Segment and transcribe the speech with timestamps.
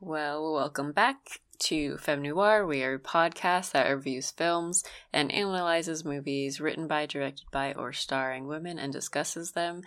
[0.00, 2.64] Well, welcome back to Femme Noir.
[2.64, 7.92] We are a podcast that reviews films and analyzes movies written by, directed by, or
[7.92, 9.82] starring women and discusses them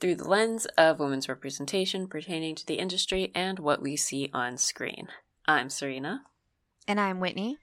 [0.00, 4.56] through the lens of women's representation pertaining to the industry and what we see on
[4.56, 5.08] screen.
[5.46, 6.22] I'm Serena.
[6.88, 7.58] And I'm Whitney.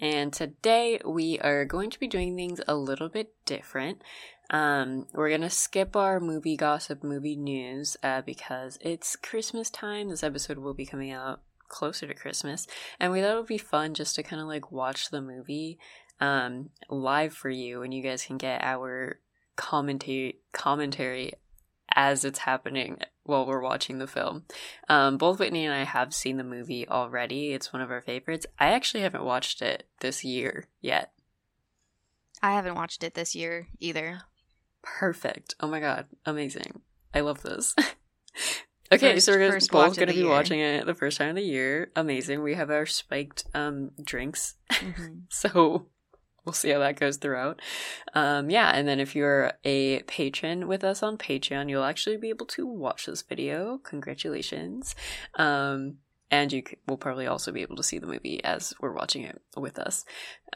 [0.00, 4.02] And today we are going to be doing things a little bit different.
[4.50, 10.10] Um, we're gonna skip our movie gossip, movie news, uh, because it's Christmas time.
[10.10, 12.66] This episode will be coming out closer to Christmas,
[13.00, 15.78] and we thought it would be fun just to kind of like watch the movie
[16.20, 19.18] um, live for you, and you guys can get our
[19.56, 21.32] commentary commentary
[21.94, 24.44] as it's happening while we're watching the film.
[24.88, 27.52] Um, both Whitney and I have seen the movie already.
[27.52, 28.46] It's one of our favorites.
[28.58, 31.12] I actually haven't watched it this year yet.
[32.42, 34.22] I haven't watched it this year either.
[34.84, 35.54] Perfect.
[35.60, 36.82] Oh my god, amazing.
[37.12, 37.74] I love this.
[38.92, 40.28] okay, First- so we're first both going to be year.
[40.28, 41.90] watching it the first time of the year.
[41.96, 42.42] Amazing.
[42.42, 44.54] We have our spiked um drinks.
[44.70, 45.22] Mhm.
[45.30, 45.86] So
[46.44, 47.60] we'll see how that goes throughout.
[48.12, 52.28] Um, yeah, and then if you're a patron with us on Patreon, you'll actually be
[52.28, 53.78] able to watch this video.
[53.78, 54.94] Congratulations.
[55.36, 55.96] Um,
[56.34, 59.40] and you will probably also be able to see the movie as we're watching it
[59.56, 60.04] with us.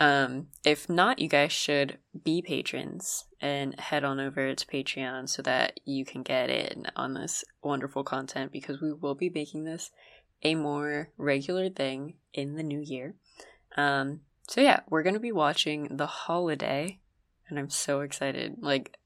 [0.01, 5.41] Um, if not, you guys should be patrons and head on over to Patreon so
[5.43, 9.93] that you can get in on this wonderful content because we will be making this
[10.43, 13.15] a more regular thing in the new year.
[13.77, 16.99] Um, so yeah, we're gonna be watching The Holiday,
[17.49, 18.56] and I'm so excited.
[18.59, 18.97] Like,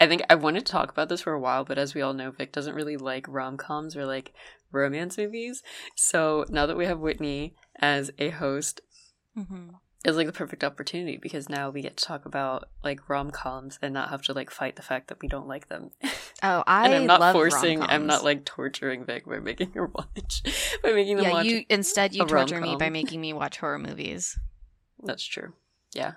[0.00, 2.14] I think I wanted to talk about this for a while, but as we all
[2.14, 4.32] know, Vic doesn't really like rom coms or like
[4.74, 5.62] romance movies.
[5.94, 8.80] So now that we have Whitney as a host,
[9.36, 9.74] Mhm.
[10.04, 13.78] it's like the perfect opportunity because now we get to talk about like rom coms
[13.80, 15.90] and not have to like fight the fact that we don't like them.
[16.42, 17.80] Oh, I and I'm not forcing.
[17.82, 20.42] I'm not like torturing Vic by making her watch
[20.82, 21.46] by making them Yeah, watch.
[21.46, 24.38] you instead you torture me by making me watch horror movies,
[25.02, 25.54] That's true.
[25.94, 26.14] Yeah.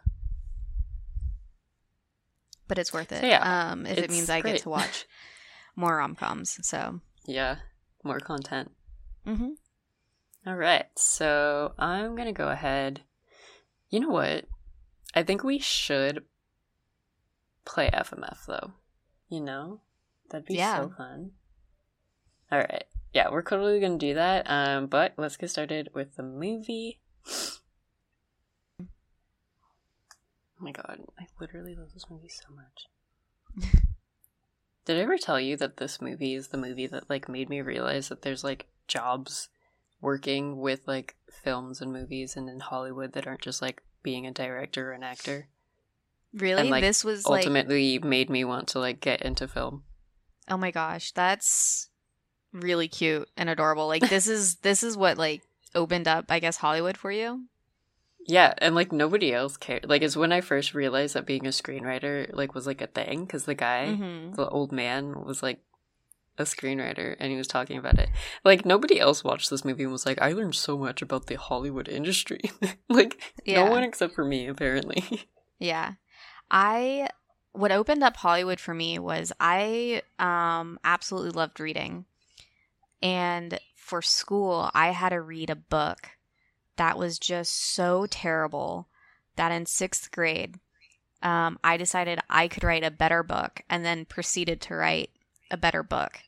[2.67, 3.21] but it's worth it.
[3.21, 4.55] So, yeah, um, if it means I great.
[4.55, 5.05] get to watch
[5.77, 6.57] more rom coms.
[6.67, 7.57] So, Yeah.
[8.07, 8.71] More content.
[9.25, 9.49] hmm
[10.45, 10.85] All right.
[10.95, 13.01] So I'm going to go ahead.
[13.89, 14.45] You know what?
[15.13, 16.23] I think we should
[17.65, 18.71] play FMF though.
[19.29, 19.81] You know?
[20.29, 20.75] That'd be Yeah.
[20.75, 21.31] so fun.
[22.51, 22.85] All right.
[23.13, 24.49] Yeah, we're totally going to do that.
[24.49, 27.01] Um but let's get started with the movie.
[28.79, 28.85] Oh
[30.59, 33.73] my god, I literally love this movie so much.
[34.87, 37.59] Did I ever tell you that this movie is the movie that like made me
[37.59, 39.49] realize that there's like jobs
[39.99, 44.31] working with like films and movies and in Hollywood that aren't just like being a
[44.31, 45.49] director or an actor.
[46.33, 49.83] really, And, like, this was like, Ultimately made me want to like get into film.
[50.49, 51.89] oh my gosh, that's
[52.53, 53.87] really cute and adorable.
[53.87, 55.41] Like this is this is what like
[55.75, 57.43] opened up, I guess, Hollywood for you.
[58.27, 59.87] Yeah, and like nobody else cared.
[59.89, 63.25] Like it's when I first realized that being a screenwriter like was like a thing
[63.25, 64.35] because the guy, Mhm.
[64.35, 65.59] the old man, was like
[66.37, 68.09] a screenwriter and he was talking about it.
[68.43, 71.35] Like nobody else watched this movie and was like, I learned so much about the
[71.35, 72.41] Hollywood industry.
[72.89, 73.63] like Yeah.
[73.63, 75.03] no one except for me, apparently.
[75.59, 75.93] Yeah.
[76.51, 77.07] I
[77.53, 82.05] what opened up Hollywood for me was I um absolutely loved reading.
[83.01, 86.09] And for school, I had to read a book
[86.77, 88.87] that was just so terrible
[89.35, 90.59] that in 6th grade
[91.21, 95.09] um, I decided I could write a better book and then proceeded to write
[95.49, 96.19] a better book.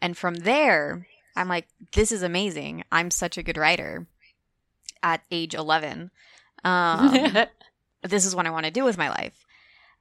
[0.00, 2.84] And from there, I'm like, this is amazing.
[2.92, 4.06] I'm such a good writer
[5.02, 6.10] at age 11.
[6.64, 7.36] Um,
[8.02, 9.46] this is what I want to do with my life.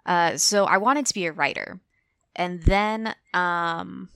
[0.06, 1.80] Uh, so I wanted to be a writer.
[2.36, 4.10] And then um,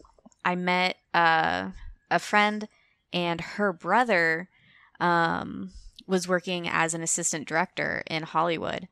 [0.44, 1.70] I met uh,
[2.12, 2.68] a friend,
[3.14, 4.49] and her brother
[5.00, 5.72] um,
[6.08, 8.88] was working as an assistant director in Hollywood.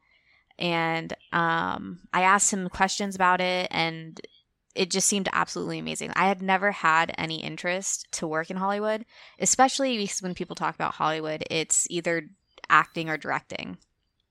[0.60, 4.20] And um, I asked him questions about it, and
[4.76, 6.12] it just seemed absolutely amazing.
[6.16, 9.06] I had never had any interest to work in Hollywood,
[9.40, 12.30] especially because when people talk about Hollywood, it's either
[12.70, 13.78] acting or directing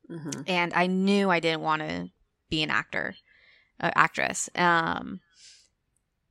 [0.09, 2.11] hmm and I knew I didn't want to
[2.49, 3.17] be an actor,
[3.81, 4.49] uh, actress.
[4.55, 5.21] Um,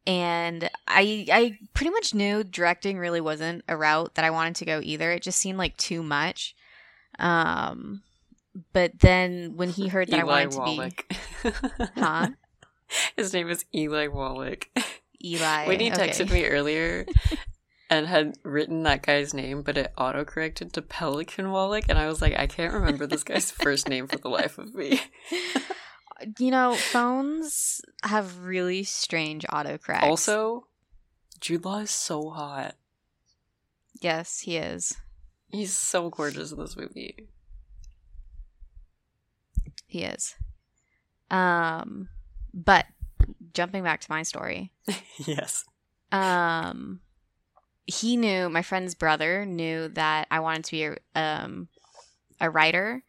[0.07, 4.65] and I I pretty much knew directing really wasn't a route that I wanted to
[4.65, 5.11] go either.
[5.11, 6.55] It just seemed like too much.
[7.19, 8.03] Um,
[8.73, 11.51] but then when he heard that I Eli wanted to be,
[11.95, 12.27] huh?
[13.17, 14.69] His name is Eli Wallach.
[15.23, 15.67] Eli.
[15.67, 16.09] When he okay.
[16.09, 17.05] texted me earlier
[17.89, 22.21] and had written that guy's name, but it autocorrected to Pelican Wallach, and I was
[22.21, 25.01] like, I can't remember this guy's first name for the life of me.
[26.39, 30.03] You know, phones have really strange autocorrects.
[30.03, 30.67] Also,
[31.39, 32.75] Jude Law is so hot.
[34.01, 34.97] Yes, he is.
[35.49, 37.27] He's so gorgeous in this movie.
[39.87, 40.35] He is.
[41.31, 42.09] Um,
[42.53, 42.85] but
[43.53, 44.71] jumping back to my story.
[45.17, 45.65] yes.
[46.11, 46.99] Um,
[47.85, 51.67] he knew my friend's brother knew that I wanted to be a, um
[52.41, 53.03] a writer,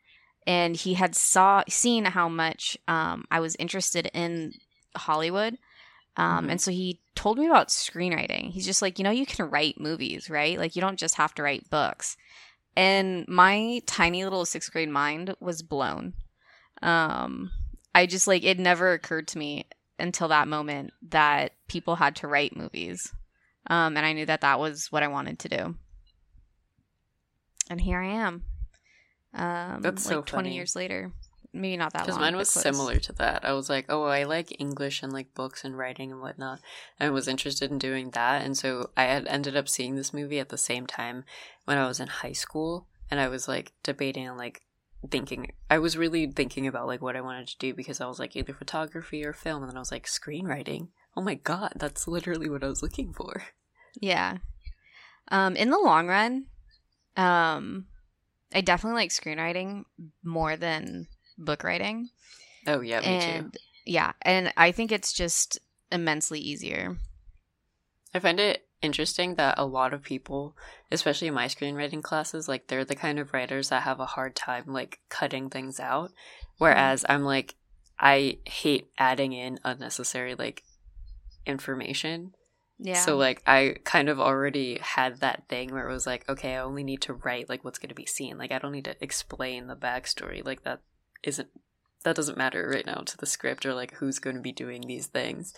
[0.46, 4.52] and he had saw seen how much um I was interested in
[4.96, 5.58] Hollywood.
[6.16, 6.50] Um, Mhm.
[6.52, 8.50] and so he told me about screenwriting.
[8.50, 10.58] He's just like, you know, you can write movies, right?
[10.58, 12.16] Like, you don't just have to write books.
[12.75, 16.14] And my tiny little sixth grade mind was blown.
[16.82, 17.50] Um,
[17.94, 19.66] I just like, it never occurred to me
[19.98, 23.12] until that moment that people had to write movies.
[23.69, 25.75] Um, and I knew that that was what I wanted to do.
[27.69, 28.44] And here I am.
[29.34, 30.55] Um, That's like so 20 funny.
[30.55, 31.12] years later.
[31.52, 32.06] Maybe not that long.
[32.06, 33.44] Because mine was similar to that.
[33.44, 36.61] I was like, oh, I like English and like books and writing and whatnot.
[37.00, 38.44] And was interested in doing that.
[38.44, 41.25] And so I had ended up seeing this movie at the same time
[41.64, 42.87] when I was in high school.
[43.11, 44.62] And I was like debating and like
[45.11, 48.19] thinking, I was really thinking about like what I wanted to do because I was
[48.19, 49.62] like either photography or film.
[49.62, 50.88] And then I was like, screenwriting.
[51.17, 53.44] Oh my God, that's literally what I was looking for.
[53.99, 54.38] Yeah.
[55.29, 56.46] Um, in the long run,
[57.17, 57.87] um,
[58.56, 59.85] I definitely like screenwriting
[60.25, 62.08] more than book writing.
[62.67, 63.11] Oh, yeah, me too.
[63.11, 65.58] and yeah, and I think it's just
[65.93, 66.97] immensely easier.
[68.14, 70.56] I find it interesting that a lot of people,
[70.91, 74.35] especially in my screenwriting classes, like they're the kind of writers that have a hard
[74.35, 76.08] time like cutting things out.
[76.08, 76.55] Mm-hmm.
[76.56, 77.56] Whereas I'm like,
[78.00, 80.62] I hate adding in unnecessary like
[81.44, 82.35] information.
[82.78, 83.00] Yeah.
[83.00, 86.61] So like I kind of already had that thing where it was like, okay, I
[86.61, 88.38] only need to write like what's gonna be seen.
[88.38, 90.44] Like I don't need to explain the backstory.
[90.44, 90.81] Like that
[91.23, 91.49] isn't
[92.06, 94.82] that doesn't matter right now to the script or like who's going to be doing
[94.82, 95.52] these things.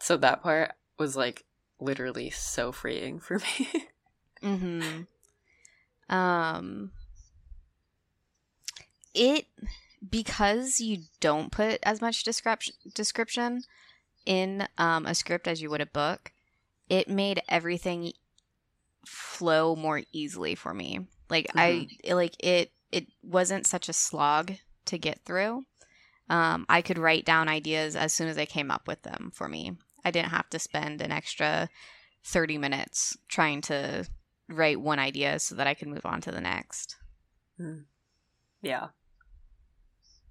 [0.00, 1.44] So that part was like
[1.78, 3.68] literally so freeing for me.
[4.42, 6.14] Mm-hmm.
[6.14, 6.90] Um,
[9.14, 9.46] it
[10.08, 13.62] because you don't put as much description description
[14.26, 16.32] in um, a script as you would a book.
[16.88, 18.12] It made everything
[19.06, 21.00] flow more easily for me.
[21.28, 22.72] Like I it- like it.
[22.92, 24.52] It wasn't such a slog
[24.86, 25.64] to get through.
[26.28, 29.30] Um, I could write down ideas as soon as I came up with them.
[29.32, 31.68] For me, I didn't have to spend an extra
[32.24, 34.06] thirty minutes trying to
[34.48, 36.96] write one idea so that I could move on to the next.
[38.62, 38.88] yeah.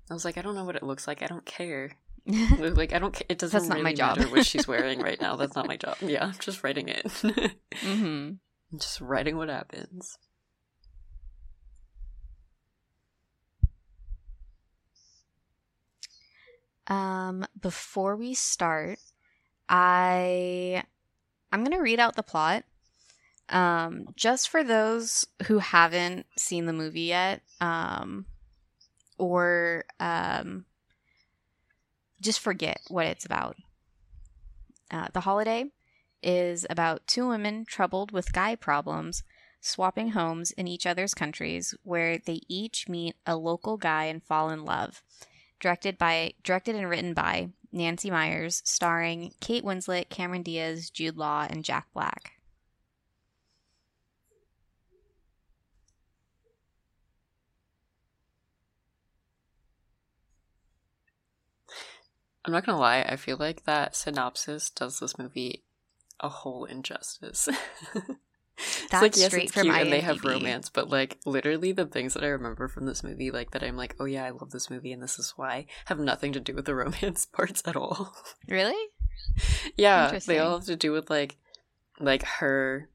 [0.09, 1.21] I was like, I don't know what it looks like.
[1.21, 1.91] I don't care.
[2.57, 3.19] Like, I don't.
[3.29, 4.17] It doesn't That's not really my job.
[4.17, 5.35] matter what she's wearing right now.
[5.35, 5.97] That's not my job.
[6.01, 7.09] Yeah, I'm just writing it.
[7.81, 8.31] hmm
[8.71, 10.17] I'm just writing what happens.
[16.87, 18.99] Um, before we start,
[19.67, 20.83] I
[21.51, 22.63] I'm gonna read out the plot.
[23.49, 28.25] Um, just for those who haven't seen the movie yet, um,
[29.17, 30.65] or um,
[32.21, 33.55] just forget what it's about.
[34.91, 35.65] Uh, the holiday
[36.21, 39.23] is about two women troubled with guy problems
[39.61, 44.49] swapping homes in each other's countries where they each meet a local guy and fall
[44.49, 45.01] in love
[45.59, 51.45] directed by directed and written by Nancy Meyers, starring Kate Winslet, Cameron Diaz, Jude Law,
[51.49, 52.38] and Jack Black.
[62.49, 65.63] I'm not gonna lie, I feel like that synopsis does this movie
[66.19, 67.47] a whole injustice.
[67.95, 71.73] it's That's like yes, straight it's from cute and they have romance, but like literally
[71.73, 74.31] the things that I remember from this movie, like that I'm like, oh yeah, I
[74.31, 77.61] love this movie and this is why, have nothing to do with the romance parts
[77.67, 78.15] at all.
[78.47, 78.89] Really?
[79.77, 81.37] yeah, they all have to do with like,
[81.99, 82.89] like her,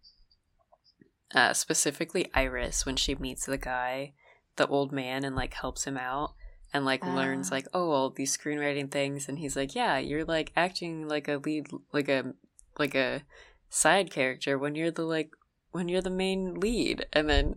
[1.33, 4.15] uh, specifically Iris when she meets the guy,
[4.57, 6.35] the old man, and like helps him out.
[6.75, 7.55] And like learns Ah.
[7.55, 11.37] like oh all these screenwriting things, and he's like yeah you're like acting like a
[11.37, 12.35] lead like a
[12.79, 13.23] like a
[13.71, 15.31] side character when you're the like
[15.71, 17.57] when you're the main lead and then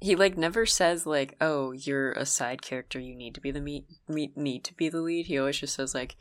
[0.00, 3.60] he like never says like oh you're a side character you need to be the
[3.60, 6.16] meet, meet need to be the lead he always just says like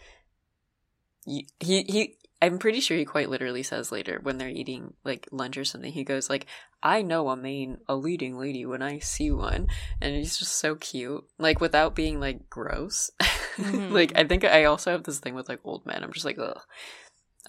[1.25, 5.57] he he i'm pretty sure he quite literally says later when they're eating like lunch
[5.57, 6.45] or something he goes like
[6.81, 9.67] i know a main a leading lady when i see one
[10.01, 13.11] and he's just so cute like without being like gross
[13.57, 13.91] Mhm.
[13.91, 16.39] like i think i also have this thing with like old men i'm just like
[16.39, 16.61] ugh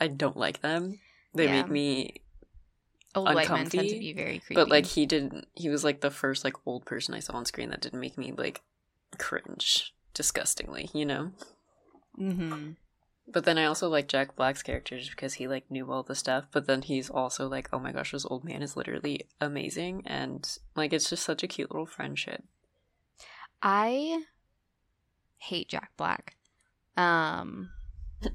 [0.01, 0.99] i don't like them
[1.35, 1.53] they Yeah.
[1.63, 2.15] make me
[3.15, 4.55] Old white men tend to be very creepy.
[4.55, 7.45] but like he didn't he was like the first like old person i saw on
[7.45, 8.63] screen that didn't make me like
[9.19, 11.31] cringe disgustingly you know
[12.17, 12.71] hmm
[13.29, 16.15] But then I also like Jack Black's character just because he like knew all the
[16.15, 16.47] stuff.
[16.51, 20.59] But then he's also like, oh my gosh, this old man is literally amazing, and
[20.75, 22.45] like it's just such a cute little friendship.
[23.63, 24.25] I
[25.39, 26.37] hate Jack Black.
[26.97, 27.71] Um,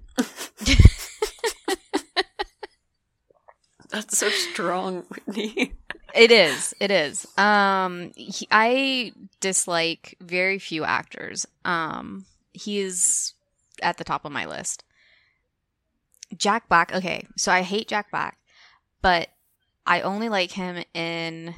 [3.89, 5.73] That's so strong, Whitney.
[6.13, 6.73] it is.
[6.79, 7.25] It is.
[7.37, 11.45] Um, he, I dislike very few actors.
[11.63, 13.33] Um, he is
[13.81, 14.83] at the top of my list.
[16.35, 16.93] Jack Black.
[16.93, 18.37] Okay, so I hate Jack Black,
[19.01, 19.29] but
[19.85, 21.55] I only like him in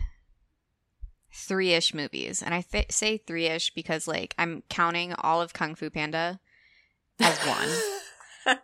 [1.34, 2.44] three ish movies.
[2.44, 6.40] And I th- say three ish because, like, I'm counting all of Kung Fu Panda
[7.20, 7.38] as
[8.46, 8.58] one.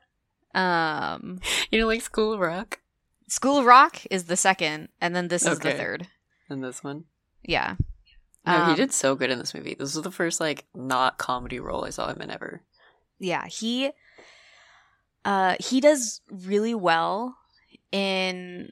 [0.53, 1.39] um,
[1.71, 2.79] you know, like School of Rock
[3.27, 6.07] School of Rock is the second, and then this is the third.
[6.49, 7.05] and this one.
[7.43, 7.75] Yeah.
[8.45, 9.73] No, he Um, did so good in this movie.
[9.73, 12.61] This was the first like not comedy role I saw him in ever.
[13.19, 13.91] Yeah, he
[15.23, 17.37] uh he does really well
[17.91, 18.71] in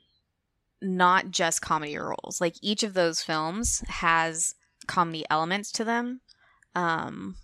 [0.82, 2.40] not just comedy roles.
[2.40, 4.56] Like each of those films has
[4.88, 6.22] comedy elements to them.
[6.76, 7.36] Um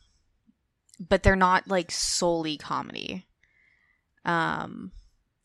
[1.00, 3.26] but they're not like solely comedy.
[4.26, 4.92] Um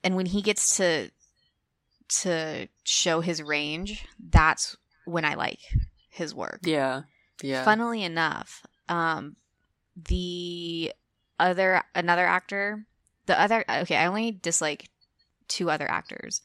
[0.03, 1.11] and when he gets to
[2.21, 5.61] to show his range, that's when I like
[6.11, 6.61] his work.
[6.63, 7.03] Yeah,
[7.43, 7.65] yeah.
[7.65, 9.37] Funnily enough, um,
[9.97, 10.93] the
[11.39, 12.87] other another actor,
[13.27, 14.89] the other okay, I only dislike
[15.49, 16.41] two other actors.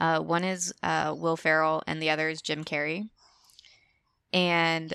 [0.00, 3.08] Uh, one is uh, Will Ferrell, and the other is Jim Carrey.
[4.32, 4.94] And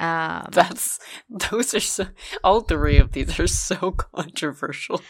[0.00, 2.06] um, That's those are so.
[2.42, 5.02] All three of these are so controversial.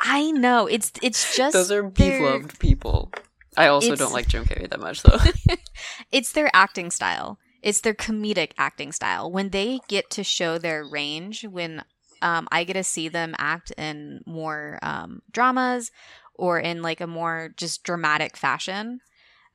[0.00, 3.12] I know it's it's just those are beloved people.
[3.56, 5.18] I also don't like Jim Carrey that much though.
[6.12, 7.38] it's their acting style.
[7.60, 9.30] It's their comedic acting style.
[9.30, 11.82] When they get to show their range, when
[12.22, 15.90] um, I get to see them act in more um, dramas
[16.34, 19.00] or in like a more just dramatic fashion,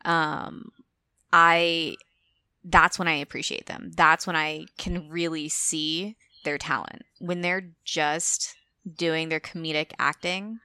[0.05, 0.71] um,
[1.31, 1.95] I
[2.65, 3.91] that's when I appreciate them.
[3.95, 6.15] That's when I can really see
[6.45, 7.03] their talent.
[7.19, 8.55] When they're just
[8.95, 10.59] doing their comedic acting,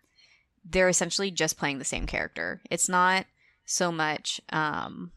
[0.64, 2.60] they're essentially just playing the same character.
[2.70, 3.26] It's not
[3.64, 5.12] so much um,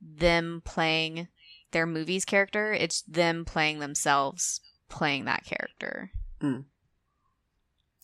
[0.00, 1.28] them playing
[1.72, 6.10] their movie's character, it's them playing themselves playing that character.
[6.40, 6.60] Hmm.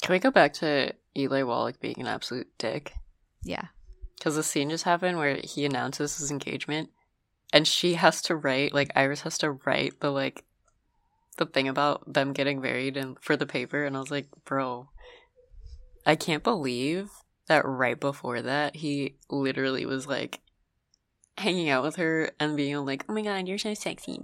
[0.02, 2.94] Can we go back to Eli Wallach being an absolute dick?
[3.44, 3.66] Yeah.
[4.16, 6.90] Because the scene just happened where he announces his engagement,
[7.52, 10.44] and she has to write, like Iris has to write the like,
[11.38, 14.88] the thing about them getting married and for the paper, and I was like, bro,
[16.04, 17.10] I can't believe
[17.46, 20.40] that right before that he literally was like
[21.38, 24.18] hanging out with her and being like, oh my god, you're so sexy,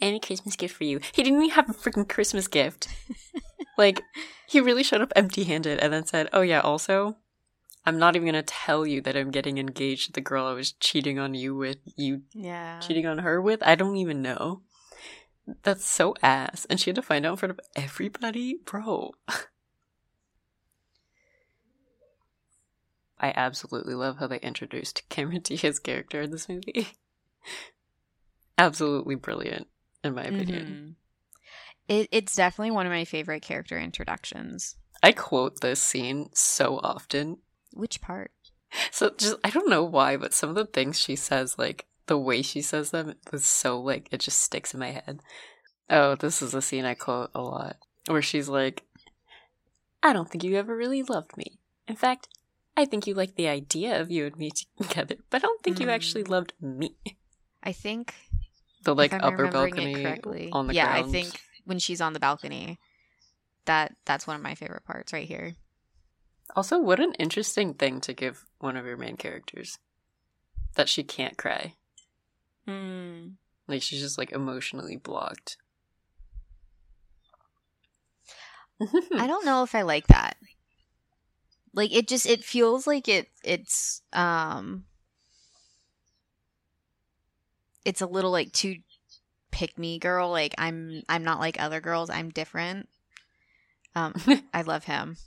[0.00, 1.00] and a Christmas gift for you.
[1.12, 2.88] He didn't even have a freaking Christmas gift.
[3.78, 4.00] like,
[4.48, 7.16] he really showed up empty handed and then said, oh yeah, also.
[7.88, 10.72] I'm not even gonna tell you that I'm getting engaged to the girl I was
[10.72, 12.80] cheating on you with, you Yeah.
[12.80, 13.62] cheating on her with.
[13.62, 14.62] I don't even know.
[15.62, 16.66] That's so ass.
[16.68, 18.58] And she had to find out in front of everybody?
[18.64, 19.12] Bro.
[23.20, 26.88] I absolutely love how they introduced Cameron Diaz's character in this movie.
[28.58, 29.68] absolutely brilliant,
[30.04, 30.64] in my opinion.
[30.66, 30.94] Mhm.
[31.88, 34.76] It, it's definitely one of my favorite character introductions.
[35.02, 37.38] I quote this scene so often.
[37.72, 38.32] Which part?
[38.90, 42.18] So just I don't know why, but some of the things she says, like the
[42.18, 45.20] way she says them, is so like it just sticks in my head.
[45.88, 47.76] Oh, this is a scene I quote a lot,
[48.08, 48.82] where she's like,
[50.02, 51.58] "I don't think you ever really loved me.
[51.86, 52.28] In fact,
[52.76, 55.80] I think you like the idea of you and me together, but I don't think
[55.80, 56.30] you actually Mm.
[56.30, 56.96] loved me."
[57.62, 58.14] I think
[58.82, 59.94] The like upper balcony
[60.52, 60.76] on the ground.
[60.76, 61.08] yeah, ground.
[61.08, 62.78] I think when she's on the balcony,
[63.64, 65.56] that that's one of my favorite parts right here.
[66.54, 69.78] Also, what an interesting thing to give one of your main characters
[70.76, 71.74] that she can't cry.
[72.68, 73.34] Mm.
[73.66, 75.56] Like she's just like emotionally blocked.
[78.80, 80.36] I don't know if I like that.
[81.76, 84.84] Like it just it feels like it it's um
[87.84, 88.76] it's a little like too
[89.52, 92.88] pick me girl like I'm I'm not like other girls I'm different.
[93.94, 94.14] Um
[94.54, 95.18] I love him.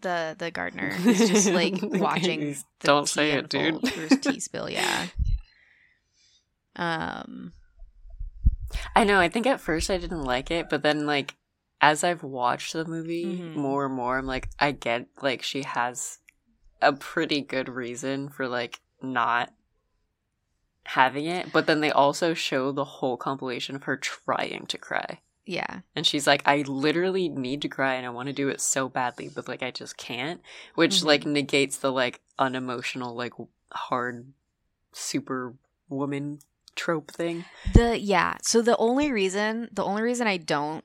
[0.00, 2.40] The the gardener he's just like watching
[2.80, 3.74] the Don't tea say it, dude.
[3.76, 5.06] unfold through his tea spill, yeah.
[6.74, 7.52] Um
[8.94, 9.18] I know.
[9.20, 11.34] I think at first I didn't like it, but then like
[11.80, 13.54] as I've watched the movie Mhm.
[13.54, 16.18] more and more, I'm like, I get like she has
[16.82, 19.52] a pretty good reason for like not
[20.84, 25.20] having it, but then they also show the whole compilation of her trying to cry.
[25.44, 25.80] Yeah.
[25.96, 28.88] And she's like, I literally need to cry and I want to do it so
[28.88, 30.40] badly, but like I just can't.
[30.74, 31.04] Which Mhm.
[31.04, 33.32] like negates the like unemotional, like
[33.72, 34.32] hard
[34.92, 35.54] super
[35.88, 36.40] woman
[36.74, 37.44] trope thing.
[37.72, 38.36] The yeah.
[38.42, 40.84] So the only reason the only reason I don't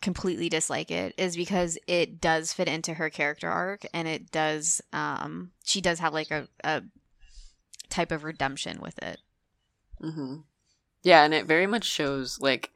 [0.00, 4.80] completely dislike it is because it does fit into her character arc and it does
[4.92, 6.82] um she does have like a, a
[7.88, 9.18] type of redemption with it.
[10.00, 10.36] hmm
[11.02, 12.70] Yeah, and it very much shows like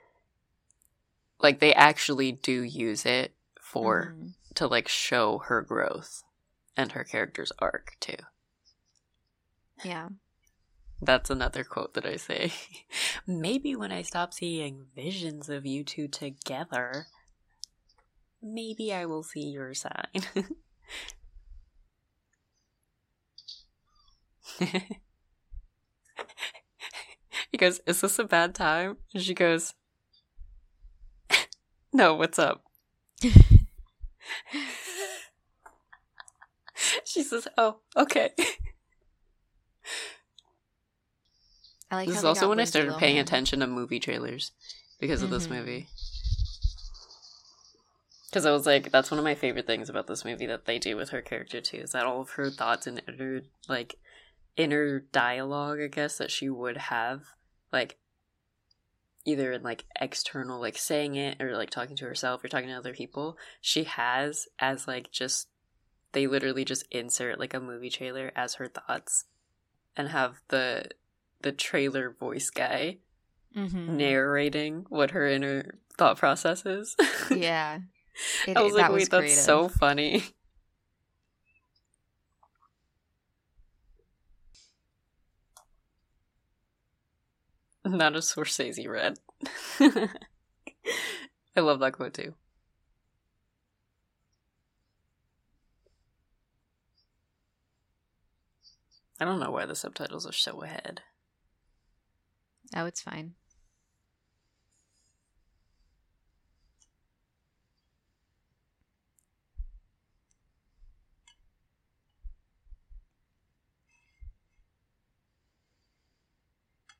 [1.40, 4.34] like they actually do use it for Mhm.
[4.54, 6.22] to like show her growth
[6.76, 8.16] and her character's arc too.
[9.84, 10.08] Yeah.
[11.04, 12.52] That's another quote that I say.
[13.26, 17.08] maybe when I stop seeing visions of you two together,
[18.40, 20.22] maybe I will see your sign.
[27.50, 28.98] he goes, Is this a bad time?
[29.12, 29.74] And she goes,
[31.92, 32.62] No, what's up?
[37.04, 38.30] she says, Oh, okay.
[41.92, 44.52] I like this is also when I Lindsay started paying attention to movie trailers
[44.98, 45.58] because of this Mhm.
[45.58, 45.88] movie.
[48.30, 50.78] Because I was like, that's one of my favorite things about this movie that they
[50.78, 53.96] do with her character too, is that all of her thoughts and inner like
[54.56, 57.24] inner dialogue, I guess, that she would have,
[57.70, 57.98] like
[59.26, 62.74] either in like external, like saying it or like talking to herself or talking to
[62.74, 65.48] other people, she has as like just
[66.12, 69.26] they literally just insert like a movie trailer as her thoughts
[69.94, 70.86] and have the
[71.42, 72.98] the trailer voice guy
[73.56, 73.88] Mhm.
[73.88, 76.96] narrating what her inner thought process is.
[77.30, 77.80] Yeah.
[78.46, 79.38] It, I was like, wait, that's creative.
[79.44, 80.24] so funny.
[87.84, 89.18] Not a Scorsese red.
[91.56, 92.34] I love that quote too.
[99.20, 101.02] I don't know why the subtitles are so ahead.
[102.74, 103.34] Oh, it's fine.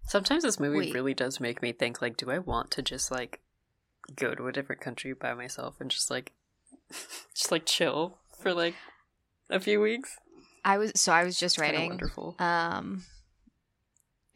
[0.05, 0.95] Sometimes this movie Wait.
[0.95, 3.41] really does make me think like, do I want to just like
[4.15, 6.33] go to a different country by myself and just like
[7.35, 8.75] just like chill for like
[9.49, 10.19] a few weeks?
[10.67, 12.37] I was so I was just It's writing wonderful.
[12.39, 13.05] um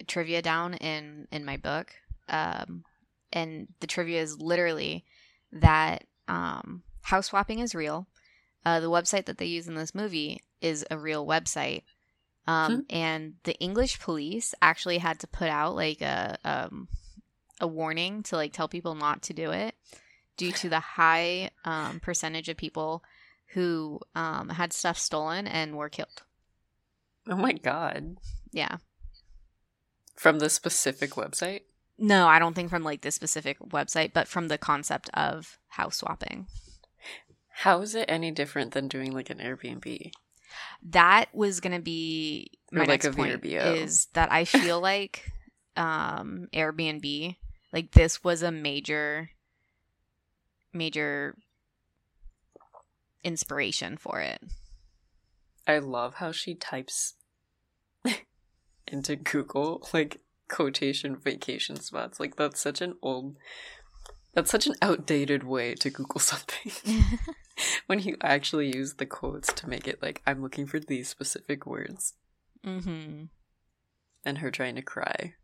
[0.07, 1.93] trivia down in in my book.
[2.29, 2.85] Um
[3.33, 5.05] and the trivia is literally
[5.53, 8.07] that um house swapping is real.
[8.65, 11.83] Uh the website that they use in this movie is a real website.
[12.47, 12.81] Um Hmm.
[12.91, 16.89] and the english police actually had to put out like a um
[17.61, 19.75] a warning to like tell people not to do it
[20.37, 23.03] due to the high um percentage of people
[23.55, 26.23] who um had stuff stolen and were killed.
[27.29, 28.17] Oh my god.
[28.53, 28.77] yeah
[30.17, 31.63] From the specific website?
[31.99, 35.99] No, I don't think from like this specific website, but from the concept of house
[35.99, 36.47] swapping.
[37.49, 40.11] How is it any different than doing like an Airbnb?
[40.91, 43.77] That was going to be my like next a point VRBO.
[43.77, 45.31] is that I feel like
[45.77, 47.37] um Airbnb
[47.73, 49.31] like this was a major
[50.73, 51.37] major
[53.25, 54.43] inspiration for it.
[55.67, 57.15] I love how she types
[58.89, 62.19] into Google like quotation vacation spots.
[62.21, 63.37] Like that's such an old
[64.35, 66.73] that's such an outdated way to Google something.
[67.87, 71.67] when you actually use the quotes to make it like I'm looking for these specific
[71.67, 72.15] words
[72.65, 73.25] Mm-hmm.
[74.25, 75.35] and her trying to cry.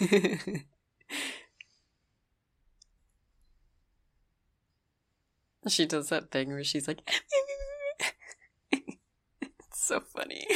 [5.68, 7.00] she does that thing where she's like
[8.70, 10.46] it's so funny.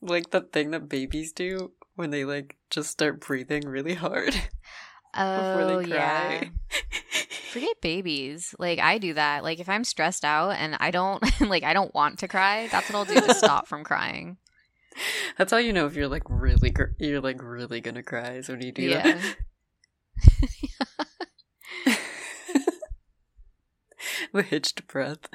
[0.00, 4.26] Like the thing that babies do when they like just start breathing really hard
[5.14, 6.38] before Oh they yeah.
[6.38, 6.50] cry.
[7.52, 8.54] Forget babies.
[8.58, 9.42] Like I do that.
[9.42, 12.88] Like if I'm stressed out and I don't like I don't want to cry, that's
[12.90, 14.36] what I'll do to stop from crying.
[15.36, 18.48] That's how you know if you're like really gr- you're like really gonna cry is
[18.48, 19.02] when you do Yeah.
[21.86, 21.98] that.
[24.32, 25.28] the hitched breath.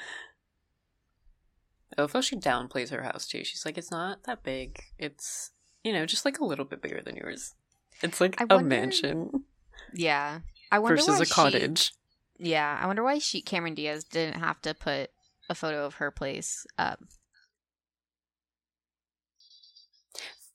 [1.98, 3.44] Oh, I love how she downplays her house too.
[3.44, 4.80] She's like, it's not that big.
[4.98, 5.52] It's
[5.84, 7.54] you know just like a little bit bigger than yours.
[8.02, 9.44] It's like I a wonder- mansion
[9.94, 10.40] Yeah.
[10.72, 11.94] I wonder versus a she- cottage.
[12.40, 15.12] yeah, I wonder why she Cameron Diaz didn't have to put
[15.50, 17.00] a photo of her place up.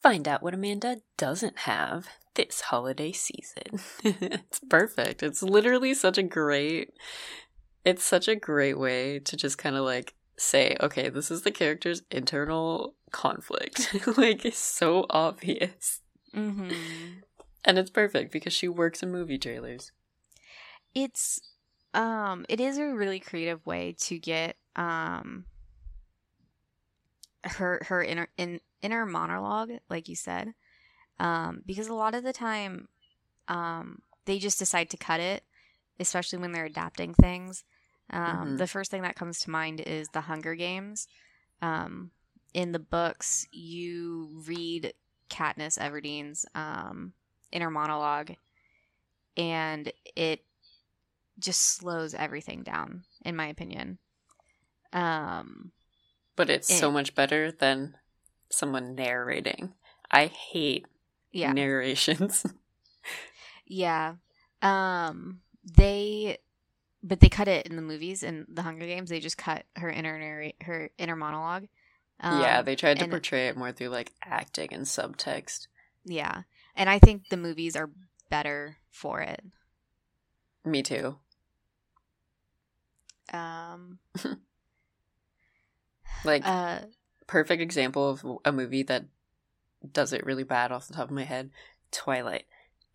[0.03, 3.81] Find out what Amanda doesn't have this holiday season.
[4.05, 5.23] it's perfect.
[5.23, 6.91] It's literally such a great
[7.85, 11.51] it's such a great way to just kind of like say, okay, this is the
[11.51, 13.95] character's internal conflict.
[14.17, 16.01] like it's so obvious.
[16.35, 16.73] Mm-hmm.
[17.65, 19.93] And it's perfect because she works in movie trailers.
[20.95, 21.41] It's
[21.95, 25.47] um it is a really creative way to get um
[27.45, 30.53] her her inner in, inner monologue like you said
[31.19, 32.89] um because a lot of the time
[33.49, 35.45] um they just decide to cut it
[35.99, 37.65] especially when they're adapting things
[38.11, 38.59] um Mhm.
[38.59, 41.07] the first thing that comes to mind is the hunger games
[41.63, 42.11] um
[42.55, 44.93] in the books you read
[45.31, 47.13] katniss everdeen's um
[47.53, 48.33] inner monologue
[49.37, 50.45] and it
[51.39, 53.99] just slows everything down in my opinion
[54.93, 55.73] um
[56.37, 57.97] But it's so much better than
[58.51, 59.75] someone narrating.
[60.11, 60.87] I hate
[61.33, 62.45] yeah narrations.
[63.67, 64.15] yeah
[64.63, 65.41] um
[65.77, 66.39] they
[67.03, 69.89] but they cut it in the movies in the hunger games they just cut her
[69.91, 71.67] inner her inner monologue
[72.21, 75.69] um, yeah, they tried to and- portray it more through like acting and subtext.
[76.05, 76.43] yeah
[76.75, 77.91] and i think the movies are
[78.31, 79.43] better for it
[80.65, 81.17] Me too.
[83.33, 83.99] um
[86.25, 86.81] Like uh
[87.27, 89.05] perfect example of a movie that
[89.93, 91.51] does it really bad off the top of my head
[91.93, 92.47] twilight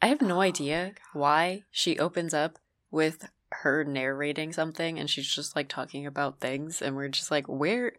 [0.01, 2.59] i have no Oh, idea why she opens up
[2.91, 3.29] with
[3.61, 7.93] her narrating something and she's just like talking about things and we're just like where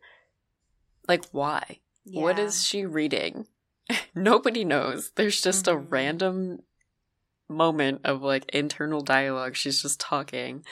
[1.09, 1.81] like why?
[2.05, 2.45] What yeah.
[2.45, 3.47] is she reading?
[4.15, 5.13] Nobody knows.
[5.15, 5.87] There's just a Mhm.
[5.91, 6.63] random
[7.49, 9.57] moment of like internal dialogue.
[9.57, 10.65] She's just talking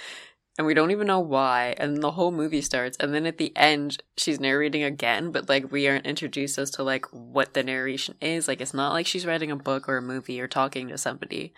[0.58, 3.56] and we don't even know why and the whole movie starts and then at the
[3.56, 8.14] end she's narrating again but like we aren't introduced as to like what the narration
[8.20, 8.48] is.
[8.48, 11.54] Like it's not like she's writing a book or a movie or talking to somebody.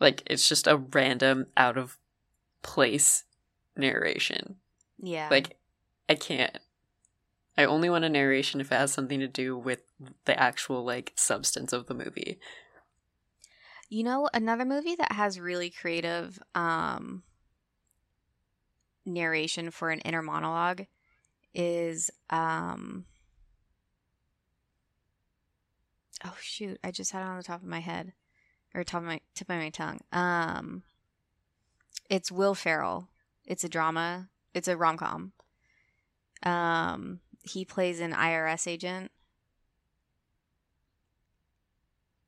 [0.00, 1.98] Like it's just a random out of
[2.62, 3.24] place
[3.76, 4.56] narration.
[4.98, 5.28] Yeah.
[5.30, 5.56] Like
[6.08, 6.58] i can't.
[7.56, 9.82] I only want a narration if it has something to do with
[10.26, 12.38] the actual like substance of the movie.
[13.88, 17.22] You know, another movie that has really creative um,
[19.04, 20.86] narration for an inner monologue
[21.54, 23.06] is um,
[26.24, 28.12] oh shoot, I just had it on the top of my head
[28.74, 30.00] or top of my tip of my tongue.
[30.12, 30.82] Um,
[32.08, 33.08] it's Will Ferrell.
[33.46, 34.28] It's a drama.
[34.54, 35.32] It's a rom com.
[36.42, 39.10] Um, he plays an IRS agent.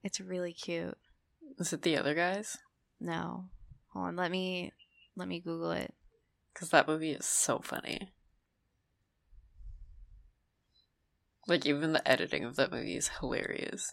[0.02, 0.96] It's really cute.
[1.58, 2.56] is it the other guys
[3.00, 3.44] No.
[3.92, 4.72] Hold on, let me
[5.16, 5.92] let me Google it.
[6.54, 8.10] because that movie is so funny
[11.46, 13.92] like even the editing of that movie is hilarious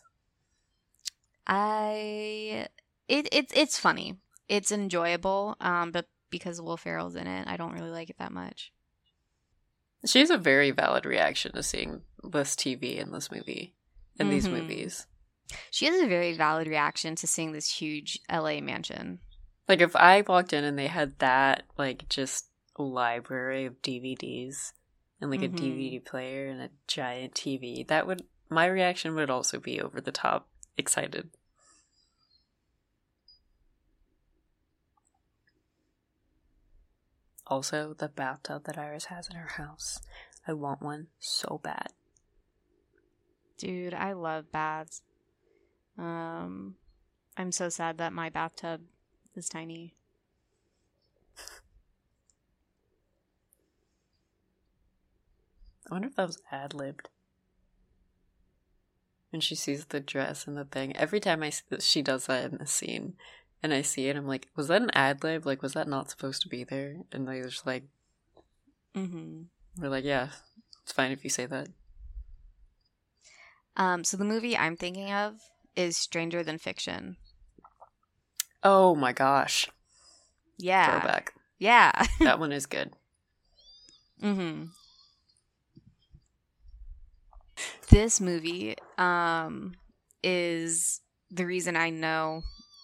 [1.45, 2.67] I
[3.07, 4.17] it it's it's funny.
[4.49, 8.31] It's enjoyable, um, but because Will Ferrell's in it, I don't really like it that
[8.31, 8.71] much.
[10.05, 13.73] she has a very valid reaction to seeing this tv in this movie
[14.19, 14.51] in these Mhm.
[14.51, 15.07] movies
[15.71, 19.19] She has a very valid reaction to seeing this huge LA mansion.
[19.67, 24.73] Like if I walked in and they had that like just library of DVDs
[25.19, 25.45] and like Mhm.
[25.45, 29.99] a DVD player and a giant TV, that would my reaction would also be over
[29.99, 31.31] the top excited.
[37.49, 40.01] Also, the bathtub that Iris has in her house.
[40.45, 41.93] I want one so bad.
[43.57, 45.01] Dude, I love baths.
[45.97, 46.75] Um,
[47.37, 48.81] I'm so sad that my bathtub
[49.35, 49.95] is tiny.
[55.89, 57.09] I wonder if that was ad libbed.
[59.29, 60.95] When she sees the dress and the thing.
[60.95, 63.15] Every time I s- she does that in the scene,
[63.67, 65.45] and I see it, I'm like, was that an ad lib?
[65.45, 66.95] Like, was that not supposed to be there?
[67.11, 67.83] And they're just like,
[68.95, 69.43] Mm-hmm.
[69.81, 70.29] we're like, yeah,
[70.83, 71.67] it's fine if you say that.
[73.75, 75.35] Um, so the movie I'm thinking of
[75.75, 77.17] is Stranger Than Fiction.
[78.63, 79.67] Oh my gosh,
[80.57, 81.33] Yeah, throwback.
[81.59, 81.91] yeah.
[82.21, 82.93] That one is good.
[84.23, 84.65] Mm-hmm.
[87.89, 89.73] This movie um,
[90.23, 91.01] is
[91.31, 92.41] the reason I know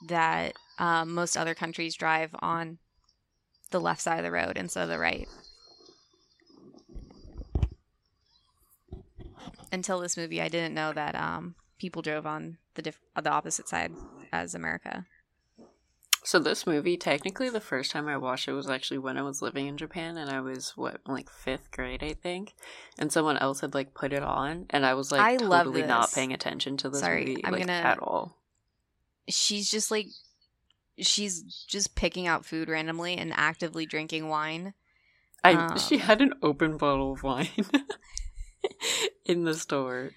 [0.07, 2.77] that um, most other countries drive on
[3.71, 5.27] the left side of the road instead of the right.
[9.71, 13.67] Until this movie, I didn't know that um, people drove on the diff- the opposite
[13.67, 13.91] side
[14.31, 15.05] as America.
[16.25, 19.41] So this movie, technically, the first time I watched it was actually when I was
[19.41, 22.53] living in Japan, and I was what, like fifth grade, I think.
[22.97, 25.83] And someone else had like put it on, and I was like I love totally
[25.83, 28.37] not paying attention to this Sorry, movie I'm like gonna- at all.
[29.27, 30.07] she's just like
[30.99, 34.73] she's just picking out food randomly and actively drinking wine.
[35.43, 37.49] I Um, she had an open bottle of wine
[39.25, 40.11] in the store.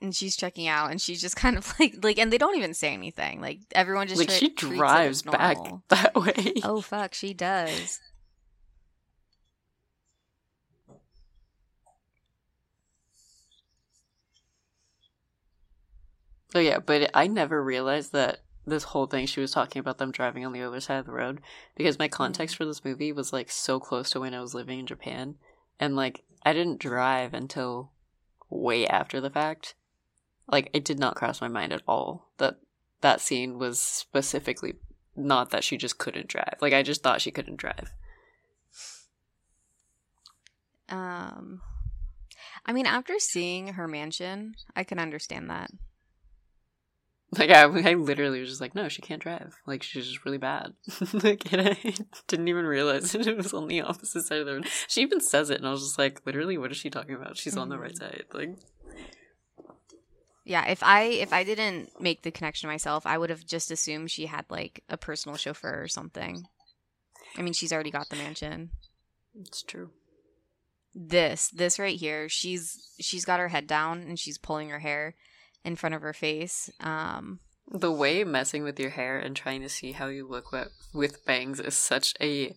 [0.00, 2.74] And she's checking out and she's just kind of like like and they don't even
[2.74, 3.40] say anything.
[3.40, 5.56] Like everyone just like she drives back
[5.88, 6.54] that way.
[6.64, 8.00] Oh fuck, she does.
[16.54, 20.12] Oh yeah, but I never realized that this whole thing she was talking about them
[20.12, 21.40] driving on the other side of the road
[21.74, 24.78] because my context for this movie was like so close to when I was living
[24.78, 25.36] in Japan
[25.80, 27.90] and like I didn't drive until
[28.50, 29.74] way after the fact.
[30.46, 32.58] Like it did not cross my mind at all that
[33.00, 34.74] that scene was specifically
[35.16, 36.56] not that she just couldn't drive.
[36.60, 37.92] Like I just thought she couldn't drive.
[40.88, 41.62] Um
[42.64, 45.70] I mean after seeing her mansion, I can understand that.
[47.38, 49.56] Like I, I literally was just like, no, she can't drive.
[49.66, 50.74] Like she's just really bad.
[51.14, 51.94] like and I
[52.28, 54.68] didn't even realize it was on the opposite side of the road.
[54.86, 57.38] She even says it, and I was just like, literally, what is she talking about?
[57.38, 57.98] She's on the right Mhm.
[57.98, 58.24] side.
[58.34, 58.50] Like,
[60.44, 64.10] Yeah, if I if I didn't make the connection myself, I would have just assumed
[64.10, 66.46] she had like a personal chauffeur or something.
[67.38, 68.70] I mean, she's already got the mansion.
[69.40, 69.90] it's true.
[70.94, 75.14] This this right here, she's she's got her head down and she's pulling her hair
[75.64, 76.70] in front of her face.
[76.80, 80.68] Um The way messing with your hair and trying to see how you look with,
[80.92, 82.54] with bangs is such a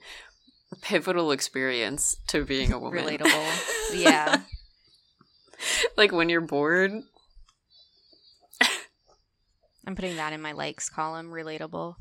[0.81, 3.03] pivotal experience to being a woman.
[3.03, 3.71] Relatable.
[3.93, 4.41] Yeah.
[5.95, 6.91] like when you're bored,
[9.87, 11.95] I'm putting that in my likes column, relatable.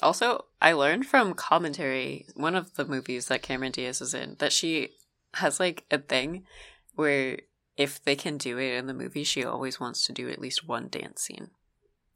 [0.00, 4.52] Also, I learned from commentary, one of the movies that Cameron Diaz is in, that
[4.52, 4.90] she
[5.34, 6.46] has like a thing
[6.94, 7.38] where
[7.76, 10.66] if they can do it in the movie, she always wants to do at least
[10.68, 11.50] one dance scene.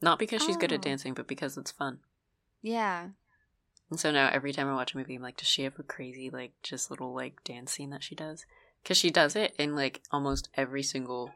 [0.01, 0.83] Not because she's good at Oh.
[0.83, 1.99] dancing, but because it's fun.
[2.63, 3.09] Yeah.
[3.91, 5.83] And so now every time I watch a movie, I'm like, does she have a
[5.83, 8.45] crazy, like, just little, like, dance scene that she does?
[8.83, 11.33] Because she does it in, like, almost every single,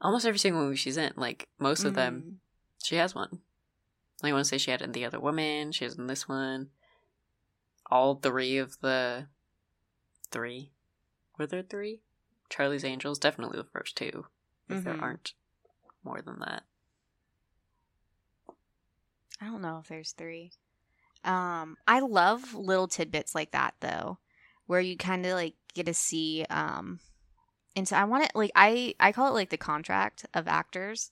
[0.00, 1.12] almost every single movie she's in.
[1.14, 2.84] Like, most of them, Mhm.
[2.84, 3.42] she has one.
[4.22, 6.06] Like, I want to say she had it in The Other Woman, she has in
[6.08, 6.70] this one.
[7.90, 9.28] All three of the
[10.30, 10.72] three.
[11.38, 12.00] Were there three?
[12.48, 14.26] Charlie's Angels, definitely the first two.
[14.68, 15.02] If there Mhm.
[15.02, 15.34] aren't
[16.02, 16.64] more than that.
[19.40, 20.52] I don't know if there's three.
[21.24, 24.18] Um, I love little tidbits like that though,
[24.66, 26.44] where you kind of like get to see.
[26.48, 27.00] Um,
[27.74, 31.10] and so I want it like I I call it like the contract of actors,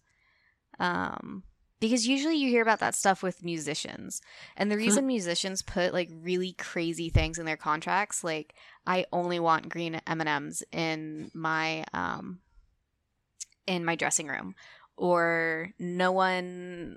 [0.78, 1.42] um,
[1.80, 4.22] because usually you hear about that stuff with musicians,
[4.56, 8.54] and the reason musicians put like really crazy things in their contracts, like
[8.86, 12.40] I only want green M and M's in my um
[13.66, 14.54] in my dressing room,
[14.96, 16.96] or no one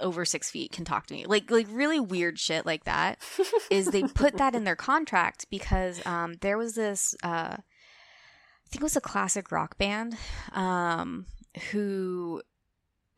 [0.00, 1.26] over six feet can talk to me.
[1.26, 3.18] Like like really weird shit like that
[3.70, 8.80] is they put that in their contract because um there was this uh i think
[8.80, 10.16] it was a classic rock band
[10.52, 11.26] um
[11.70, 12.42] who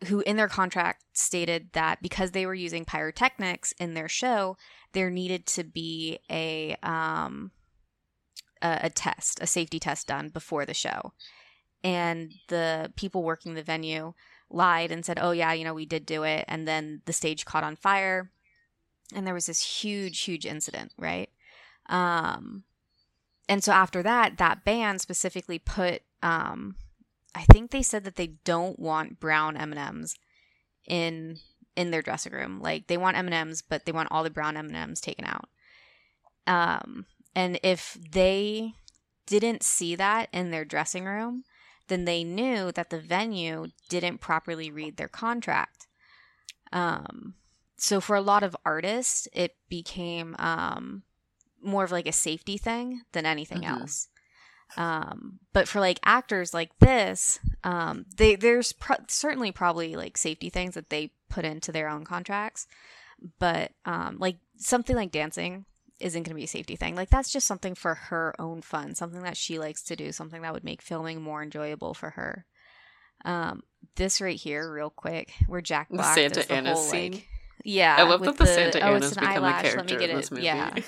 [0.07, 4.57] who in their contract stated that because they were using pyrotechnics in their show
[4.93, 7.51] there needed to be a um
[8.63, 11.13] a, a test a safety test done before the show
[11.83, 14.13] and the people working the venue
[14.51, 17.45] lied and said, "Oh yeah, you know, we did do it." And then the stage
[17.45, 18.31] caught on fire
[19.15, 21.31] and there was this huge huge incident, right?
[21.89, 22.65] Um
[23.49, 26.77] and so after that, that band specifically put um
[27.35, 30.17] I think they said that they don't want brown M&Ms
[30.87, 31.39] in
[31.77, 32.61] in their dressing room.
[32.61, 35.49] Like they want M&Ms, but they want all the brown M&Ms taken out.
[36.47, 38.75] Um and if they
[39.27, 41.45] didn't see that in their dressing room,
[41.89, 45.87] then they knew that the venue didn't properly read their contract.
[46.73, 47.35] Um,
[47.77, 51.03] so for a lot of artists, it became um,
[51.63, 53.81] more of like a safety thing than anything Mhm.
[53.81, 54.09] else.
[54.77, 60.49] Um, but for like actors like this, um, they there's pro- certainly probably like safety
[60.49, 62.69] things that they put into their own contracts.
[63.39, 65.65] But um, like something like dancing
[66.01, 66.95] isn't going to be a safety thing.
[66.95, 70.43] Like that's just something for her own fun, something that she likes to do, something
[70.43, 72.47] that would make filming more enjoyable for her.
[73.25, 73.63] Um,
[73.97, 77.13] this right here, real quick, where Jack The Black Santa the Anna whole, scene?
[77.13, 77.27] like,
[77.65, 79.53] yeah, I love that the, Santa oh, Anna's it's an become eyelash.
[79.53, 80.21] a Let me character get in it.
[80.21, 80.45] this movie.
[80.45, 80.71] Yeah,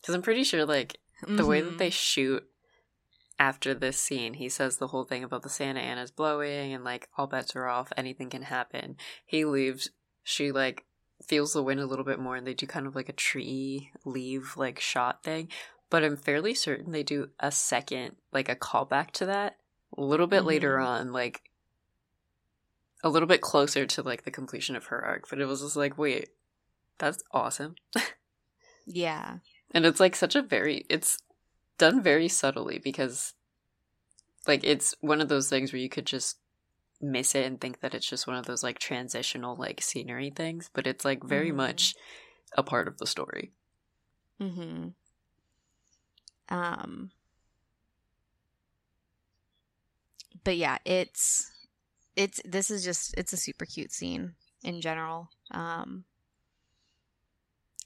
[0.00, 2.44] Because I'm pretty sure, like, the way that they shoot
[3.38, 7.08] after this scene, he says the whole thing about the Santa Ana's blowing and like
[7.16, 8.96] all bets are off, anything can happen.
[9.26, 9.90] He leaves,
[10.22, 10.84] she like
[11.26, 13.90] feels the wind a little bit more and they do kind of like a tree
[14.04, 15.48] leave like shot thing.
[15.90, 19.56] But I'm fairly certain they do a second, like a callback to that
[19.96, 20.86] a little bit later Mhm.
[20.86, 21.50] on, like
[23.02, 25.28] a little bit closer to like the completion of her arc.
[25.30, 26.30] But it was just like, wait,
[26.98, 27.74] that's awesome.
[28.90, 29.38] Yeah.
[29.72, 31.18] And it's like such a very it's
[31.76, 33.34] done very subtly because
[34.46, 36.38] like it's one of those things where you could just
[37.00, 40.70] miss it and think that it's just one of those like transitional like scenery things,
[40.72, 41.56] but it's like very Mhm.
[41.56, 41.94] much
[42.56, 43.52] a part of the story.
[44.40, 44.88] Mm-hmm.
[46.48, 47.10] Um.
[50.44, 51.50] But yeah, it's
[52.16, 55.28] it's this is just it's a super cute scene in general.
[55.50, 56.04] Um.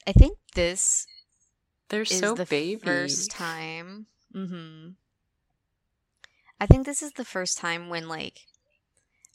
[0.06, 1.06] I think this
[1.88, 2.80] They're is so the baby.
[2.84, 4.06] first time.
[4.34, 4.90] Mm-hmm.
[6.60, 8.40] I think this is the first time when like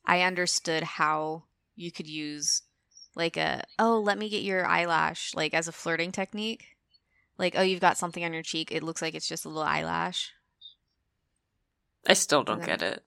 [0.08, 1.44] I understood how
[1.76, 2.64] you could use
[3.14, 6.66] like a oh let me get your eyelash like as a flirting technique.
[7.38, 8.72] Like oh you've got something on your cheek.
[8.72, 10.32] It looks like it's just a little eyelash.
[12.08, 13.04] I still don't get it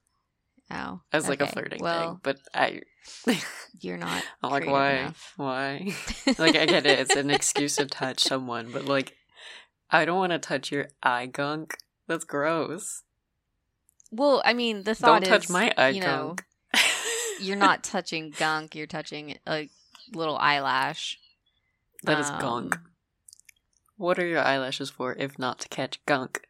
[0.71, 2.83] Oh, as like a flirting well, thing, but I
[3.81, 4.23] you're not.
[4.43, 4.91] I'm like why?
[4.93, 5.33] enough.
[5.37, 5.93] Why?
[6.39, 9.17] like I get it, it's an excuse to touch someone, but like
[9.91, 11.77] I don't want to touch your eye gunk.
[12.07, 13.03] That's gross.
[14.13, 15.29] Well, I mean the thought is.
[15.29, 16.45] Don't touch my eye you know gunk.
[17.41, 18.75] You're not touching gunk.
[18.75, 19.69] You're touching a
[20.13, 21.19] little eyelash.
[22.05, 22.77] That is gunk.
[22.77, 22.83] Um,
[23.97, 26.47] What are your eyelashes for if not to catch gunk?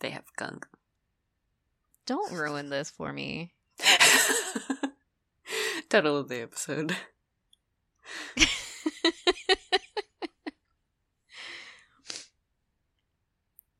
[0.00, 0.66] They have gunk.
[2.06, 3.54] Don't ruin this for me.
[5.88, 6.96] Title of the episode.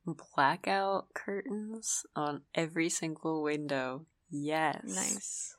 [0.05, 4.05] Blackout curtains on every single window.
[4.29, 4.83] Yes.
[4.85, 5.55] nice.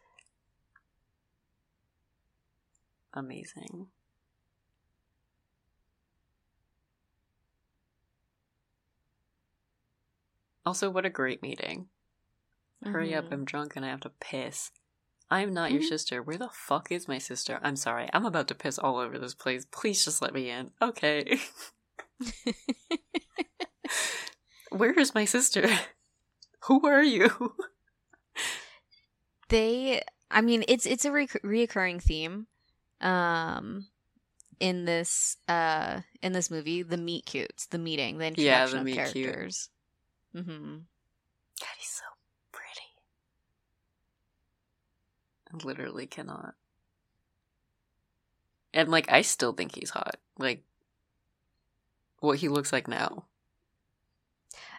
[3.16, 3.88] Amazing.
[10.66, 11.88] Also, what a great meeting.
[12.84, 13.32] Hurry up, Mhm.
[13.32, 14.70] I'm drunk and I have to piss.
[15.30, 15.88] I'm not your Mhm.
[15.88, 16.22] sister.
[16.22, 17.58] Where the fuck is my sister?
[17.62, 18.08] I'm sorry.
[18.12, 19.64] I'm about to piss all over this place.
[19.64, 20.72] Please just let me in.
[20.82, 21.40] Okay.
[24.70, 25.68] Where is my sister?
[26.66, 27.56] Who are you?
[29.48, 32.48] they i mean it's it's a re- reoccurring theme
[33.00, 33.86] um
[34.60, 38.78] in this uh in this movie the meet cutes the meeting the introduction Yeah, the
[38.78, 39.12] of meet cute.
[39.24, 39.68] characters
[40.34, 40.74] mm-hmm.
[41.60, 42.04] God, he's so
[42.52, 42.88] pretty.
[45.52, 46.54] I literally cannot.
[48.74, 50.16] And like, I still think he's hot.
[50.38, 50.62] Like,
[52.20, 53.24] what he looks like now.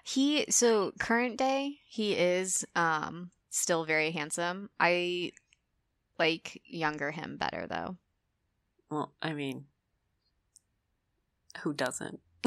[0.04, 5.32] he so current day he is um still very handsome i
[6.20, 7.96] like younger him better though
[8.90, 9.66] Well, I mean,
[11.62, 12.20] who doesn't?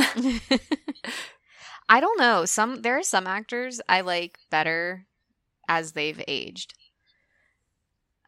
[1.89, 2.45] I don't know.
[2.45, 5.07] Some there are some actors I like better
[5.69, 6.75] as they've aged.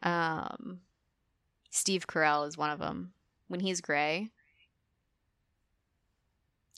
[0.03, 0.81] Um,
[1.71, 3.13] Steve Carell is one of them.
[3.47, 4.29] When he's gray,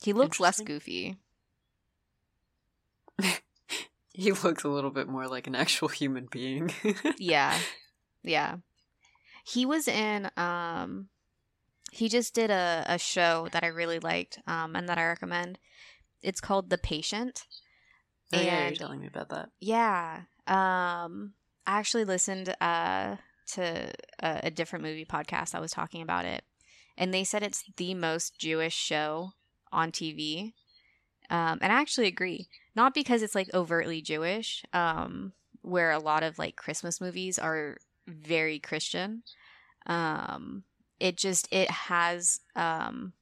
[0.02, 1.18] he looks less goofy.
[4.14, 6.72] he looks a little bit more like an actual human being.
[7.18, 7.58] Yeah,
[8.24, 8.58] yeah.
[9.44, 10.30] He was in.
[10.38, 11.08] Um,
[11.96, 14.40] he just did a a show that I really liked.
[14.48, 15.58] Um, and that I recommend.
[16.22, 17.46] It's called The Patient.
[18.34, 19.50] Oh, yeah, you're telling me about that.
[19.62, 20.22] Yeah.
[20.48, 21.34] Um
[21.66, 23.16] I actually listened uh
[23.54, 26.44] to a, a different movie podcast that was talking about it.
[26.98, 29.32] And they said it's the most Jewish show
[29.72, 30.54] on TV.
[31.30, 32.50] Um and I actually agree.
[32.76, 35.32] Not because it's like overtly Jewish, um
[35.62, 37.78] where a lot of like Christmas movies are
[38.08, 39.24] very Christian.
[39.86, 40.64] Um
[41.00, 43.14] it just it has um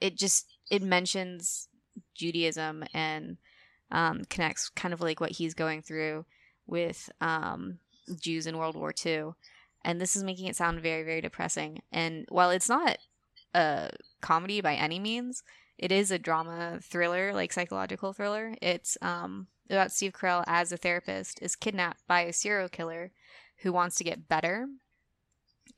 [0.00, 1.68] it just it mentions
[2.14, 3.36] Judaism and
[3.90, 6.24] um, connects kind of like what he's going through
[6.66, 7.78] with um,
[8.20, 9.30] Jews in World War II.
[9.84, 11.82] And this is making it sound very, very depressing.
[11.90, 12.98] And while it's not
[13.54, 15.42] a comedy by any means,
[15.78, 18.54] it is a drama thriller, like psychological thriller.
[18.60, 23.10] It's um, about Steve Carell as a therapist is kidnapped by a serial killer
[23.58, 24.68] who wants to get better.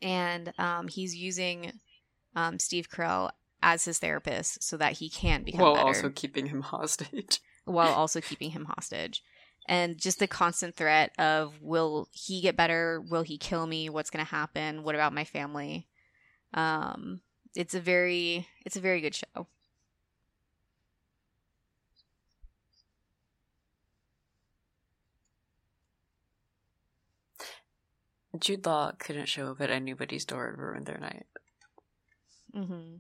[0.03, 1.73] And um, he's using
[2.35, 3.31] um, Steve Carell
[3.63, 7.41] as his therapist so that he can become While better also keeping him hostage.
[7.65, 9.23] while also keeping him hostage.
[9.69, 13.01] And just the constant threat of will he get better?
[13.01, 13.89] Will he kill me?
[13.89, 14.83] What's going to happen?
[14.83, 15.87] What about my family?
[16.55, 17.21] Um
[17.55, 19.47] it's a very it's a very good show.
[28.39, 31.27] Jude Law couldn't show up at anybody's door and ruin their night.
[32.55, 32.97] Mm-hmm.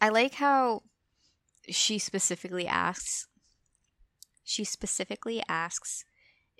[0.00, 0.82] I like how
[1.68, 3.26] she specifically asks.
[4.44, 6.04] She specifically asks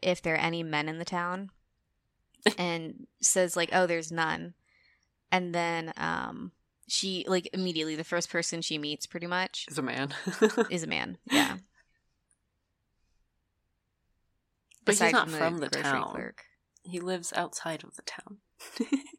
[0.02, 1.50] if there are any men in the town,
[2.58, 4.54] and says like, "Oh, there's none."
[5.30, 6.52] And then um,
[6.88, 10.14] she like immediately the first person she meets, pretty much, Is a man.
[10.70, 11.18] is a man.
[11.30, 11.58] Yeah.
[14.84, 16.10] But he's not from the grocery town.
[16.10, 16.44] clerk.
[16.82, 18.38] he lives outside of the town.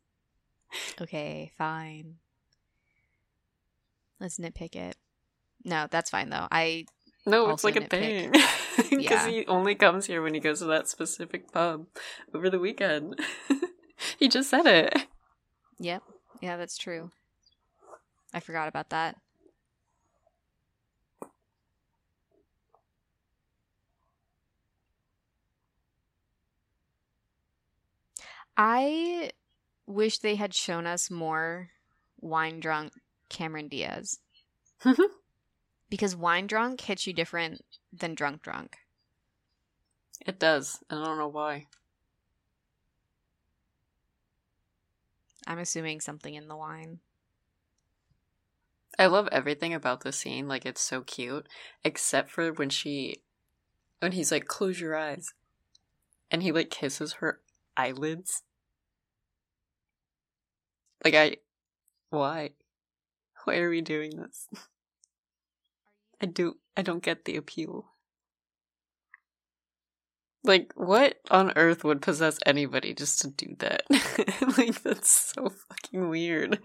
[1.01, 2.16] Okay, fine.
[4.20, 4.97] Let's nitpick it.
[5.63, 6.47] No, that's fine though.
[6.51, 6.86] I
[7.26, 8.32] No, it's like a thing.
[8.32, 9.28] Because Yeah.
[9.28, 11.88] he only comes here when he goes to that specific pub
[12.34, 13.20] over the weekend.
[14.20, 15.07] he just said it.
[15.80, 16.03] Yep.
[16.41, 17.11] Yeah, that's true.
[18.34, 19.16] I forgot about that.
[28.58, 29.32] I
[29.86, 31.70] wish they had shown us more
[32.22, 32.93] wine drunk
[33.30, 34.20] Cameron Diaz.
[35.89, 38.78] because wine drunk hits you different than drunk drunk.
[40.26, 40.80] It does.
[40.89, 41.68] and I don't know why.
[45.47, 46.99] I'm assuming something in the wine.
[48.97, 50.47] I love everything about this scene.
[50.47, 51.47] Like it's so cute,
[51.84, 53.22] except for when she,
[53.99, 55.34] when he's like, "Close your eyes,"
[56.32, 57.41] and he like kisses her
[57.78, 58.44] eyelids.
[61.04, 61.38] Like I,
[62.10, 62.52] why,
[63.44, 64.48] why are we doing this?
[66.22, 66.58] I do.
[66.78, 67.86] I don't get the appeal.
[70.44, 73.82] Like, what on earth would possess anybody just to do that?
[74.58, 76.60] like, that's so fucking weird.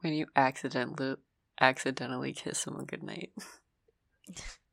[0.00, 1.16] When you accidentally
[1.60, 3.32] accidentally kiss someone goodnight.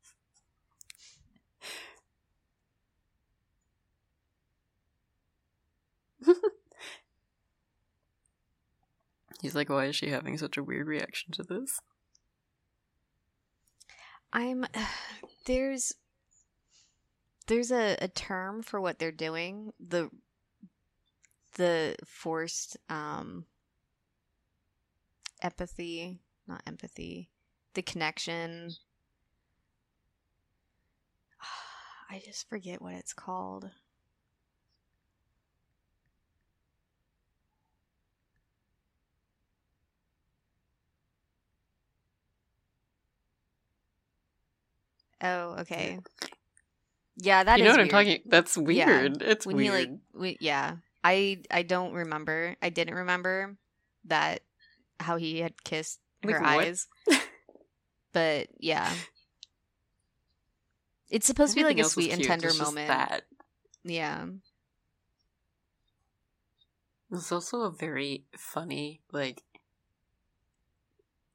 [9.44, 11.78] He's like, why is she having such a weird reaction to this?
[14.32, 14.64] I'm
[15.44, 15.92] there's
[17.46, 19.74] there's a, a term for what they're doing.
[19.78, 20.08] The
[21.56, 23.44] the forced um
[25.42, 27.28] empathy, not empathy,
[27.74, 28.70] the connection.
[32.10, 33.68] I just forget what it's called.
[45.24, 45.98] Oh, okay.
[47.16, 48.06] Yeah, that is you know what I'm weird.
[48.06, 48.22] talking?
[48.26, 49.00] That's Yeah.
[49.00, 49.22] weird.
[49.22, 49.72] It's when weird.
[49.74, 53.56] he like we, yeah i i don't remember i didn't remember
[54.06, 54.40] that
[55.00, 56.88] how he had kissed her eyes
[58.12, 58.90] but yeah
[61.10, 63.24] it's supposed to be like a sweet and tender moment That
[63.84, 64.24] yeah
[67.12, 69.42] it's also a very funny like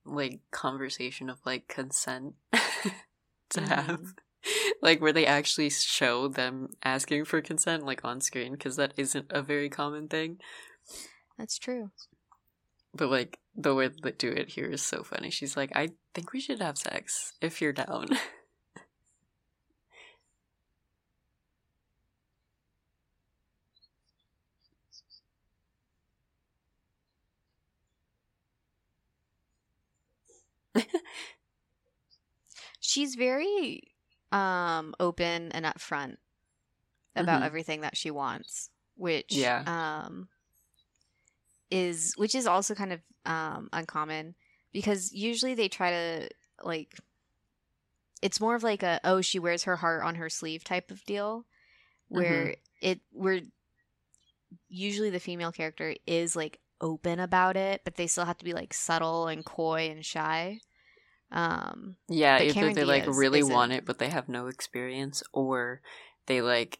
[0.05, 2.33] like conversation of like consent
[3.51, 3.67] to Mhm.
[3.67, 4.01] have
[4.81, 9.27] like where they actually show them asking for consent like on screen because that isn't
[9.31, 10.39] a very common thing.
[11.37, 11.91] That's true.
[12.93, 15.29] But like the way they do it here is so funny.
[15.29, 18.07] She's like i think we should have sex if you're down
[32.89, 33.81] she's very
[34.31, 36.17] um open and upfront
[37.15, 37.45] about Mhm.
[37.45, 39.63] everything that she wants which Yeah.
[39.65, 40.27] um
[41.71, 44.35] is which is also kind of um uncommon
[44.73, 46.29] because usually they try to
[46.63, 46.93] like
[48.21, 51.03] it's more of like a oh she wears her heart on her sleeve type of
[51.05, 51.45] deal
[52.07, 53.39] where it where
[54.67, 58.53] usually the female character is like open about it but they still have to be
[58.53, 60.59] like subtle and coy and shy
[61.31, 63.53] um Yeah, But either Cameron they like really isn't.
[63.53, 65.81] want it, but they have no experience, or
[66.25, 66.79] they like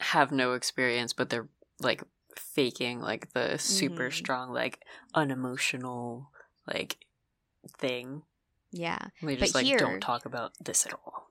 [0.00, 1.48] have no experience, but they're
[1.80, 2.02] like
[2.36, 4.12] faking like the super Mhm.
[4.12, 4.84] strong, like
[5.14, 6.30] unemotional
[6.66, 7.04] like
[7.78, 8.22] thing.
[8.70, 11.30] yeah They But just like here- don't talk about this at all.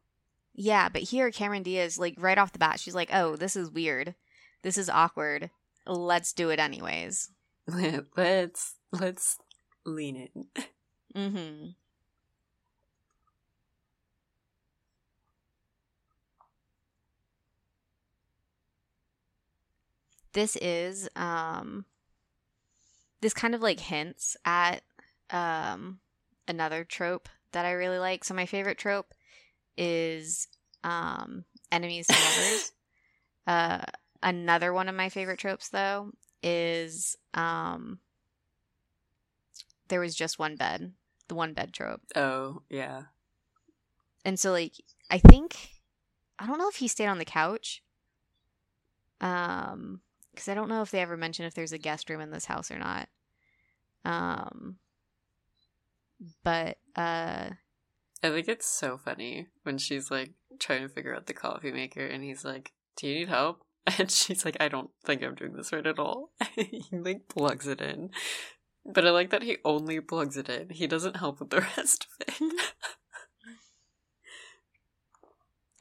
[0.54, 3.70] Yeah, but here Cameron Diaz, like right off the bat, she's like, "Oh, this is
[3.72, 4.16] weird.
[4.62, 5.50] This is awkward.
[5.88, 7.32] Let's do it anyways."
[8.16, 9.38] let's let's
[9.86, 10.46] lean in.
[11.16, 11.72] Mm-hmm.
[20.34, 21.86] This is um
[23.22, 24.82] this kind of like hints at
[25.30, 26.00] um
[26.48, 28.24] another trope that I really like.
[28.24, 29.14] So my favorite trope
[29.78, 30.48] is
[30.84, 32.72] um enemies to lovers.
[33.48, 33.84] uh
[34.24, 36.12] another one of my favorite tropes though
[36.44, 38.00] is um
[39.90, 40.94] there was just one bed,
[41.32, 42.02] the one bed trope.
[42.14, 43.04] Oh, yeah.
[44.26, 44.74] And so like
[45.10, 45.56] I think
[46.38, 47.82] I don't know if he stayed on the couch.
[49.22, 50.02] Um
[50.36, 52.46] cuz I don't know if they ever mention if there's a guest room in this
[52.46, 53.08] house or not.
[54.04, 54.78] Um
[56.44, 57.52] but uh
[58.22, 62.06] I think it's so funny when she's like trying to figure out the coffee maker
[62.06, 63.64] and he's like, Do you need help?
[63.98, 66.34] And she's like, I don't think I'm doing this right at all.
[66.56, 68.12] he like plugs it in.
[68.86, 70.70] But I like that he only plugs it in.
[70.70, 72.34] He doesn't help with the rest of it.
[72.36, 72.66] Mm-hmm.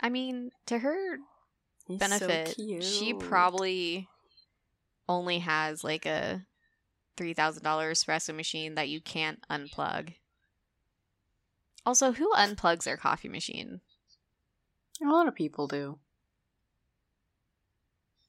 [0.03, 1.19] I mean, to her
[1.87, 4.09] He's benefit, so she probably
[5.09, 6.47] only has like a
[7.17, 10.15] three thousand dollar espresso machine that you can't unplug.
[11.85, 13.81] Also, who unplugs their coffee machine?
[15.03, 15.99] A lot of people do.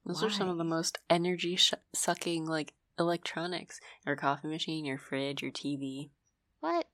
[0.06, 3.80] Those are some of the most energy sh- sucking like electronics.
[4.06, 6.10] Your coffee machine, your fridge, your TV.
[6.62, 6.88] What?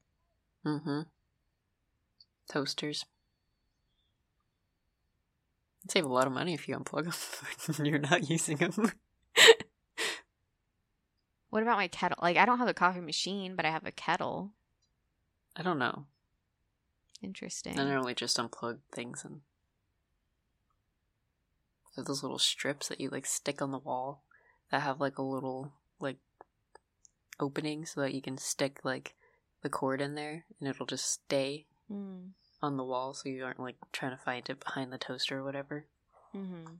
[0.65, 1.01] Mm-hmm.
[2.49, 3.05] Toasters.
[5.83, 7.13] You'd save a lot of money if you unplug
[7.75, 8.91] them you're not using them.
[11.49, 12.19] What about my kettle?
[12.21, 14.51] Like, I don't have a coffee machine, but I have a kettle.
[15.55, 16.05] I don't know.
[17.21, 17.79] Interesting.
[17.79, 19.41] I normally just unplug things and
[22.05, 24.21] those little strips that you like stick on the wall
[24.69, 26.17] that have like a little like
[27.39, 29.15] opening so that you can stick like
[29.61, 32.31] the cord in there and it'll just stay Mm.
[32.61, 35.43] on the wall so you aren't like trying to find it behind the toaster or
[35.45, 35.85] whatever.
[36.35, 36.73] Mm-hmm.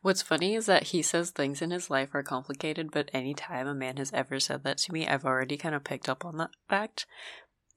[0.00, 3.74] What's funny is that he says things in his life are complicated, but anytime a
[3.74, 6.50] man has ever said that to me, I've already kind of picked up on that
[6.68, 7.06] fact.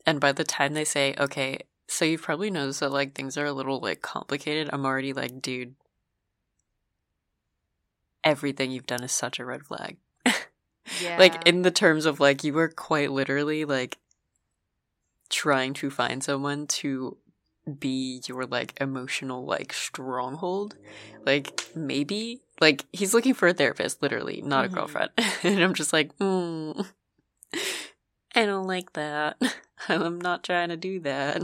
[0.06, 3.46] And by the time they say, okay, so you've probably noticed that like things are
[3.46, 5.76] a little like complicated, I'm already like, dude,
[8.26, 9.98] everything you've done is such a red flag.
[11.02, 11.18] Yeah.
[11.18, 13.98] Like in the terms of like you were quite literally like
[15.30, 17.18] trying to find someone to
[17.80, 20.76] be your like emotional like stronghold.
[21.26, 24.68] Like maybe like he's looking for a therapist, literally, not Mhm.
[24.72, 25.10] a girlfriend.
[25.44, 26.86] and I'm just like, mm,
[28.36, 29.42] I don't like that.
[29.90, 31.42] I'm not trying to do that.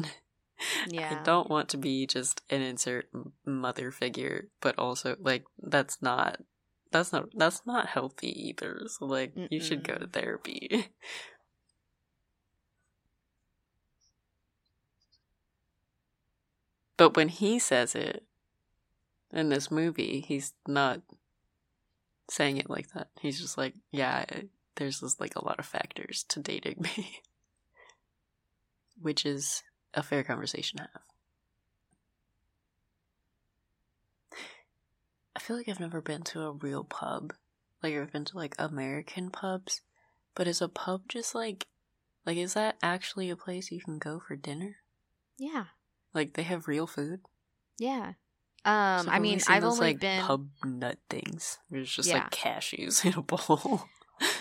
[0.87, 1.17] yeah.
[1.19, 3.09] I don't want to be just an insert
[3.43, 6.39] mother figure, but also like that's not
[6.91, 8.81] that's not that's not healthy either.
[8.87, 10.89] So like you should go to therapy.
[16.97, 18.23] but when he says it
[19.31, 21.01] in this movie, he's not
[22.29, 23.09] saying it like that.
[23.19, 24.25] He's just like, yeah,
[24.75, 27.19] there's just like a lot of factors to dating me.
[29.01, 29.63] Which is
[29.93, 31.10] a fair conversation to have.
[35.41, 37.33] Feel like I've never been to a real pub.
[37.83, 39.81] Like I've been to like American pubs,
[40.35, 41.67] but is a pub just like
[42.25, 44.77] like is that actually a place you can go for dinner?
[45.37, 45.65] Yeah.
[46.13, 47.21] Like they have real food?
[47.79, 48.13] Yeah.
[48.63, 51.57] Um, So I mean, I've those, only like been pub nut things.
[51.69, 52.15] There's just Yeah.
[52.15, 53.89] like cashews in a bowl.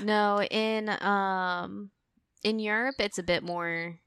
[0.03, 1.91] no in um
[2.45, 2.97] in Europe.
[2.99, 3.99] It's a bit more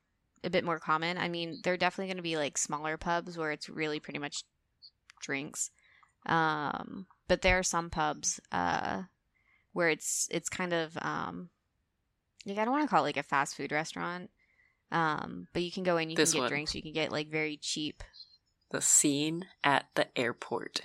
[0.44, 1.18] a bit more common.
[1.18, 4.44] I mean, they're definitely going to be like smaller pubs where it's really pretty much
[5.22, 5.72] drinks.
[6.26, 9.04] Um, but there are some pubs uh
[9.74, 11.50] where it's it's kind of um
[12.46, 14.30] like I don't want to call it like a fast food restaurant.
[14.92, 16.50] Um, but you can go in, you This can get one.
[16.50, 18.04] drinks, you can get like very cheap.
[18.72, 20.82] the scene at the airport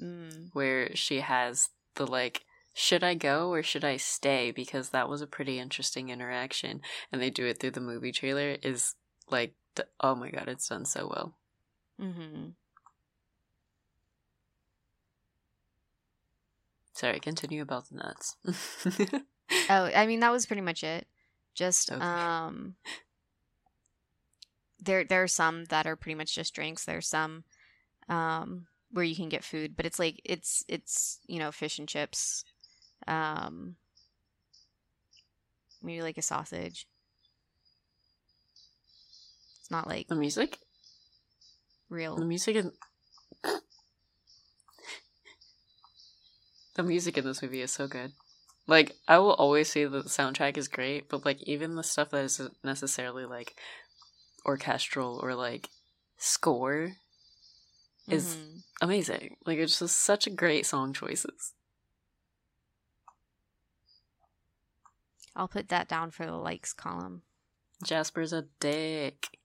[0.00, 0.50] Mm.
[0.54, 2.44] where she has the like
[2.74, 4.50] should I go or should I stay?
[4.50, 6.80] Because that was a pretty interesting interaction,
[7.12, 8.56] and they do it through the movie trailer.
[8.62, 8.96] Is
[9.30, 9.54] like,
[10.00, 11.38] oh my god, it's done so well.
[12.00, 12.48] Mm-hmm.
[16.94, 18.36] Sorry, continue about the nuts.
[19.70, 21.06] Oh, I mean that was pretty much it.
[21.54, 22.00] Just Okay.
[22.02, 22.74] um
[24.80, 26.84] there there are some that are pretty much just drinks.
[26.84, 27.44] There's some
[28.08, 31.88] um where you can get food, but it's like it's it's, you know, fish and
[31.88, 32.44] chips.
[33.06, 33.76] Um
[35.82, 36.86] maybe like a sausage.
[39.60, 40.58] It's not like the music,
[41.88, 42.16] real.
[42.16, 42.72] the music in
[46.74, 48.12] the music in this movie is so good.
[48.66, 52.10] Like, I will always say that the soundtrack is great, but like even the stuff
[52.10, 53.54] that isn't necessarily like
[54.46, 55.68] orchestral or like
[56.16, 56.92] score
[58.08, 58.62] is Mhm.
[58.80, 59.36] amazing.
[59.46, 61.54] Like it's just such a great song choices.
[65.36, 67.22] I'll put that down for the likes column.
[67.82, 69.38] Jasper's a dick.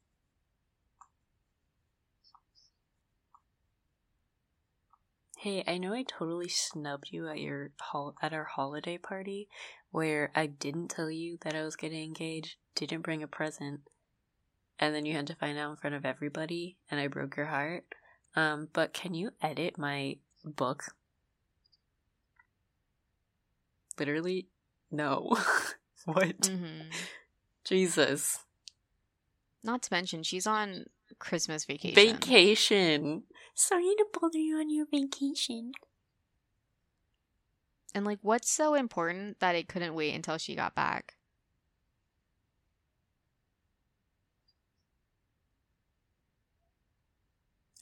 [5.42, 9.48] Hey, I know I totally snubbed you at your hol- at our holiday party
[9.90, 13.80] where I didn't tell you that I was getting engaged, didn't bring a present,
[14.78, 17.46] and then you had to find out in front of everybody and I broke your
[17.46, 17.86] heart.
[18.36, 20.84] Um, but can you edit my book?
[23.98, 24.50] Literally,
[24.92, 25.38] no.
[26.04, 26.38] what?
[26.42, 26.90] Mm-hmm.
[27.64, 28.40] Jesus.
[29.64, 30.88] Not to mention, she's on
[31.18, 31.96] Christmas vacation.
[31.96, 33.24] Vacation.
[33.60, 35.74] Sorry to bother you on your vacation.
[37.94, 41.16] And like, what's so important that it couldn't wait until she got back?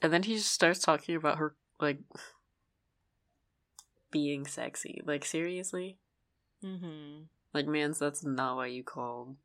[0.02, 2.00] And then he just starts talking about her, like,
[4.10, 5.00] being sexy.
[5.04, 5.96] Like, seriously?
[6.64, 7.26] Mm-hmm.
[7.54, 9.36] Like, mans, that's not what you called.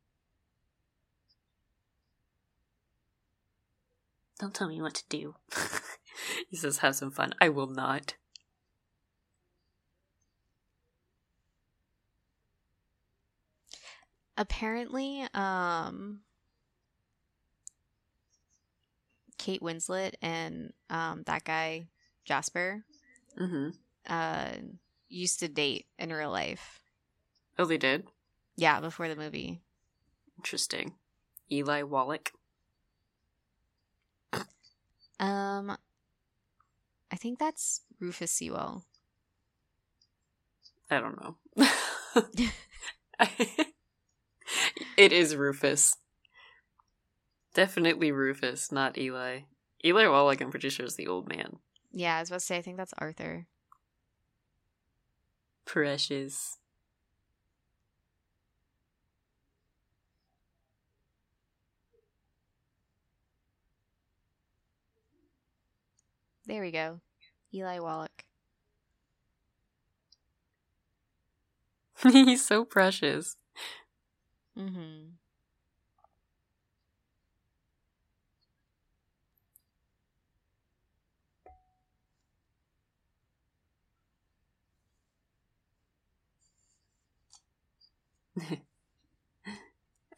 [4.40, 5.36] Don't tell me what to do.
[6.50, 7.34] he says, have some fun.
[7.40, 8.14] I will not.
[14.36, 16.20] Apparently, um,
[19.38, 21.86] Kate Winslet and um, that guy
[22.24, 22.84] Jasper
[23.40, 23.70] Mm-hmm.
[24.08, 24.50] uh,
[25.08, 26.80] used to date in real life.
[27.58, 28.04] Oh, they did?
[28.56, 29.60] Yeah, before the movie.
[30.38, 30.94] Interesting.
[31.50, 32.32] Eli Wallach.
[35.20, 35.76] Um,
[37.14, 38.82] I think that's Rufus Sewell.
[40.90, 41.36] I don't know.
[44.96, 45.96] it is Rufus.
[47.54, 49.42] Definitely Rufus, not Eli.
[49.84, 51.58] Eli Wallach, I'm pretty sure, is the old man.
[51.92, 53.46] Yeah, I was about to say I think that's Arthur.
[55.64, 56.58] Precious.
[66.44, 67.03] There we go.
[67.54, 68.24] Eli Wallach.
[72.02, 73.36] He's so precious.
[74.58, 75.14] Mm-hmm.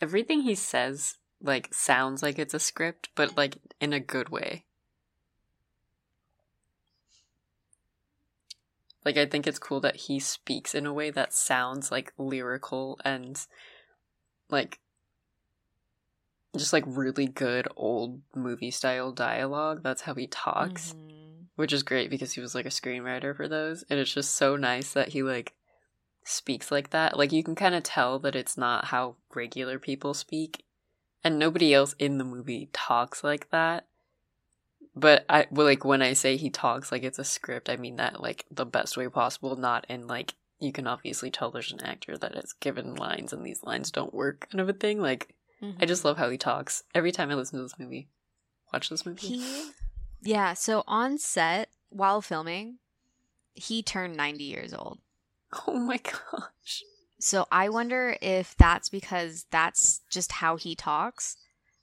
[0.00, 4.65] Everything he says, like, sounds like it's a script, but, like, in a good way.
[9.06, 12.98] Like, I think it's cool that he speaks in a way that sounds, like, lyrical
[13.04, 13.40] and,
[14.50, 14.80] like,
[16.56, 19.82] just, like, really good old movie style dialogue.
[19.82, 20.92] That's how he talks.
[20.92, 21.46] Mhm.
[21.54, 24.56] which is great because he was like a screenwriter for those and it's just so
[24.56, 25.54] nice that he like
[26.22, 30.12] speaks like that like you can kind of tell that it's not how regular people
[30.12, 30.64] speak
[31.24, 33.86] and nobody else in the movie talks like that
[34.96, 37.96] but i well, like when i say he talks like it's a script i mean
[37.96, 41.84] that like the best way possible not in like you can obviously tell there's an
[41.84, 45.34] actor that is given lines and these lines don't work kind of a thing like
[45.80, 46.06] i just Mhm.
[46.06, 48.08] love how he talks every time i listen to this movie
[48.72, 49.70] watch this movie He,
[50.22, 50.54] yeah.
[50.54, 52.78] So on set while filming,
[53.54, 54.98] he turned ninety years old.
[55.68, 56.82] oh my gosh
[57.20, 61.36] So I wonder if that's because that's just how he talks,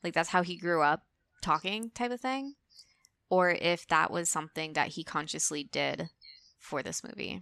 [0.03, 1.03] like that's how he grew up
[1.41, 2.55] talking, type of thing,
[3.33, 6.07] or if that was something that he consciously did
[6.59, 7.41] for this movie.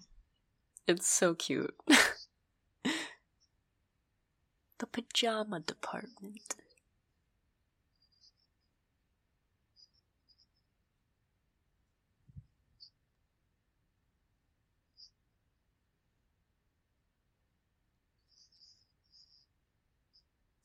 [0.88, 1.76] It's so cute.
[2.86, 2.94] the
[4.90, 6.56] pajama department.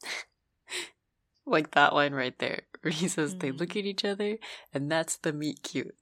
[1.46, 2.60] like that line right there,
[2.90, 3.80] he says they look Mhm.
[3.80, 4.38] at each other
[4.72, 5.96] and that's the meet cute.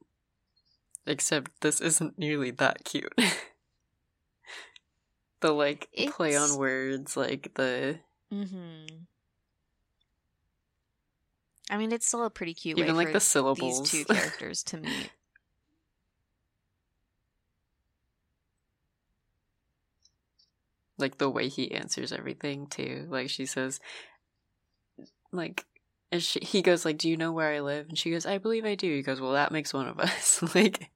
[1.07, 3.13] Except this isn't nearly that cute.
[5.41, 8.01] the like play on words, like the
[8.33, 8.87] Mm-hmm.
[11.71, 13.91] I mean, it's still a pretty cute even way like for the syllables.
[13.91, 15.11] these two characters to meet.
[20.99, 23.07] like the way he answers everything too.
[23.11, 23.81] Like she says,
[25.33, 25.67] like,
[26.15, 28.39] and she, he goes like, "Do you know where I live?" And she goes, "I
[28.39, 30.93] believe I do." He goes, "Well, that makes one of us." like,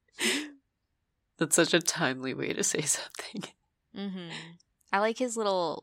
[1.38, 3.42] that's such a timely way to say something.
[3.96, 4.30] Mm-hmm.
[4.92, 5.82] I like his little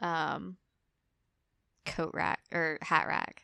[0.00, 0.56] um
[1.84, 3.42] coat rack or hat rack.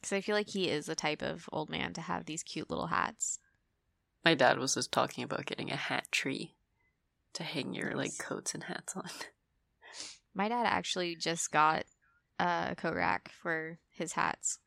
[0.00, 2.70] Because I feel like he is the type of old man to have these cute
[2.70, 3.40] little hats.
[4.24, 6.54] My dad was just talking about getting a hat tree
[7.32, 9.10] to hang your like coats and hats on.
[10.36, 11.84] My dad actually just got
[12.38, 14.58] uh, a coat rack for his hats.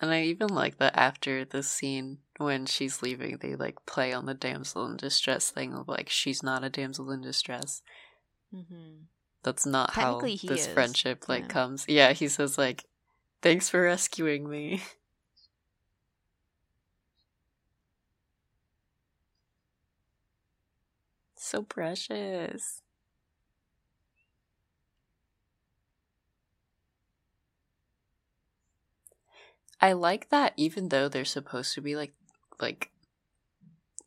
[0.00, 4.26] And I even like that after the scene when she's leaving, they like play on
[4.26, 7.82] the damsel in distress thing of like she's not a damsel in distress.
[8.54, 9.04] Mm-hmm.
[9.42, 10.66] That's not how this is.
[10.68, 11.48] friendship like yeah.
[11.48, 11.84] comes.
[11.88, 12.84] Yeah, he says like,
[13.42, 14.82] "Thanks for rescuing me."
[21.48, 22.82] so precious.
[29.80, 32.12] I like that even though they're supposed to be like
[32.60, 32.90] like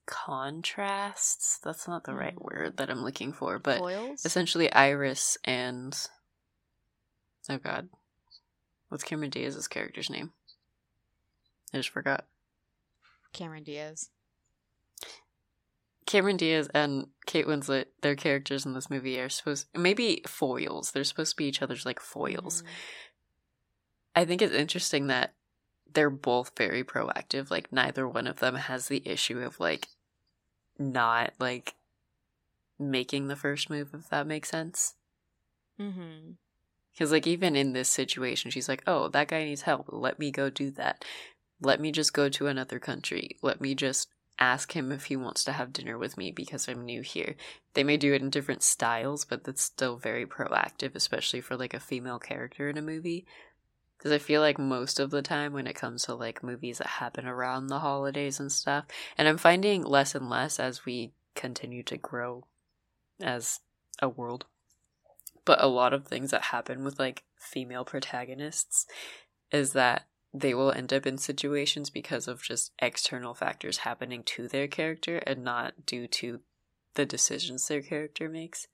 [0.06, 1.60] contrasts.
[1.64, 2.42] That's not the right Mm.
[2.44, 4.26] word that I'm looking for, but Foils?
[4.26, 5.96] essentially Iris and
[7.50, 7.90] oh god,
[8.90, 10.34] what's Cameron Diaz's character's name?
[11.74, 12.28] I just forgot.
[13.32, 14.10] Cameron Diaz.
[16.12, 20.92] Cameron Diaz and Kate Winslet, their characters in this movie are supposed maybe foils.
[20.92, 22.64] They're supposed to be each other's like foils.
[22.64, 22.68] Mhm.
[24.18, 25.34] I think it's interesting that
[25.90, 27.50] they're both very proactive.
[27.50, 29.88] Like neither one of them has the issue of like
[30.78, 31.76] not like
[32.78, 34.96] making the first move if that makes sense.
[35.80, 36.36] Mhm.
[36.98, 39.86] Cuz like even in this situation she's like, "Oh, that guy needs help.
[39.88, 41.06] Let me go do that.
[41.62, 43.38] Let me just go to another country.
[43.42, 44.10] Let me just
[44.40, 47.36] ask him if he wants to have dinner with me because I'm new here."
[47.74, 51.74] They may do it in different styles, but that's still very proactive, especially for like
[51.74, 53.26] a female character in a movie.
[53.98, 56.88] Because I feel like most of the time when it comes to like movies that
[56.88, 58.86] happen around the holidays and stuff,
[59.18, 62.48] and I'm finding less and less as we continue to grow
[63.20, 63.60] as
[64.02, 64.46] a world.
[65.46, 68.88] But a lot of things that happen with like female protagonists
[69.52, 74.48] is that they will end up in situations because of just external factors happening to
[74.48, 76.40] their character and not due to
[76.96, 78.68] the decisions their character makes.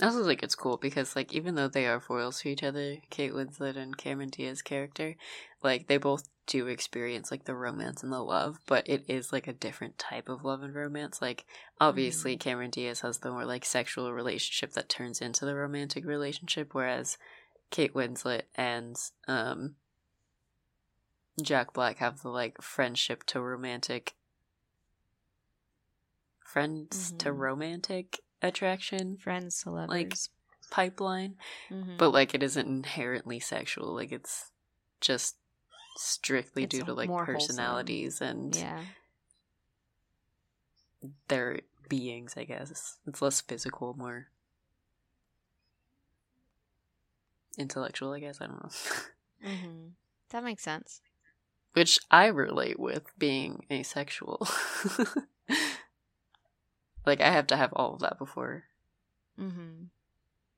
[0.00, 2.96] I also think it's cool because, like, even though they are foils for each other,
[3.10, 5.14] Kate Winslet and Cameron Diaz's character,
[5.62, 9.46] like, they both do experience, like, the romance and the love, but it is, like,
[9.46, 11.20] a different type of love and romance.
[11.20, 11.44] Like,
[11.78, 12.40] obviously, mm-hmm.
[12.40, 17.18] Cameron Diaz has the more, like, sexual relationship that turns into the romantic relationship, whereas
[17.70, 18.96] Kate Winslet and,
[19.28, 19.76] um,
[21.40, 24.14] Jack Black have the, like, friendship to romantic.
[26.44, 27.38] Friends to Mhm.
[27.38, 30.30] romantic attraction Friends to lovers.
[30.70, 31.96] pipeline, Mhm.
[31.96, 33.94] but like it isn't inherently sexual.
[33.94, 34.50] Like it's
[35.00, 35.36] just
[35.96, 37.34] strictly It's due to like more wholesome.
[37.56, 38.84] personalities and yeah.
[41.28, 42.34] their beings.
[42.36, 44.28] I guess it's less physical, more
[47.60, 48.12] intellectual.
[48.12, 48.70] I guess I don't know.
[49.46, 49.86] Mm-hmm.
[50.30, 51.00] That makes sense.
[51.72, 54.46] Which I relate with being asexual.
[57.06, 58.64] like I have to have all of that before
[59.40, 59.84] Mm-hmm.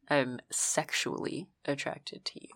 [0.08, 2.48] I'm sexually attracted to you.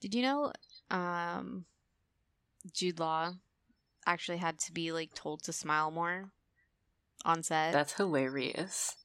[0.00, 0.52] Did you know
[0.90, 1.64] um
[2.72, 3.34] Jude Law
[4.06, 6.30] actually had to be like told to smile more
[7.24, 7.72] on set?
[7.72, 8.96] That's hilarious.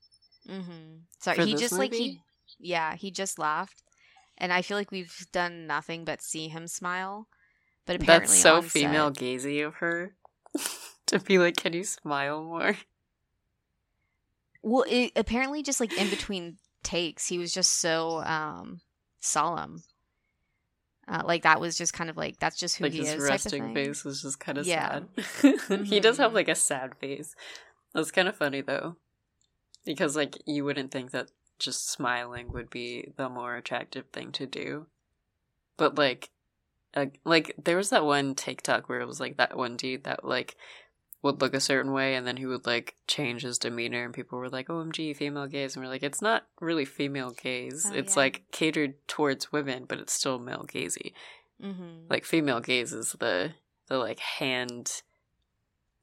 [0.48, 1.00] mm-hmm.
[1.20, 2.22] Sorry, For he just like he
[2.60, 3.84] yeah, he just laughed.
[4.38, 7.28] And I feel like we've done nothing but see him smile.
[7.86, 10.16] But apparently That's so female set- gazy of her
[11.08, 12.76] to be like, "Can you smile more?"
[14.64, 18.82] Well, it, apparently just like in between takes, he was just so um
[19.20, 19.84] solemn.
[21.12, 23.22] Uh, like that was just kind of like that's just who like he his is.
[23.30, 25.02] resting face was just kind of Yeah.
[25.42, 25.84] sad.
[25.86, 26.36] he does have Mhm.
[26.36, 27.36] like a sad face.
[27.94, 28.96] That's kind of funny though,
[29.86, 34.46] because like you wouldn't think that just smiling would be the more attractive thing to
[34.48, 34.88] do,
[35.78, 36.30] but like,
[36.96, 40.24] uh, like there was that one TikTok where it was like that one dude that
[40.24, 40.56] like
[41.24, 44.40] would look a certain way and then he would like change his demeanor and people
[44.40, 48.16] were like omg female gaze and we're like it's not really female gaze Oh, it's
[48.16, 48.22] yeah.
[48.22, 51.14] like catered towards women but it's still male gazy
[51.64, 52.08] Mm-hmm.
[52.10, 53.52] like female gaze is the
[53.88, 55.04] the like hand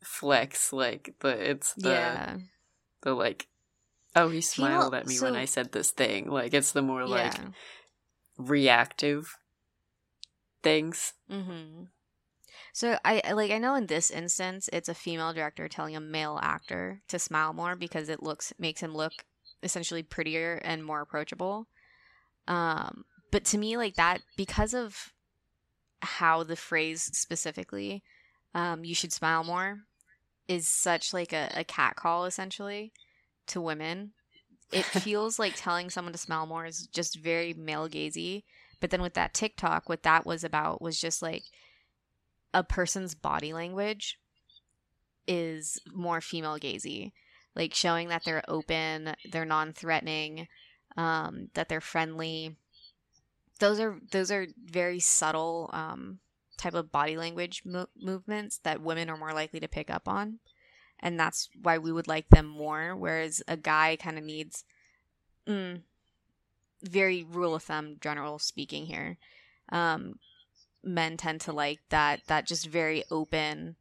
[0.03, 2.37] flex like the it's the yeah,
[3.03, 3.49] the like
[4.15, 7.35] oh he smiled at me when i said this thing like it's the more like
[7.35, 7.49] yeah.
[8.37, 9.37] reactive
[10.63, 11.85] things Mm-hmm.
[12.79, 16.01] So I I- like I know in this instance it's a female director telling a
[16.01, 19.25] male actor to smile more because it looks makes him look
[19.65, 21.67] essentially prettier and more approachable.
[22.47, 25.13] Um, but to me, like that because of
[26.03, 28.05] how the phrase specifically,
[28.55, 29.81] um, "you should smile more,"
[30.47, 32.93] is such like a, a cat call essentially
[33.49, 34.13] to women.
[34.71, 38.45] It feels like telling someone to smile more is just very male gazy.
[38.79, 41.43] But then with that TikTok, what that was about was just like
[42.55, 44.19] a person's body language
[45.27, 47.13] is more female gazy,
[47.55, 50.49] like showing that they're open, they're non-threatening,
[50.97, 52.57] um, that they're friendly.
[53.61, 56.21] Those are those are very subtle um,
[56.57, 60.39] type of body language mo- movements that women are more likely to pick up on,
[61.01, 62.97] and that's why we would like them more.
[62.97, 64.65] Whereas a guy kind of needs,
[65.47, 65.83] mm,
[66.83, 69.19] very rule of thumb, general speaking here.
[69.71, 70.15] Um,
[70.83, 73.77] men tend to like that that just very open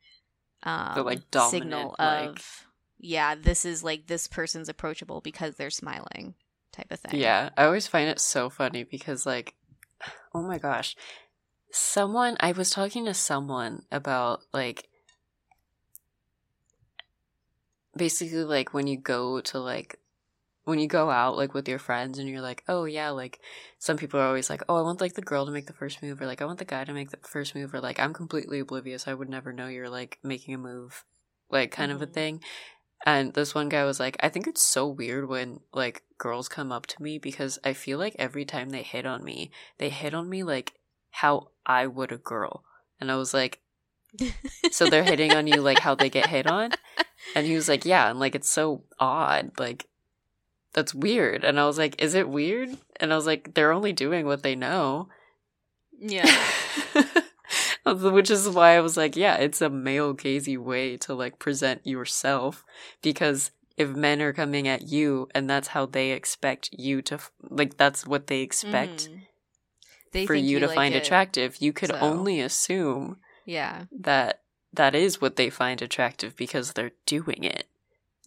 [0.63, 2.41] um, The, like, signal of like-
[2.99, 6.33] yeah this is like this person's approachable because they're smiling
[6.77, 7.19] type of thing.
[7.19, 9.55] Yeah, I always find it so funny because, like,
[10.33, 10.95] oh my gosh,
[11.71, 14.87] someone, I was talking to someone about, like,
[17.95, 19.99] basically, like, when you go to, like,
[20.67, 23.39] when you go out, like, with your friends and you're like, oh, yeah, like,
[23.79, 26.03] some people are always like, oh, I want, like, the girl to make the first
[26.03, 28.13] move, or, like, I want the guy to make the first move, or, like, I'm
[28.13, 29.07] completely oblivious.
[29.07, 31.05] I would never know you're, like, making a move,
[31.49, 32.13] like, kind of a Mhm.
[32.13, 32.43] thing.
[33.05, 36.71] And this one guy was like, I think it's so weird when like girls come
[36.71, 40.13] up to me because I feel like every time they hit on me, they hit
[40.15, 40.73] on me like
[41.11, 42.65] how I would a girl.
[42.99, 43.61] And I was like,
[44.71, 46.71] so they're hitting on you like how they get hit on?
[47.35, 48.09] And he was like, yeah.
[48.09, 49.51] And like, it's so odd.
[49.59, 49.87] Like,
[50.77, 51.43] that's weird.
[51.43, 52.69] And I was like, is it weird?
[52.99, 55.09] And I was like, they're only doing what they know.
[55.99, 56.29] yeah
[57.85, 61.81] Which is why I was like, yeah, it's a male gazy way to like present
[61.87, 62.63] yourself
[63.01, 67.31] because if men are coming at you and that's how they expect you to f-
[67.49, 69.21] like that's what they expect Mhm.
[70.11, 71.97] They for think you to like find it- attractive, you could so.
[71.99, 74.41] only assume yeah that
[74.73, 77.67] that is what they find attractive because they're doing it.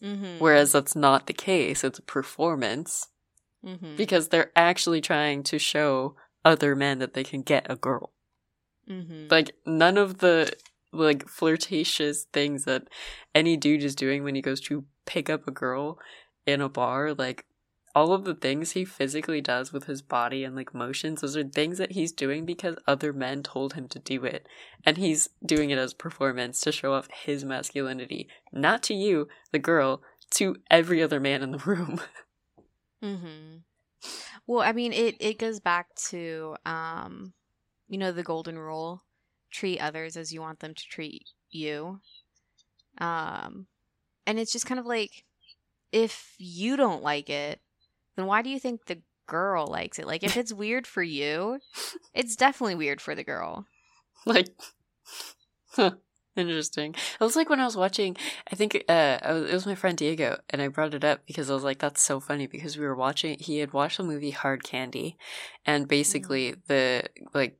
[0.03, 0.39] Mm-hmm.
[0.39, 1.85] Whereas that's not the case.
[1.85, 3.09] It's a performance
[3.65, 3.97] mm-hmm.
[3.97, 8.13] because they're actually trying to show other men that they can get a girl.
[8.89, 9.27] mm-hmm.
[9.31, 10.53] like none of the
[10.93, 12.89] like flirtatious things that
[13.35, 15.99] any dude is doing when he goes to pick up a girl
[16.47, 17.45] in a bar like
[17.95, 21.45] all of the things he physically does with his body and like motions those are
[21.45, 24.47] things that he's doing because other men told him to do it
[24.85, 29.59] and he's doing it as performance to show off his masculinity not to you the
[29.59, 32.01] girl to every other man in the room
[33.03, 33.59] Mm-hmm.
[34.47, 37.33] Well, I mean, it it goes back to um,
[37.89, 39.03] you know, the golden rule:
[39.51, 42.01] treat others as you want them to treat you.
[42.99, 43.67] Um,
[44.27, 45.25] and it's just kind of like,
[45.93, 47.61] if you don't like it,
[48.17, 50.07] then why do you think the girl likes it?
[50.07, 51.61] Like, if it's weird for you,
[52.15, 53.67] it's definitely weird for the girl.
[54.27, 54.49] like
[55.73, 55.93] huh,
[56.37, 58.17] interesting it was like when i was watching
[58.53, 61.21] i think uh I was, it was my friend diego and i brought it up
[61.27, 64.03] because i was like that's so funny because we were watching he had watched the
[64.03, 65.17] movie hard candy
[65.65, 67.59] and basically the like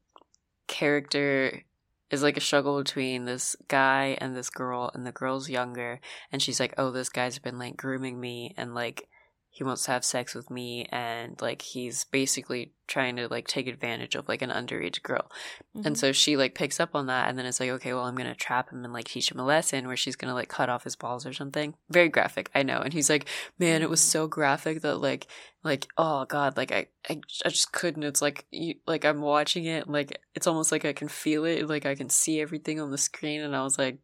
[0.67, 1.63] character
[2.11, 5.99] is like a struggle between this guy and this girl and the girl's younger
[6.31, 9.09] and she's like oh this guy's been like grooming me and like
[9.53, 13.67] he wants to have sex with me and like he's basically trying to like take
[13.67, 15.31] advantage of like an underage girl
[15.77, 15.87] Mm-hmm.
[15.87, 18.17] and so she like picks up on that and then it's like, okay, well I'm
[18.17, 20.83] gonna trap him and like teach him a lesson where she's gonna like cut off
[20.85, 21.75] his balls or something.
[21.91, 22.79] Very graphic, I know.
[22.81, 23.27] And he's like,
[23.59, 24.05] Man, it was Mhm.
[24.05, 25.27] so graphic that like
[25.63, 28.03] like oh god, like I I, I just couldn't.
[28.03, 31.69] It's like you like I'm watching it, like it's almost like I can feel it,
[31.69, 33.99] like I can see everything on the screen and I was like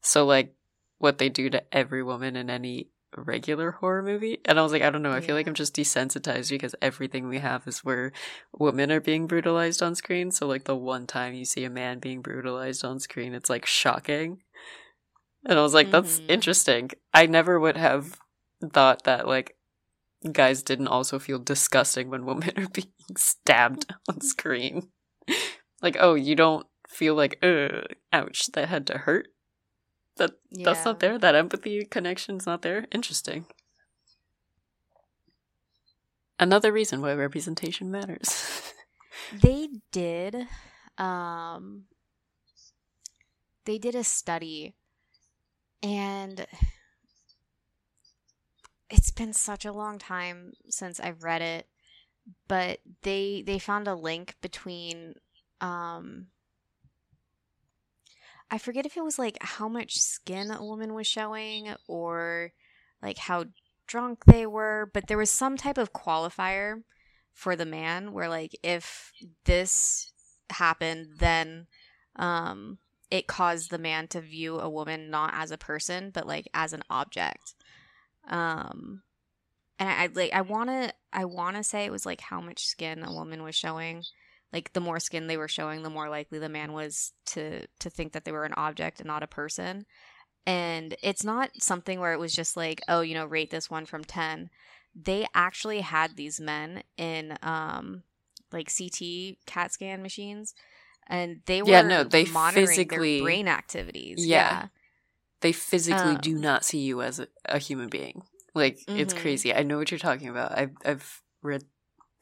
[0.00, 0.54] so like
[0.98, 4.82] what they do to every woman in any regular horror movie and i was like
[4.82, 8.12] i don't know i feel like i'm just desensitized because everything we have is where
[8.58, 10.30] women are being brutalized on screen.
[10.30, 13.66] So like the one time you see a man being brutalized on screen, it's like
[13.66, 14.42] shocking.
[15.44, 16.30] And I was like, that's Mhm.
[16.30, 16.90] interesting.
[17.14, 18.18] I never would have
[18.72, 19.56] thought that like
[20.32, 24.88] guys didn't also feel disgusting when women are being stabbed on screen.
[25.82, 29.28] like, oh, you don't feel like, ugh, ouch, that had to hurt.
[30.16, 31.18] That that's not there.
[31.18, 32.86] That empathy connection's not there.
[32.92, 33.46] Interesting.
[36.38, 38.72] Another reason why representation matters.
[39.40, 40.46] they did
[40.98, 41.84] um
[43.64, 44.74] they did a study
[45.82, 46.46] and
[48.88, 51.66] it's been such a long time since I've read it
[52.48, 55.14] but they they found a link between
[55.60, 56.28] um
[58.50, 62.52] I forget if it was like how much skin a woman was showing or
[63.02, 63.46] like how
[63.86, 66.82] drunk they were, but there was some type of qualifier
[67.32, 69.12] for the man where like if
[69.44, 70.12] this
[70.48, 71.66] happened then
[72.16, 72.78] um
[73.10, 76.72] it caused the man to view a woman not as a person but like as
[76.72, 77.54] an object.
[78.28, 79.02] Um
[79.78, 82.40] and i, I like i want to i want to say it was like how
[82.40, 84.02] much skin a woman was showing
[84.52, 87.90] like the more skin they were showing, the more likely the man was to to
[87.90, 89.84] think that they were an object and not a person.
[90.46, 93.84] And it's not something where it was just like, oh, you know, rate this one
[93.84, 94.48] from 10.
[94.94, 98.02] They actually had these men in um
[98.52, 100.54] like CT CAT scan machines
[101.08, 104.24] and they were Yeah, no, they monitoring physically- their brain activities.
[104.26, 104.68] Yeah.
[105.40, 108.22] they physically Um, do not see you as a, a human being.
[108.54, 109.18] Like it's Mhm.
[109.20, 109.52] crazy.
[109.54, 110.56] I know what you're talking about.
[110.56, 111.64] I've I've read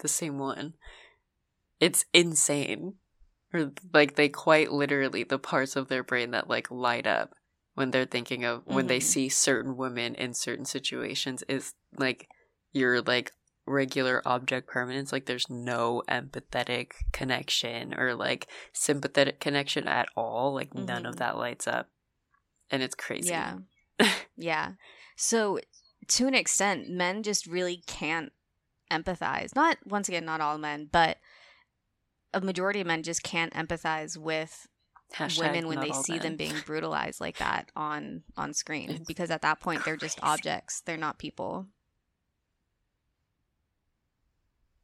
[0.00, 0.74] the same one.
[1.80, 2.94] It's insane.
[3.52, 7.34] Or like they quite literally the parts of their brain that like light up
[7.74, 9.02] when they're thinking of when they Mhm.
[9.02, 12.28] see certain women in certain situations is like
[12.72, 13.32] your like
[13.66, 20.74] regular object permanence like there's no empathetic connection or like sympathetic connection at all like
[20.74, 21.18] none of Mhm.
[21.18, 21.88] that lights up
[22.70, 23.58] and it's crazy Yeah.
[24.36, 24.72] yeah.
[25.16, 25.60] So
[26.08, 28.32] to an extent, men just really can't
[28.90, 29.54] empathize.
[29.54, 31.18] Not once again, not all men, but
[32.34, 34.66] a majority of men just can't empathize with
[35.14, 39.30] Hashtag women when they see them being brutalized like that on on screen It's because
[39.30, 40.80] at that point they're just objects.
[40.80, 41.68] They're not people.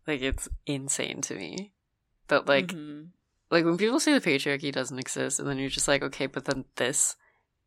[0.06, 1.72] like it's insane to me
[2.28, 3.10] that like Mhm.
[3.50, 6.46] like when people say the patriarchy doesn't exist and then you're just like okay but
[6.46, 7.16] then this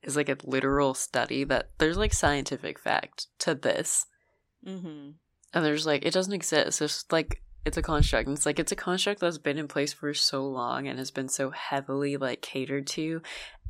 [0.02, 4.08] is like a literal study that there's like scientific fact to this
[4.66, 5.12] mm-hmm.
[5.54, 8.72] and there's like it doesn't exist it's like it's a construct and it's like it's
[8.72, 12.42] a construct that's been in place for so long and has been so heavily like
[12.42, 13.22] catered to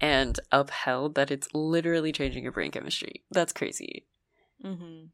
[0.01, 4.05] and upheld that it's literally changing your brain chemistry that's crazy
[4.63, 5.09] Mhm.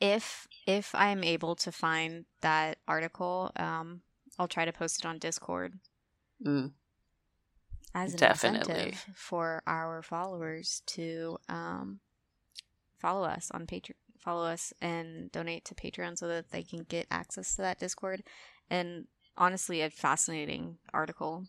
[0.00, 4.00] If if I'm able to find that article, um
[4.38, 5.78] I'll try to post it on Discord.
[6.44, 6.72] mm.
[7.94, 8.74] as an Definitely.
[8.74, 12.00] incentive for our followers to um,
[12.98, 17.06] follow us on Patreon, follow us and donate to Patreon so that they can get
[17.10, 18.22] access to that Discord.
[18.68, 19.06] And
[19.36, 21.46] honestly, a fascinating article.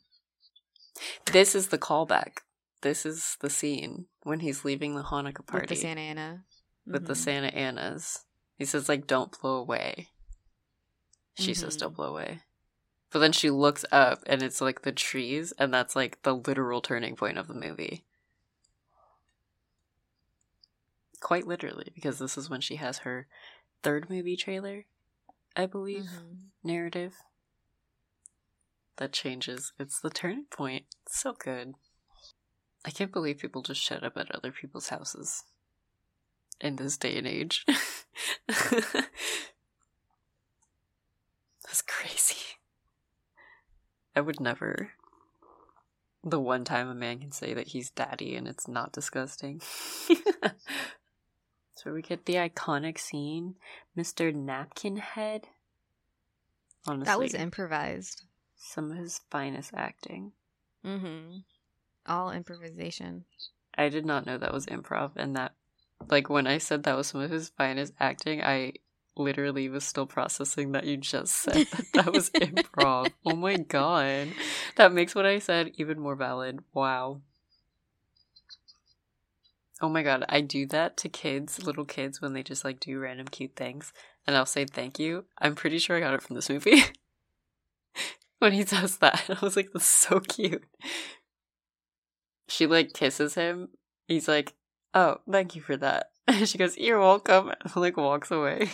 [1.32, 2.40] this is the callback
[2.82, 6.44] this is the scene when he's leaving the hanukkah party with the Santa Ana.
[6.86, 7.18] with the Mhm.
[7.18, 8.26] Santa Anas.
[8.58, 10.10] He says like don't blow away.
[11.38, 11.80] She says Mhm.
[11.80, 12.42] don't blow away.
[13.12, 16.82] But then she looks up and it's like the trees and that's like the literal
[16.82, 18.04] turning point of the movie.
[21.22, 23.28] Quite literally because this is when she has her
[23.84, 24.86] third movie trailer,
[25.56, 26.50] I believe, Mhm.
[26.64, 27.16] narrative
[28.98, 29.72] that changes.
[29.80, 30.86] It's the turning point.
[31.06, 31.76] It's so good.
[32.84, 35.44] I can't believe people just shut up at other people's houses
[36.60, 37.66] in this day and age.
[38.48, 39.08] That's
[41.86, 42.58] crazy.
[44.16, 44.92] I would never.
[46.24, 49.62] The one time a man can say that he's daddy and it's not disgusting.
[51.82, 53.56] so we get the iconic scene
[53.98, 54.34] Mr.
[54.34, 55.48] Napkin Head.
[56.88, 58.24] Honestly, That was improvised.
[58.58, 60.34] some of his finest acting.
[60.86, 61.38] Mm-hmm.
[62.08, 63.26] All improvisation.
[63.78, 65.54] I did not know that was improv, and that,
[66.10, 68.74] like, when I said that was some of his finest acting, I
[69.16, 73.12] literally was still processing that you just said that that was improv.
[73.26, 74.30] Oh my god.
[74.78, 76.60] That makes what I said even more valid.
[76.74, 77.22] Wow.
[79.82, 83.00] Oh my god, I do that to kids, little kids, when they just like do
[83.00, 83.92] random cute things,
[84.28, 85.26] and I'll say thank you.
[85.40, 86.84] I'm pretty sure I got it from this movie.
[88.40, 90.64] when he does that, I was like, that's so cute.
[92.48, 93.70] She like kisses him.
[94.08, 94.54] He's like,
[94.94, 96.12] oh, thank you for that.
[96.28, 98.70] And she goes, you're welcome, and like walks away.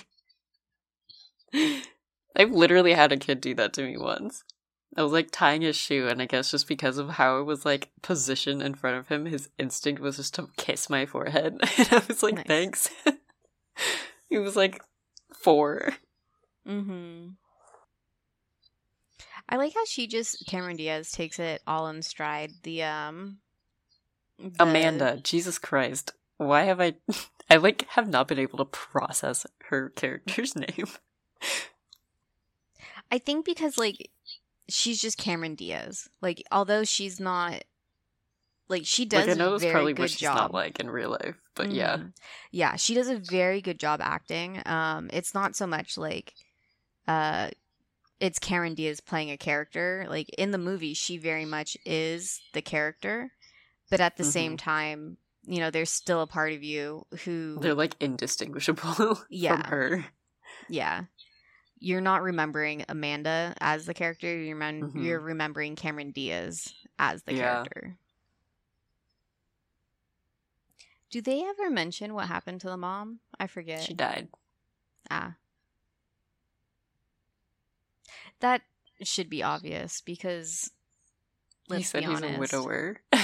[2.35, 4.43] I've literally had a kid do that to me once.
[4.95, 7.65] I was like tying his shoe, and I guess just because of how it was
[7.65, 11.59] like positioned in front of him, his instinct was just to kiss my forehead.
[11.77, 12.45] And I was like, Nice.
[12.47, 12.89] thanks.
[14.29, 14.81] he was like
[15.33, 15.93] four.
[16.67, 17.29] Mm-hmm.
[19.49, 22.51] I like how she just Cameron Diaz takes it all in stride.
[22.63, 23.37] The um
[24.39, 26.11] the- Amanda, Jesus Christ.
[26.37, 26.95] Why have I
[27.49, 30.87] I like have not been able to process her character's name.
[33.11, 34.09] I think because like
[34.69, 36.07] she's just Cameron Diaz.
[36.21, 37.63] Like although she's not
[38.69, 40.35] like she does like I know a very probably good what she's job.
[40.35, 41.97] not like in real life, but yeah.
[41.97, 42.13] Mhm.
[42.51, 44.61] Yeah, she does a very good job acting.
[44.65, 46.33] Um it's not so much like
[47.07, 47.49] uh
[48.19, 50.05] it's Cameron Diaz playing a character.
[50.09, 53.31] Like in the movie she very much is the character,
[53.89, 54.59] but at the same Mhm.
[54.59, 59.61] time, you know, there's still a part of you who They're like indistinguishable Yeah.
[59.61, 60.05] from her.
[60.67, 61.03] yeah.
[61.79, 64.35] You're not remembering Amanda as the character.
[64.35, 65.03] You're, remem- Mhm.
[65.05, 67.53] you're remembering Cameron Diaz as the Yeah.
[67.63, 67.97] character.
[71.09, 73.19] Do they ever mention what happened to the mom?
[73.39, 73.81] I forget.
[73.83, 74.27] She died.
[75.09, 75.35] Ah.
[78.39, 78.61] That
[79.03, 80.71] should be obvious because
[81.69, 83.01] let's he said be he's a widower.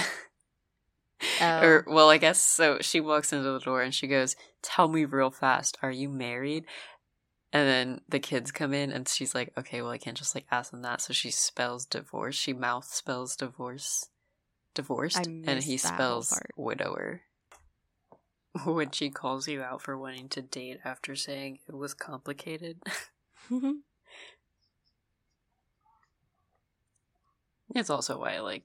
[1.39, 1.61] Oh.
[1.61, 2.79] or well, I guess so.
[2.81, 6.65] She walks into the door and she goes, "Tell me real fast, are you married?"
[7.55, 10.47] And then the kids come in and she's like, "Okay, well, I can't just like
[10.51, 12.35] ask them that." So she spells divorce.
[12.35, 14.09] She mouth spells divorce,
[14.73, 17.21] divorced, and he spells widower.
[18.65, 22.81] When she calls you out for wanting to date after saying it was complicated.
[27.75, 28.63] It's also why I like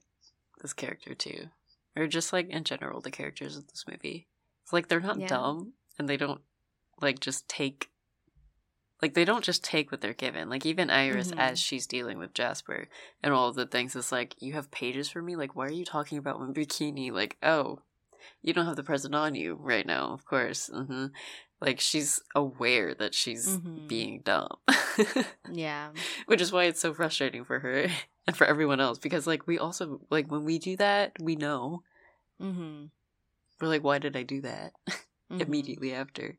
[0.61, 1.49] this character too.
[1.95, 4.27] Or just like in general the characters of this movie.
[4.63, 5.27] It's like they're not Yeah.
[5.27, 6.41] dumb and they don't
[7.01, 7.88] like just take
[9.01, 10.49] like they don't just take what they're given.
[10.49, 11.37] Like even Iris Mhm.
[11.39, 12.87] as she's dealing with Jasper
[13.23, 15.35] and all of the things is like, You have pages for me?
[15.35, 17.11] Like why are you talking about my bikini?
[17.11, 17.81] Like, oh,
[18.41, 20.69] you don't have the present on you right now, of course.
[20.73, 21.07] hmm
[21.61, 23.87] Like she's aware that she's Mhm.
[23.87, 24.57] being dumb.
[25.51, 25.91] yeah.
[26.27, 27.87] which is why it's so frustrating for her
[28.27, 31.83] and for everyone else because like we also like when we do that we know
[32.41, 32.85] Mm-hmm.
[33.59, 34.71] we're like why did i do that
[35.31, 35.41] Mhm.
[35.41, 36.37] immediately after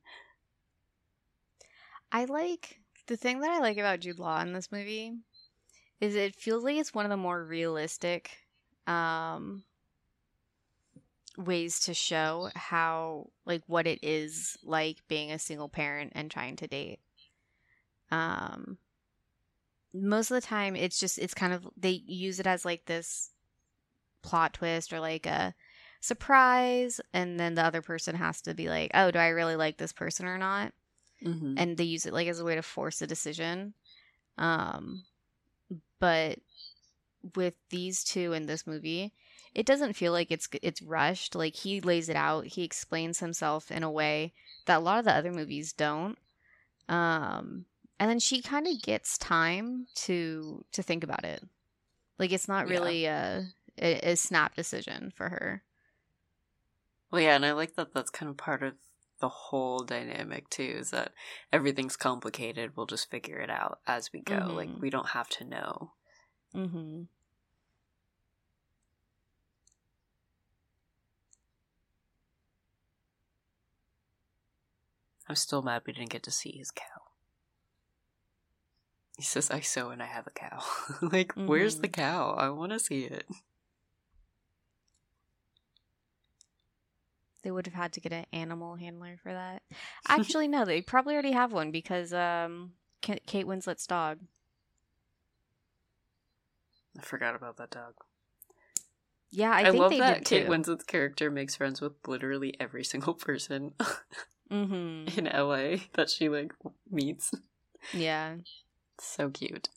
[2.13, 5.13] I like the thing that I like about Jude Law in this movie
[6.01, 8.31] is it feels like it's one of the more realistic
[8.87, 9.65] um
[11.37, 16.57] ways to show how like what it is like being a single parent and trying
[16.57, 17.01] to date.
[18.11, 18.79] Um
[19.93, 23.31] most of the time it's just it's kind of they use it as like this
[24.23, 25.55] plot twist or like a
[26.01, 29.79] surprise and then the other person has to be like, "Oh, do I really like
[29.79, 30.73] this person or not?"
[31.25, 31.55] Mm-hmm.
[31.57, 33.75] and they use it like as a way to force a decision.
[34.39, 35.05] Um,
[35.99, 36.39] but
[37.35, 39.13] with these two in this movie,
[39.55, 41.35] it doesn't feel like it's it's rushed.
[41.35, 44.33] Like he lays it out, he explains himself in a way
[44.67, 46.19] that a lot of the other movies don't.
[46.89, 47.67] Um,
[47.99, 51.43] and then she kind of gets time to to think about it.
[52.19, 52.73] Like it's not Yeah.
[52.75, 53.47] really a,
[53.79, 55.63] a a snap decision for her.
[57.11, 58.75] well yeah and i like that that's kind of part of
[59.21, 61.13] the whole dynamic too is that
[61.53, 64.81] everything's complicated we'll just figure it out as we go like Mhm.
[64.81, 65.93] we don't have to know
[66.55, 67.03] Mm-hmm.
[75.29, 76.85] i'm still mad we didn't get to see his cow
[79.17, 80.63] he says i sew and i have a cow
[81.03, 81.93] like where's the Mhm.
[81.93, 83.27] cow i want to see it
[87.43, 89.63] They would have had to get an animal handler for that.
[90.09, 92.73] Actually, no, they probably already have one because um,
[93.03, 94.19] Ka- Kate Winslet's dog.
[96.99, 97.95] i forgot about that dog
[99.31, 100.51] Yeah, I, I, think love they that did Kate too.
[100.51, 103.73] Winslet's character makes friends with literally every single person
[104.51, 105.19] mm-hmm.
[105.19, 106.53] in LA that she like
[106.91, 107.33] meets.
[107.95, 108.37] Yeah.
[108.99, 109.69] So cute.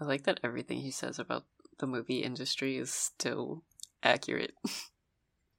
[0.00, 1.44] I like that everything he says about
[1.78, 3.62] the movie industry is still
[4.02, 4.54] accurate.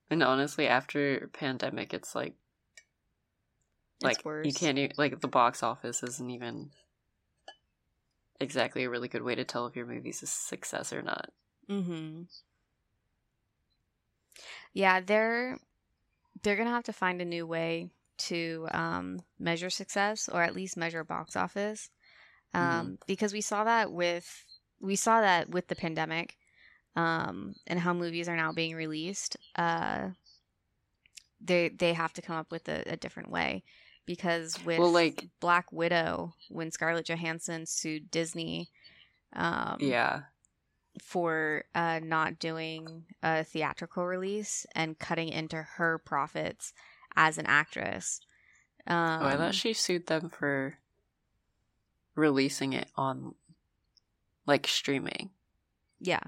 [0.09, 2.33] and honestly, after pandemic, it's like
[4.01, 4.45] like it's worse.
[4.45, 6.69] you can't like the box office isn't even
[8.39, 11.31] exactly a really good way to tell if your movie's a success or not.
[11.69, 12.23] Mm-hmm.
[14.73, 15.57] Yeah, they're
[16.43, 20.77] they're gonna have to find a new way to um, measure success, or at least
[20.77, 21.89] measure box office,
[22.53, 24.45] um, because we saw that with
[24.79, 26.37] we saw that with the pandemic,
[26.95, 29.37] um, and how movies are now being released.
[29.55, 30.09] Uh,
[31.41, 33.63] they they have to come up with a, a different way
[34.05, 38.69] because with Well, like- Black Widow, when Scarlett Johansson sued Disney,
[39.33, 40.21] um, yeah.
[41.01, 46.73] for uh, not doing a theatrical release and cutting into her profits
[47.15, 48.21] as an actress.
[48.87, 50.77] Um, oh, I thought she sued them for
[52.15, 53.33] releasing it on
[54.45, 55.31] like streaming.
[55.99, 56.21] yeah,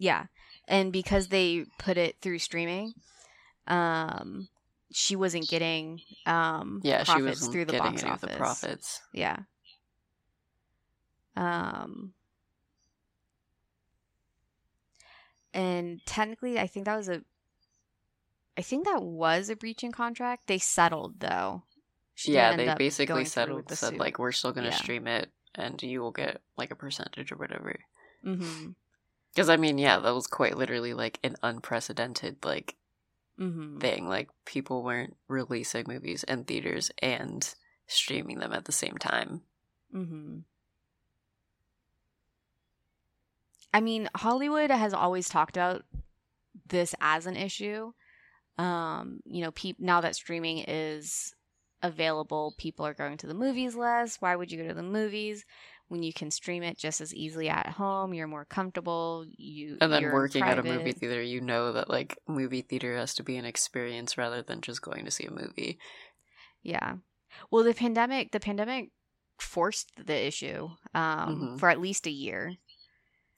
[0.00, 0.24] yeah,
[0.66, 2.94] and because they put it through streaming,
[3.68, 4.48] um,
[4.90, 8.22] she wasn't getting um Yeah, she profits was through the getting box office.
[8.24, 9.00] of the profits.
[9.12, 9.36] Yeah.
[11.36, 12.14] Um.
[15.52, 17.22] And technically, I think that was a.
[18.56, 20.46] I think that was a breach in contract.
[20.46, 21.62] They settled though.
[22.14, 23.98] She yeah, they basically going settled the said suit.
[23.98, 24.74] like we're still gonna Yeah.
[24.76, 27.74] stream it and you will get like a percentage or whatever.
[28.24, 28.70] Mm-hmm.
[29.34, 32.76] Because I mean, yeah, that was quite literally like an unprecedented like
[33.40, 33.78] Mm-hmm.
[33.78, 34.06] thing.
[34.06, 37.54] Like people weren't releasing movies in theaters and
[37.86, 39.40] streaming them at the same time.
[39.94, 40.40] Mm-hmm.
[43.72, 45.84] I mean, Hollywood has always talked about
[46.66, 47.92] this as an issue.
[48.58, 51.34] Um, you know, peop- now that streaming is
[51.82, 54.16] available, people are going to the movies less.
[54.20, 55.46] Why would you go to the movies
[55.90, 58.14] when you can stream it just as easily at home.
[58.14, 59.26] You're more comfortable.
[59.36, 63.12] You And then working at a movie theater, you know that like movie theater has
[63.14, 65.78] to be an experience rather than just going to see a movie.
[66.62, 66.96] Yeah.
[67.50, 68.90] Well, the pandemic, the pandemic
[69.40, 71.58] forced the issue um, Mhm.
[71.58, 72.54] for at least a year.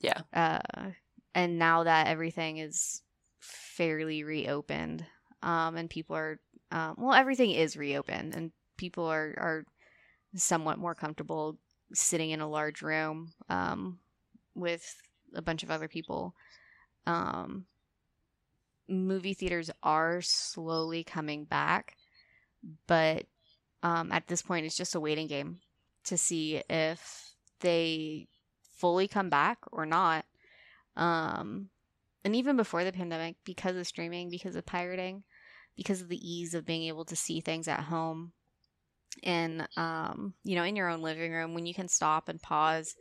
[0.01, 0.23] Yeah.
[0.33, 0.91] Uh,
[1.35, 3.03] and now that everything is
[3.41, 5.07] fairly reopened,
[5.43, 6.39] um, and people are,
[6.71, 9.65] um, well, everything is reopened, and people are are
[10.35, 11.59] somewhat more comfortable
[11.95, 13.99] sitting in a large room um,
[14.55, 14.97] with
[15.35, 16.35] a bunch of other people.
[17.07, 17.67] Um,
[18.89, 21.97] movie theaters are slowly coming back,
[22.87, 23.27] but
[23.83, 25.59] um, at this point, it's just a waiting game
[26.05, 28.29] to see if they
[28.77, 30.25] fully come back or not.
[30.97, 31.71] Um,
[32.25, 35.25] and even before the pandemic, because of streaming, because of pirating,
[35.77, 38.33] because of the ease of being able to see things at home
[39.23, 42.95] and um, you know in your own living room when you can stop and pause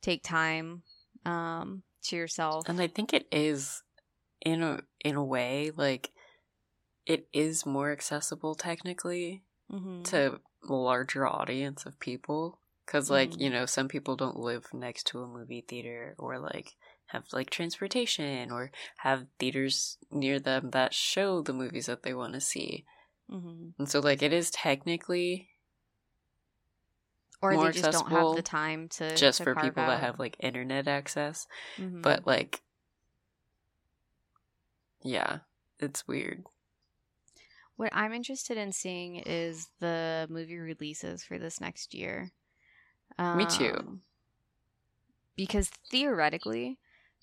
[0.00, 0.82] take time
[1.24, 3.82] um, to yourself And I think it is
[4.44, 6.10] in a in a way like
[7.06, 10.04] it is more accessible technically Mhm.
[10.04, 13.40] to a larger audience of people cuz like, Mhm.
[13.40, 16.76] you know, some people don't live next to a movie theater or like
[17.06, 22.34] have like transportation or have theaters near them that show the movies that they want
[22.34, 22.84] to see.
[23.30, 23.74] Mhm.
[23.78, 25.50] And so like it is technically
[27.42, 29.88] or they just don't have the time to just to for people out.
[29.88, 31.46] that have like internet access,
[31.78, 32.02] Mhm.
[32.02, 32.62] but like
[35.02, 35.40] yeah,
[35.78, 36.44] it's weird.
[37.76, 42.30] What I'm interested in seeing is the movie releases for this next year.
[43.34, 43.74] Me too.
[43.74, 44.02] Um,
[45.36, 46.78] Because theoretically,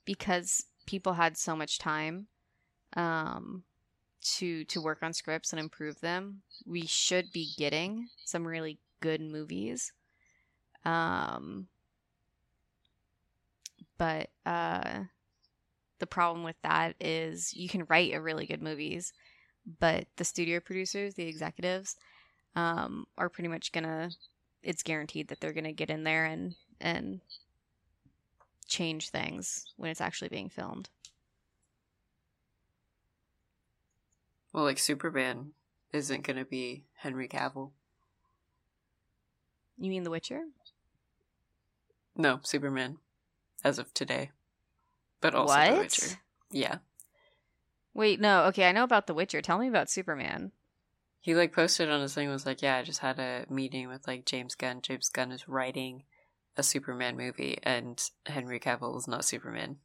[0.06, 2.28] because people had so much time
[2.96, 3.66] um,
[4.22, 9.22] to to work on scripts and improve them, we should be getting some really good
[9.22, 9.94] movies.
[10.86, 11.68] Um,
[13.98, 15.02] but uh,
[16.00, 19.14] the problem with that is you can write a really good movies,
[19.80, 21.98] but the studio producers, the executives,
[22.56, 24.10] um, are pretty much gonna.
[24.64, 27.22] It's guaranteed that they're gonna get in there and and
[28.70, 30.90] change things when it's actually being filmed.
[34.54, 35.52] Well, like Superman
[35.92, 37.72] isn't going to be Henry Cavill.
[39.78, 40.44] You mean The Witcher?
[42.16, 42.98] No, Superman
[43.64, 44.32] as of today.
[45.22, 45.70] But also what?
[45.74, 46.20] The Witcher.
[46.52, 46.78] Yeah.
[47.94, 48.44] Wait, no.
[48.46, 49.42] Okay, I know about The Witcher.
[49.42, 50.52] Tell me about Superman.
[51.22, 54.08] He like posted on his thing was like, "Yeah, I just had a meeting with
[54.08, 54.82] like James Gunn.
[54.82, 56.04] James Gunn is writing
[56.56, 59.78] a Superman movie and Henry Cavill is not Superman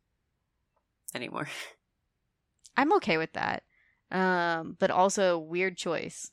[1.15, 1.49] anymore."
[2.77, 3.65] I'm okay with that.
[4.11, 6.31] Um, but also weird choice.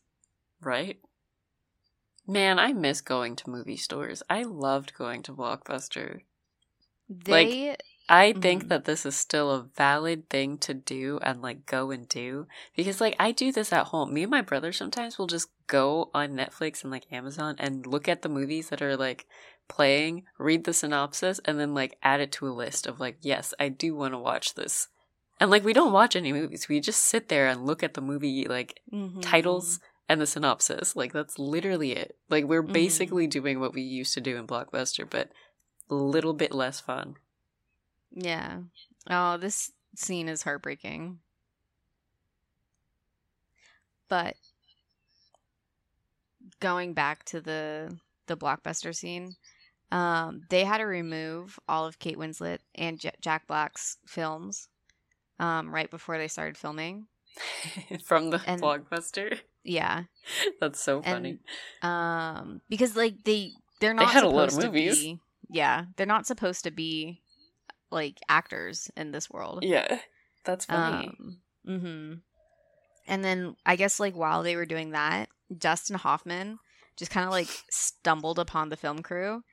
[0.61, 0.99] right?
[2.31, 4.23] Man, I miss going to movie stores.
[4.29, 6.21] I loved going to Blockbuster.
[7.27, 8.67] Like, I think Mhm.
[8.69, 13.01] that this is still a valid thing to do and like go and do because
[13.01, 14.13] like I do this at home.
[14.13, 18.07] Me and my brother sometimes will just go on Netflix and like Amazon and look
[18.07, 19.27] at the movies that are like
[19.67, 23.53] playing, read the synopsis and then like add it to a list of like yes,
[23.59, 24.87] I do want to watch this.
[25.39, 26.67] And like we don't watch any movies.
[26.69, 29.21] We just sit there and look at the movie like Mhm.
[29.21, 29.79] titles
[30.11, 30.95] and the synopsis.
[30.95, 32.17] Like that's literally it.
[32.29, 32.73] Like we're Mhm.
[32.73, 35.31] basically doing what we used to do in Blockbuster but
[35.89, 37.15] a little bit less fun.
[38.11, 38.61] Yeah.
[39.09, 41.19] Oh, this scene is heartbreaking.
[44.09, 44.35] But
[46.59, 47.97] going back to the
[48.27, 49.35] the blockbuster scene,
[49.91, 54.67] um, they had to remove all of Kate Winslet and J- Jack Black's films
[55.39, 57.07] um, right before they started filming.
[58.05, 59.39] from the And- blockbuster.
[59.63, 60.03] Yeah,
[60.59, 61.39] That's so funny.
[61.81, 64.95] and um, because like they they're They not had a lot of supposed to movies.
[65.03, 65.19] be.
[65.49, 67.21] Yeah, they're not supposed to be
[67.91, 69.63] like actors in this world.
[69.63, 69.99] yeah,
[70.45, 71.07] that's funny.
[71.09, 72.13] Um, hmm
[73.07, 76.59] And then I guess like while they were doing that, Dustin Hoffman
[76.95, 79.43] just kind of like stumbled upon the film crew,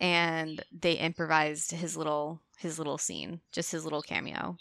[0.00, 4.56] and they improvised his little his little scene, just his little cameo.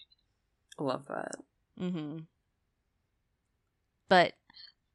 [0.78, 1.36] Love that.
[1.78, 2.20] hmm
[4.10, 4.34] But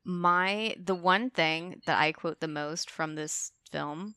[0.09, 4.15] my the one thing that I quote the most from this film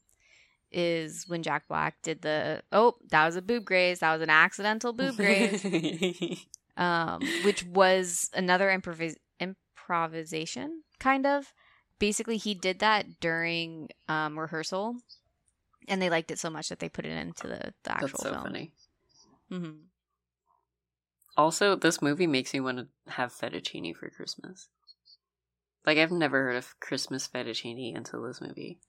[0.72, 4.30] is when Jack Black did the oh that was a boob graze that was an
[4.30, 5.66] accidental boob graze
[6.78, 11.54] um, which was another improvis- improvisation, kind of.
[12.00, 14.96] Basically, he did that during um, rehearsal,
[15.88, 18.24] and they liked it so much that they put it into the, the actual that's
[18.24, 18.44] so film.
[18.44, 18.72] funny.
[19.50, 19.72] hmm
[21.38, 24.70] Also, this movie makes me want to have fettuccine for Christmas.
[25.86, 28.80] Like I've never heard of Christmas fettuccine until this movie.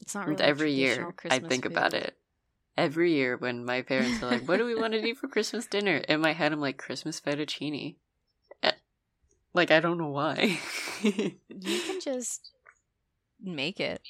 [0.00, 2.16] It's not really Every year, I Christmas think about it.
[2.76, 5.66] Every year, when my parents are like, "What do we want to do for Christmas
[5.66, 7.96] dinner?" In my head, I'm like, "Christmas fettuccine."
[8.62, 8.72] Eh,
[9.52, 10.60] Like I don't know why.
[11.02, 12.52] You can just
[13.40, 14.00] make it.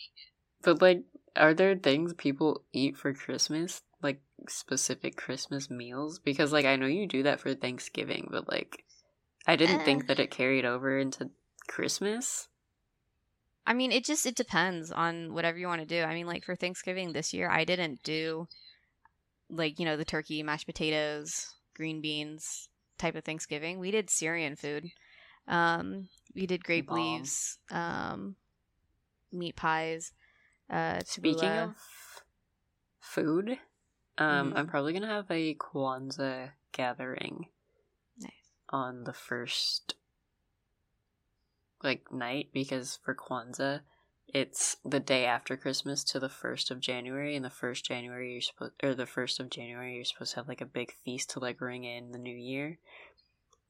[0.62, 1.04] But like,
[1.36, 3.80] are there things people eat for Christmas?
[4.02, 6.18] Like specific Christmas meals?
[6.18, 8.84] Because like I know you do that for Thanksgiving, but like
[9.46, 9.84] I didn't Eh.
[9.84, 11.30] think that it carried over into
[11.68, 12.48] Christmas.
[13.66, 16.02] I mean, it just it depends on whatever you want to do.
[16.02, 18.48] I mean, like for Thanksgiving this year, I didn't do
[19.50, 23.78] like you know the turkey, mashed potatoes, green beans type of Thanksgiving.
[23.78, 24.90] We did Syrian food.
[25.46, 26.96] Um, we did grape Bomb.
[26.96, 28.36] leaves, um,
[29.32, 30.12] meat pies.
[30.68, 31.74] Uh, Speaking of
[33.00, 33.58] food,
[34.18, 34.56] um, Mhm.
[34.58, 37.48] I'm probably gonna have a Kwanzaa gathering.
[38.70, 39.94] On the first
[41.82, 43.80] like night because for Kwanzaa
[44.32, 48.40] it's the day after Christmas to the first of January, and the first January you're
[48.42, 51.40] supposed or the first of January you're supposed to have like a big feast to
[51.40, 52.78] like ring in the new year.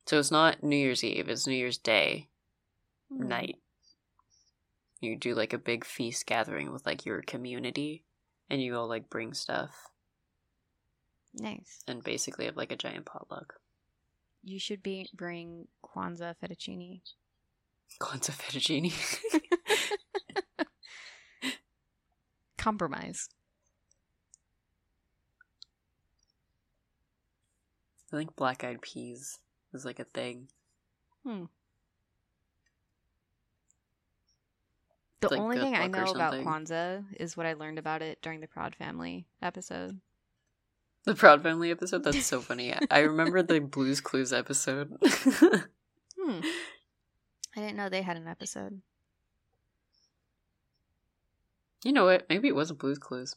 [0.07, 2.29] So it's not New Year's Eve; it's New Year's Day
[3.09, 3.29] Hmm.
[3.29, 3.57] night.
[5.01, 8.03] You do like a big feast gathering with like your community,
[8.51, 9.91] and you all like bring stuff
[11.35, 11.85] Nice.
[11.87, 13.61] and basically have like a giant potluck.
[14.43, 17.03] You should be bring Kwanzaa fettuccine.
[18.01, 18.93] Kwanzaa fettuccine.
[22.57, 23.29] Compromise.
[28.13, 29.39] I think black eyed peas
[29.75, 30.49] is like a thing.
[31.25, 31.45] Hmm.
[35.21, 36.35] The Like only thing I know about.
[36.35, 40.01] Kwanzaa is what I learned about it during the Proud Family episode.
[41.09, 42.05] The Proud Family episode?
[42.05, 42.75] That's so funny.
[42.91, 44.95] I remember the Blues Clues episode.
[46.21, 46.41] Hmm.
[47.57, 48.83] I didn't know they had an episode.
[51.83, 52.27] you know what?
[52.29, 53.37] Maybe it wasn't Blues Clues.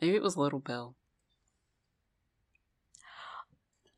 [0.00, 0.94] Maybe it was Little Bill.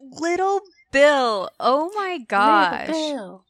[0.01, 1.51] Little Bill.
[1.61, 2.89] Oh my gosh.
[2.89, 3.45] Little Bill.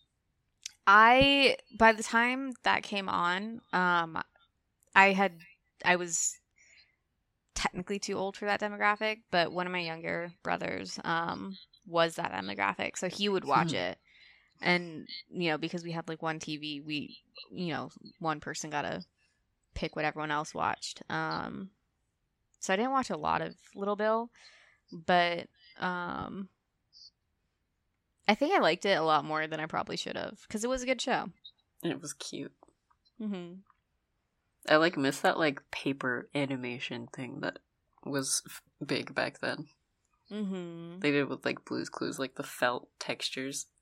[0.87, 4.21] I by the time that came on, um
[4.95, 5.39] I had
[5.83, 6.38] I was
[7.59, 11.57] technically too old for that demographic, but one of my younger brothers um
[11.87, 12.97] was that demographic.
[12.97, 13.77] So he would watch Hmm.
[13.77, 13.99] it.
[14.63, 17.19] And you know, because we had like one TV, we
[17.53, 17.91] you know,
[18.21, 19.05] one person got to
[19.75, 21.03] pick what everyone else watched.
[21.11, 21.71] Um
[22.61, 24.31] so I didn't watch a lot of Little Bill,
[24.93, 25.49] but
[25.81, 26.49] um
[28.29, 30.71] I think I liked it a lot more than I probably should have because it
[30.71, 31.31] was a good show.
[31.83, 32.53] And it was cute.
[33.21, 33.55] Mm-hmm.
[34.69, 37.59] I like miss that like paper animation thing that
[38.05, 39.67] was f- big back then.
[40.31, 41.01] Mm-hmm.
[41.01, 43.67] They did with like Blues Clues, like the felt textures.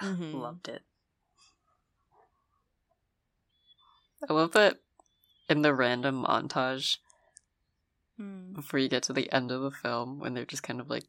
[0.00, 0.34] Mhm.
[0.34, 0.82] Loved it.
[4.28, 4.78] I love that
[5.48, 6.98] in the random montage
[8.20, 8.52] Mm.
[8.54, 11.04] before you get to the end of the film when they're just kind of like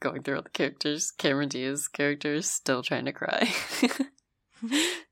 [0.00, 1.10] going through all the characters.
[1.10, 3.52] Cameron Diaz's character is still trying to cry.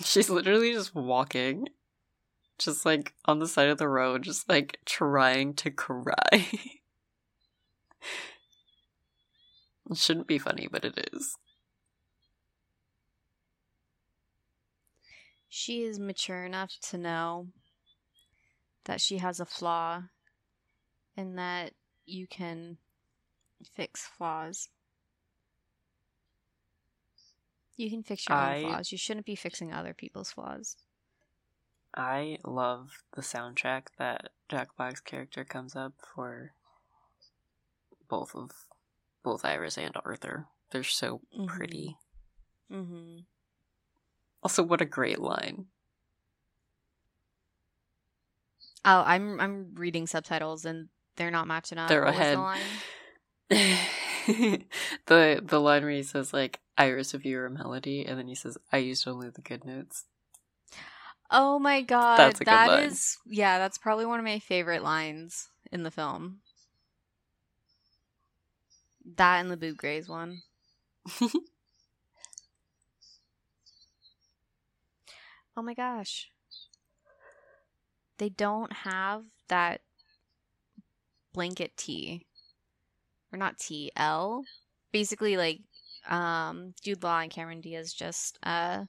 [0.04, 1.68] She's literally just walking,
[2.58, 6.14] just like on the side of the road, just like trying to cry.
[9.90, 11.36] it shouldn't be funny, but it is.
[15.50, 17.48] she is mature enough to know
[18.84, 20.00] that she has a flaw
[21.16, 21.72] and that
[22.06, 22.78] you can
[23.74, 24.68] fix flaws.
[27.80, 28.92] You can fix your I- own flaws.
[28.92, 30.76] You shouldn't be fixing other people's flaws.
[31.94, 36.52] I love the soundtrack that Jack Black's character comes up for
[38.08, 38.50] both of
[39.22, 40.46] both Iris and Arthur.
[40.70, 41.46] They're so Mhm.
[41.48, 41.96] pretty.
[42.70, 43.20] Mm-hmm.
[44.42, 45.66] Also, what a great line.
[48.84, 51.88] Oh, I'm I'm reading subtitles and they're not matching up.
[51.88, 52.38] They're What the ahead.
[52.38, 52.60] line?
[55.06, 58.58] the the line where he says like Iris of you're melody and then he says
[58.72, 60.04] I used only the good notes.
[61.30, 62.84] Oh my god, That's a good line.
[62.84, 66.40] is yeah, that's probably one of my favorite lines in the film.
[69.16, 70.42] That and the Boob Graze one.
[75.56, 76.30] Oh my gosh.
[78.16, 79.82] They don't have that
[81.34, 82.26] blanket T.
[83.32, 84.44] Or not T, L.
[84.92, 85.60] Basically like
[86.08, 88.84] um Jude Law and Cameron Diaz just uh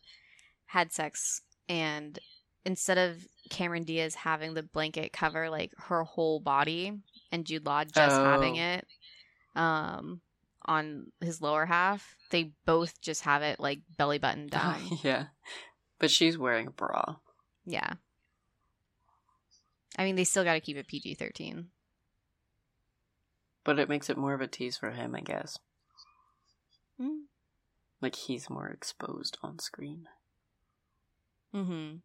[0.66, 2.18] had sex and
[2.66, 3.18] instead of
[3.50, 6.94] Cameron Diaz having the blanket cover like her whole body
[7.32, 8.64] and Jude Law just having Oh.
[8.76, 8.88] it,
[9.56, 10.22] um
[10.66, 12.16] on his lower half.
[12.30, 14.80] They both just have it like belly button down.
[15.04, 15.26] yeah.
[16.00, 17.16] But she's wearing a bra.
[17.66, 17.94] yeah.
[19.98, 21.68] I mean, they still got to keep it PG 13.
[23.64, 25.60] But it makes it more of a tease for him, I guess.
[27.00, 27.24] Mm.
[28.02, 30.08] Like he's more exposed on screen.
[31.54, 31.98] Mm-hmm.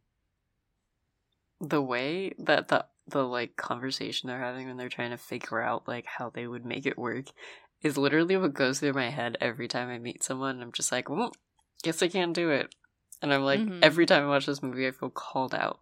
[1.67, 5.87] The way that the the like conversation they're having when they're trying to figure out
[5.87, 7.27] like how they would make it work
[7.83, 10.61] is literally what goes through my head every time I meet someone.
[10.61, 11.33] I'm just like, well,
[11.83, 12.75] guess I can't do it.
[13.23, 13.79] And I'm like, Mhm.
[13.83, 15.81] every time I watch this movie, I feel called out.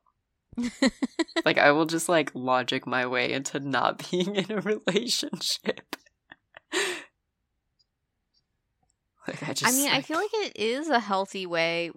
[1.44, 5.97] Like I will just like logic my way into not being in a relationship.
[9.28, 11.90] like I just I mean, I feel like it is a healthy way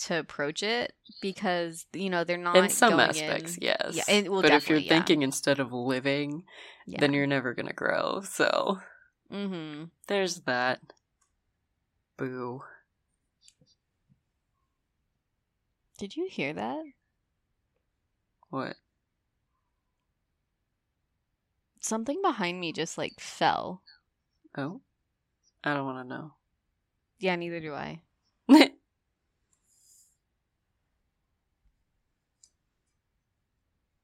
[0.00, 0.92] to approach it
[1.22, 3.92] because you know they're not in some aspects, in- yes.
[3.92, 4.88] Yeah, and- well, but if you're yeah.
[4.88, 6.44] thinking instead of living,
[6.86, 6.98] Yeah.
[7.00, 8.20] then you're never gonna grow.
[8.22, 8.78] So
[9.32, 9.84] mm-hmm.
[10.08, 10.80] there's that.
[12.18, 12.62] Boo.
[15.98, 16.82] Did you hear that?
[18.52, 18.76] What?
[21.80, 23.80] Something behind me just like fell.
[24.58, 24.82] Oh?
[25.64, 26.34] I don't want to know.
[27.18, 28.02] Yeah, neither do I.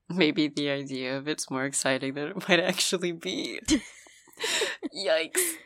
[0.09, 3.61] Maybe the idea of it's more exciting than it might actually be.
[4.97, 5.57] Yikes.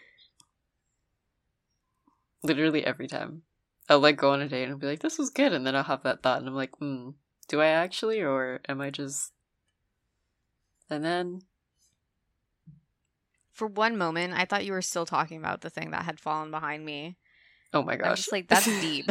[2.43, 3.43] Literally every time.
[3.89, 5.53] I'll like go on a date and I'll be like, this was good.
[5.53, 7.11] And then I'll have that thought and I'm like, hmm,
[7.53, 9.31] do I actually or am I just.
[10.91, 11.43] And then.
[13.53, 16.51] For one moment, I thought you were still talking about the thing that had fallen
[16.51, 17.19] behind me.
[17.75, 18.09] Oh my gosh.
[18.09, 19.07] I'm just like, that's deep.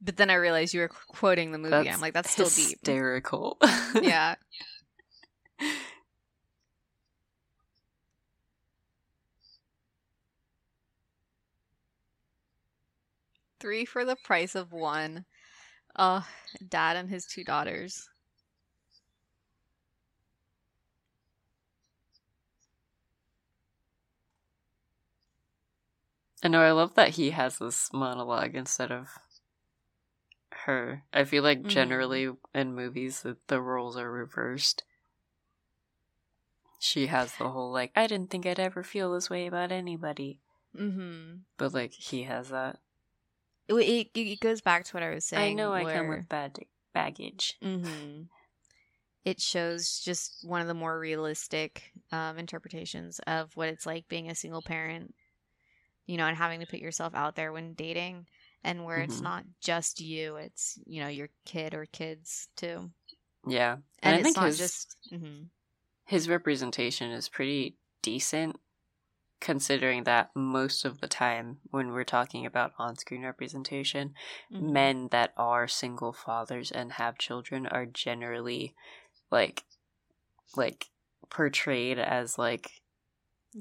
[0.00, 1.70] but then I realized you were quoting the movie.
[1.70, 2.78] That's I'm like, that's still deep.
[2.78, 3.58] hysterical.
[4.00, 4.36] yeah.
[13.60, 15.24] Three for the price of one.
[15.96, 16.22] Uh,
[16.68, 18.08] dad and his two daughters.
[26.42, 26.62] I know.
[26.62, 29.18] I love that he has this monologue instead of
[30.52, 31.04] her.
[31.12, 31.68] I feel like Mhm.
[31.68, 34.84] generally in movies that the roles are reversed.
[36.80, 40.40] She has the whole like, I didn't think I'd ever feel this way about anybody,
[40.76, 41.38] Mm-hmm.
[41.56, 42.80] but like he has that.
[43.68, 45.50] It, it, it goes back to what I was saying.
[45.50, 46.58] I know I come with bad
[46.94, 47.58] baggage.
[47.62, 48.24] Mm-hmm.
[49.24, 54.30] It shows just one of the more realistic um, interpretations of what it's like being
[54.30, 55.14] a single parent,
[56.06, 58.28] you know, and having to put yourself out there when dating,
[58.64, 59.22] and where it's Mhm.
[59.22, 62.92] not just you; it's you know your kid or kids too,
[63.46, 64.96] Yeah, and, I it's think his just.
[65.10, 65.44] hmm
[66.06, 68.58] his representation is pretty decent,
[69.40, 74.14] considering that most of the time when we're talking about on-screen representation,
[74.52, 74.72] Mm-hmm.
[74.72, 78.74] men that are single fathers and have children are generally
[79.30, 79.64] like
[80.56, 80.86] like
[81.30, 82.80] portrayed as like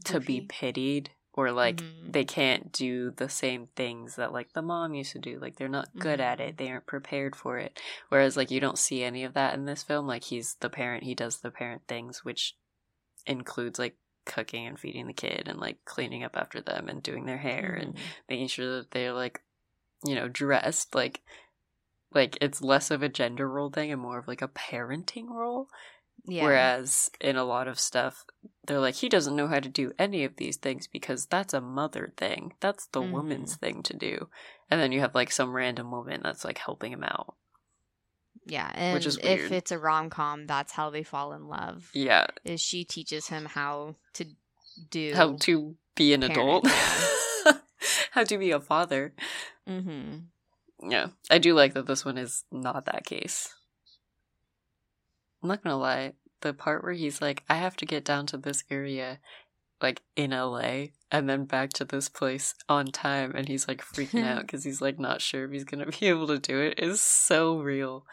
[0.06, 2.12] to be pitied or like Mhm.
[2.14, 5.68] they can't do the same things that like the mom used to do like they're
[5.68, 6.48] not good at Mhm.
[6.50, 7.80] it they aren't prepared for it
[8.10, 11.04] whereas like you don't see any of that in this film like he's the parent
[11.04, 12.56] he does the parent things which
[13.26, 13.98] includes like
[14.28, 17.74] cooking and feeding the kid and like cleaning up after them and doing their hair
[17.82, 18.00] and Mhm.
[18.30, 19.42] making sure that they're like
[20.06, 21.22] you know dressed like
[22.14, 25.68] like it's less of a gender role thing and more of like a parenting role
[26.26, 26.44] yeah.
[26.44, 28.26] whereas in a lot of stuff
[28.66, 31.62] they're like he doesn't know how to do any of these things because that's a
[31.62, 33.60] mother thing that's the woman's Mhm.
[33.60, 34.30] thing to do
[34.70, 37.36] and then you have like some random woman that's like helping him out
[38.48, 39.52] yeah, and which is if weird.
[39.52, 41.90] it's a rom com, that's how they fall in love.
[41.94, 44.26] yeah Is she teaches him how to
[44.90, 46.68] do how to be an Parent, adult
[48.12, 49.14] how to be a father
[49.68, 50.90] Mm-hmm.
[50.90, 53.54] Yeah, I do like that this one is not that case.
[55.42, 58.38] I'm not gonna lie, the part where he's like, I have to get down to
[58.38, 59.20] this area,
[59.82, 64.26] like in LA, and then back to this place on time, and he's like freaking
[64.26, 67.00] out because he's like not sure if he's gonna be able to do it, is
[67.02, 68.06] so real.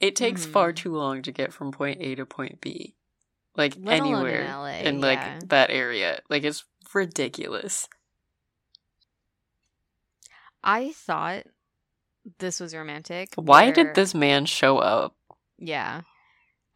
[0.00, 0.76] It takes far Mhm.
[0.76, 2.96] too long to get from point A to point B.
[3.54, 5.38] Like Let alone in anywhere LA, in like yeah.
[5.48, 6.20] that area.
[6.30, 6.64] Like it's
[6.94, 7.88] ridiculous.
[10.64, 11.44] I thought
[12.38, 13.30] this was romantic.
[13.36, 15.14] Why where- did this man show up?
[15.58, 16.02] Yeah,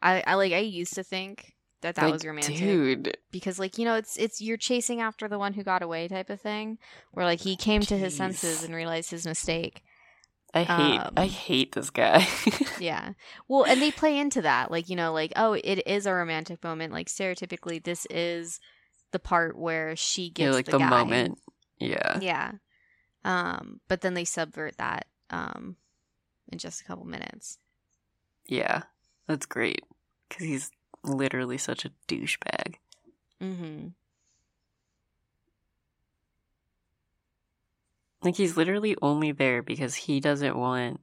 [0.01, 0.53] I, I like.
[0.53, 3.17] I used to think that that Like, was romantic Dude.
[3.31, 6.29] because, like, you know, it's it's you're chasing after the one who got away type
[6.29, 6.77] of thing,
[7.11, 9.83] where like he came to his senses and realized his mistake,
[10.53, 12.27] I hate Um, I hate this guy.
[12.29, 12.33] Yeah.
[12.37, 12.79] Well, and they play into that.
[12.79, 13.07] yeah.
[13.07, 13.13] Yeah.
[13.47, 14.71] Well, and they play into that.
[14.71, 16.93] Like, you know, like, oh, it is a romantic moment.
[16.93, 18.59] Like, stereotypically, this is
[19.11, 20.89] the part where she gets Yeah, like the, the, guy.
[20.89, 21.39] moment.
[21.79, 22.19] Yeah.
[22.21, 22.51] Yeah.
[23.25, 25.75] Um, but then they subvert that um
[26.51, 27.57] in just a couple minutes.
[28.47, 28.83] Yeah.
[29.27, 29.81] That's great.
[30.29, 30.71] Because he's
[31.03, 32.75] literally such a douchebag.
[33.41, 33.87] Mm-hmm.
[38.23, 40.99] Like he's literally only there because he doesn't want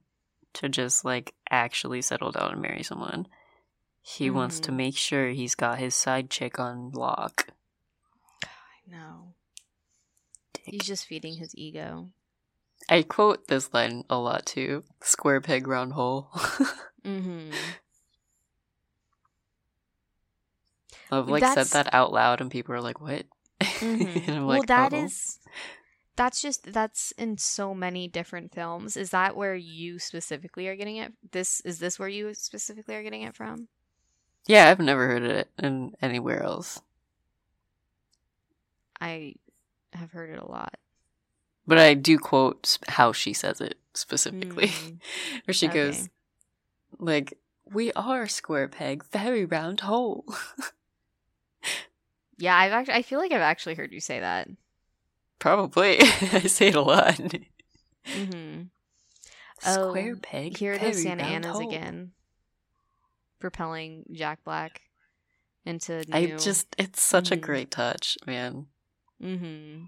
[0.53, 3.27] to just like actually settle down and marry someone.
[4.01, 4.75] He wants to Mhm.
[4.75, 7.47] make sure he's got his side chick on lock.
[8.43, 8.47] I
[8.91, 9.33] know.
[10.53, 10.65] Dick.
[10.65, 12.09] He's just feeding his ego.
[12.87, 14.83] I quote this line a lot too.
[15.01, 16.29] Square peg round hole.
[17.05, 17.51] Mm-hmm.
[21.11, 23.25] I've like That's- said that out loud and people are like, What?
[23.61, 24.27] Mhm.
[24.27, 25.39] and I'm well, that "Oh." is
[26.17, 28.95] that's just that's in so many different films.
[28.97, 31.13] Is that where you specifically are getting it?
[31.31, 33.67] This is this where you specifically are getting it from?
[34.47, 36.81] Yeah, I've never heard it in anywhere else.
[39.01, 39.35] I
[39.93, 40.75] have heard it a lot.
[41.67, 44.67] But I do quote how she says it specifically.
[44.67, 44.97] Mm,
[45.45, 45.73] Where she okay.
[45.73, 46.09] goes,
[46.99, 50.25] like, we are square peg, very round hole.
[52.37, 54.47] Yeah, I've actually I feel like I've actually heard you say that.
[55.39, 55.97] Probably.
[56.01, 57.15] I say it a lot.
[58.07, 58.63] Mm-hmm.
[59.59, 61.67] Square Oh, peg, Here are those Santa Anas hole.
[61.69, 62.11] again,
[63.39, 64.81] propelling Jack Black
[65.65, 66.13] into new.
[66.13, 67.41] I just, it's such a Mhm.
[67.41, 68.67] great touch, man.
[69.21, 69.85] Mm-hmm.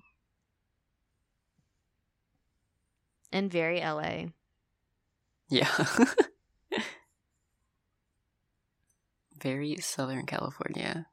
[3.32, 4.28] And very LA.
[5.50, 5.70] Yeah.
[9.42, 11.08] very Southern California.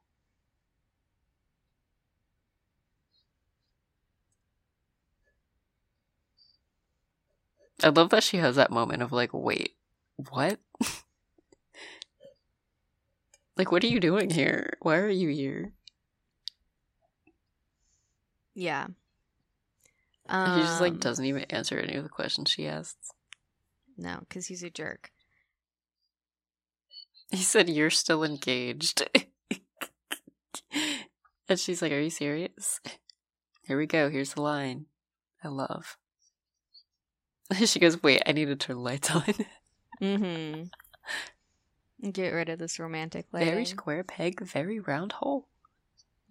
[7.85, 9.75] I love that she has that moment of like, wait,
[10.15, 10.59] what?
[13.55, 14.73] like, what are you doing here?
[14.81, 15.73] Why are you here?
[18.55, 18.87] Yeah.
[20.27, 23.11] he just like Um, doesn't even answer any of the questions she asks.
[23.97, 25.11] No, because he's a jerk.
[27.29, 29.07] He said, You're still engaged.
[31.47, 32.79] and she's like, Are you serious?
[33.67, 34.09] Here we go.
[34.09, 34.87] Here's the line
[35.43, 35.97] I love.
[37.65, 39.23] she goes, Wait, I need to turn the lights on.
[40.01, 40.63] Mm-hmm.
[42.11, 43.49] Get rid of this romantic lighting.
[43.49, 45.47] very square peg, very round hole.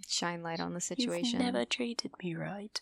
[0.06, 1.40] Shine light on the situation.
[1.40, 2.80] You've never treated me right.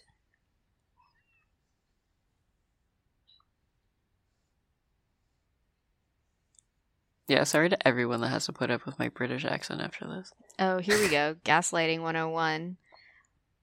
[7.29, 10.33] Yeah, sorry to everyone that has to put up with my British accent after this.
[10.59, 11.37] Oh, here we go.
[11.45, 12.77] Gaslighting 101.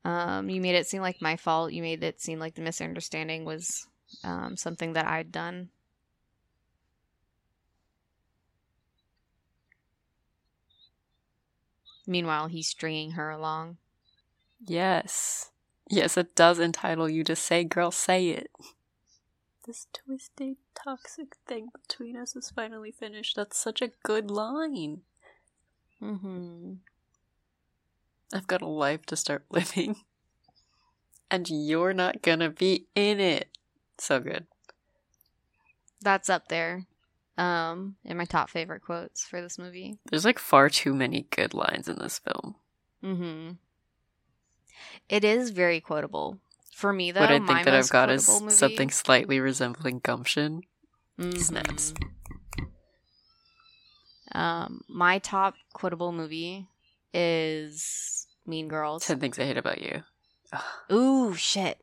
[0.06, 1.74] Um, you made it seem like my fault.
[1.74, 3.86] You made it seem like the misunderstanding was
[4.24, 5.70] um, something that I'd done.
[12.08, 13.78] Meanwhile, he's stringing her along.
[14.66, 15.52] Yes.
[15.90, 18.52] Yes, it does entitle you to say, girl, say it.
[19.66, 23.36] This twisted, toxic thing between us is finally finished.
[23.36, 25.02] That's such a good line.
[26.02, 26.74] Mm-hmm.
[28.34, 29.98] I've got a life to start living.
[31.30, 33.50] And you're not gonna be in it.
[34.00, 34.48] So good.
[36.02, 36.86] That's up there.
[37.38, 39.98] Um, in my top favorite quotes for this movie.
[40.10, 42.56] There's like far too many good lines in this film.
[43.04, 43.52] Mm-hmm.
[45.08, 46.40] It is very quotable.
[46.74, 50.00] For me, though, what I my think that I've got is movie- something slightly resembling
[50.00, 50.62] gumption.
[51.38, 51.94] Snaps.
[51.94, 52.08] Mhm.
[54.34, 56.68] Um, my top quotable movie
[57.14, 59.06] is Mean Girls.
[59.06, 60.04] Ten things I hate about you.
[60.92, 61.80] Ooh, shit.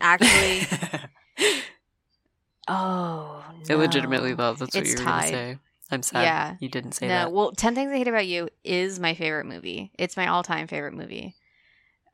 [0.00, 0.66] Actually,
[2.68, 4.36] oh, I legitimately no.
[4.36, 5.58] thought that's what It's you were going to say.
[5.90, 6.56] I'm sad Yeah.
[6.60, 7.32] you didn't say no, that.
[7.32, 9.90] well, Ten Things I Hate About You is my favorite movie.
[9.98, 11.34] It's my all-time favorite movie.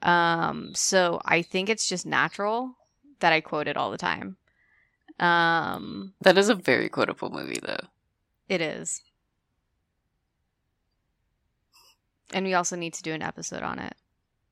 [0.03, 2.75] Um, so I think it's just natural
[3.21, 4.37] that I quote it all the time.
[5.21, 7.85] Um, That is a very quotable movie, though.
[8.49, 9.03] it is.
[12.33, 13.95] And we also need to do an episode on it.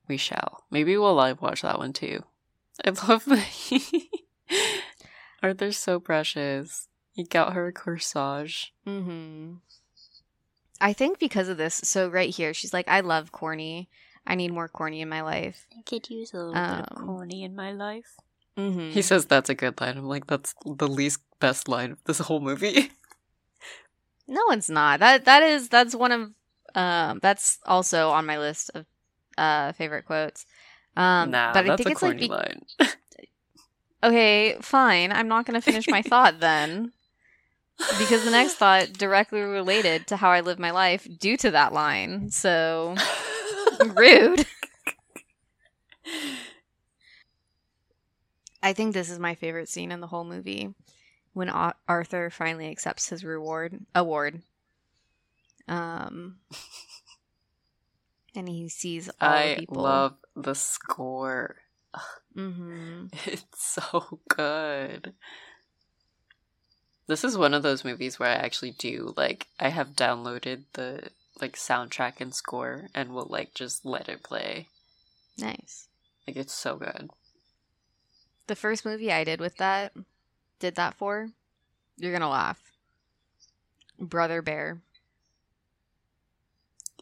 [0.08, 0.64] We shall.
[0.70, 2.24] Maybe we'll live watch that one too.
[2.84, 3.46] I love that.
[5.42, 6.88] Arthur's so precious.
[7.12, 8.72] He got her a corsage.
[8.86, 9.54] Mm-hmm.
[10.80, 13.88] I think because of this, so right here, she's like, I love corny.
[14.26, 15.66] I need more corny in my life.
[15.76, 18.16] I could use a little bit of corny in my life.
[18.56, 18.90] Mm-hmm.
[18.90, 19.96] He says that's a good line.
[19.96, 22.90] I'm like, that's the least best line of this whole movie.
[24.28, 25.00] No, it's not.
[25.00, 26.30] That that is that's one of
[26.74, 28.84] um that's also on my list of
[29.38, 30.44] uh favorite quotes.
[30.96, 32.60] Um nah, but I think a it's like be- line.
[34.02, 35.12] Okay, fine.
[35.12, 36.92] I'm not going to finish my thought then.
[37.98, 41.72] Because the next thought directly related to how I live my life due to that
[41.72, 42.30] line.
[42.30, 42.96] So
[43.94, 44.44] rude.
[48.62, 50.74] I think this is my favorite scene in the whole movie
[51.34, 54.42] when Ar- Arthur finally accepts his reward award.
[55.68, 56.38] Um
[58.34, 59.86] and he sees all I the people.
[59.86, 61.56] I love the score.
[62.38, 65.12] Hmm It's so good.
[67.08, 71.08] This is one of those movies where I actually do like I have downloaded the
[71.40, 74.68] like soundtrack and score and will like just let it play.
[75.36, 75.88] Nice.
[76.28, 77.10] Like it's so good.
[78.46, 79.92] The first movie I did with that,
[80.60, 81.30] did that for,
[81.96, 82.60] you're gonna laugh.
[83.98, 84.80] Brother Bear.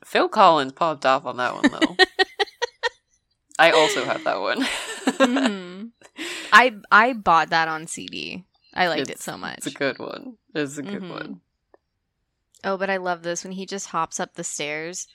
[0.03, 1.97] Phil Collins popped off on that one though.
[3.59, 4.67] I also have that one.
[5.07, 5.91] Mhm.
[6.53, 8.45] I I bought that on CD.
[8.75, 9.59] I liked it so much.
[9.59, 10.37] It's a good one.
[10.55, 11.11] It's a good Mhm.
[11.11, 11.41] one.
[12.65, 15.07] Oh, but I love this when he just hops up the stairs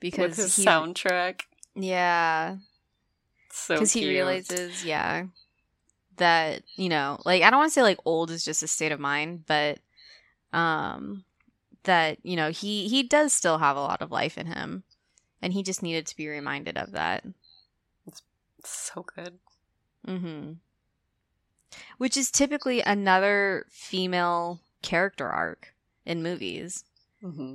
[0.00, 1.42] because With his he, soundtrack.
[1.74, 2.56] yeah,
[3.50, 5.26] So because he realizes, yeah,
[6.16, 8.92] that you know, like I don't want to say like old is just a state
[8.92, 9.78] of mind, but
[10.52, 11.24] um,
[11.84, 14.82] that you know he he does still have a lot of life in him,
[15.42, 17.24] and he just needed to be reminded of that.
[18.68, 19.38] So good.
[20.06, 20.52] Mm-hmm.
[21.98, 25.74] Which is typically another female character arc
[26.04, 26.84] in movies.
[27.20, 27.54] hmm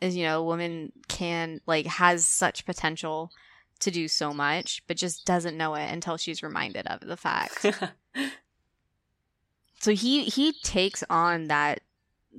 [0.00, 3.30] Is you know, a woman can like has such potential
[3.80, 7.66] to do so much, but just doesn't know it until she's reminded of the fact.
[9.80, 11.80] so he he takes on that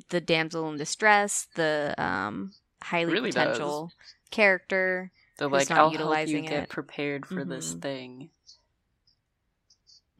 [0.09, 3.57] the damsel in distress, the um highly Really does.
[3.57, 3.91] potential
[4.31, 5.11] character.
[5.37, 7.81] They're like, I'll help you utilizing get prepared for this Mhm.
[7.81, 8.29] thing.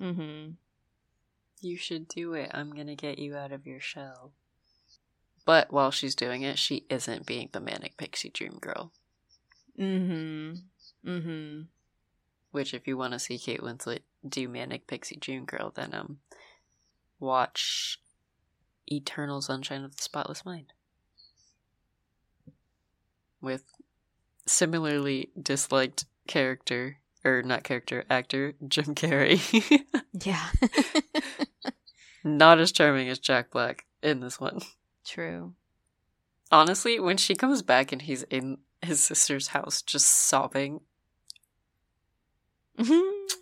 [0.01, 0.51] Mm-hmm.
[1.61, 2.51] You should do it.
[2.53, 4.33] I'm gonna get you out of your shell.
[5.45, 8.91] But while she's doing it, she isn't being the manic pixie dream girl.
[9.77, 11.09] Mm-hmm.
[11.09, 11.61] Mm-hmm.
[12.51, 16.19] Which, if you want to see Kate Winslet do manic pixie dream girl, then um,
[17.19, 17.99] watch
[18.87, 20.73] Eternal Sunshine of the Spotless Mind
[23.41, 23.63] with
[24.45, 29.39] similarly disliked character or not character actor Jim Carrey.
[30.23, 30.49] Yeah.
[32.23, 34.59] not as charming as Jack Black in this one.
[35.05, 35.53] True.
[36.51, 40.81] Honestly, when she comes back and he's in his sister's house just sobbing,
[42.77, 43.37] Mm-hmm.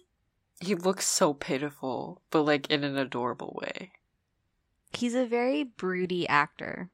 [0.60, 3.94] he looks so pitiful, but like in an adorable way.
[4.94, 6.90] He's a very broody actor.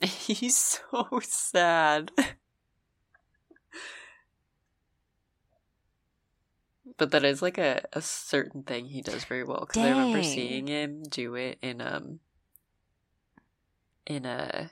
[0.02, 2.10] He's so sad.
[6.98, 10.22] but that is like a, a certain thing he does very well because I remember
[10.22, 12.20] seeing him do it in um
[14.06, 14.70] in a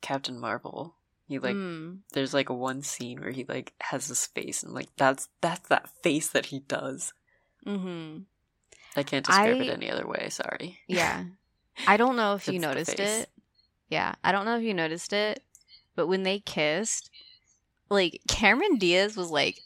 [0.00, 0.94] Captain Marvel.
[1.28, 1.98] He like Mm.
[2.12, 5.88] there's like one scene where he like has this face and like that's that's that
[6.02, 7.12] face that he does.
[7.66, 8.22] Mm-hmm.
[8.96, 10.28] I can't describe it any other way.
[10.30, 10.78] Sorry.
[10.86, 11.24] Yeah.
[11.86, 13.28] I don't know if you noticed it.
[13.92, 14.14] Yeah.
[14.24, 15.42] I don't know if you noticed it,
[15.94, 17.10] but when they kissed,
[17.90, 19.60] like Cameron Diaz was like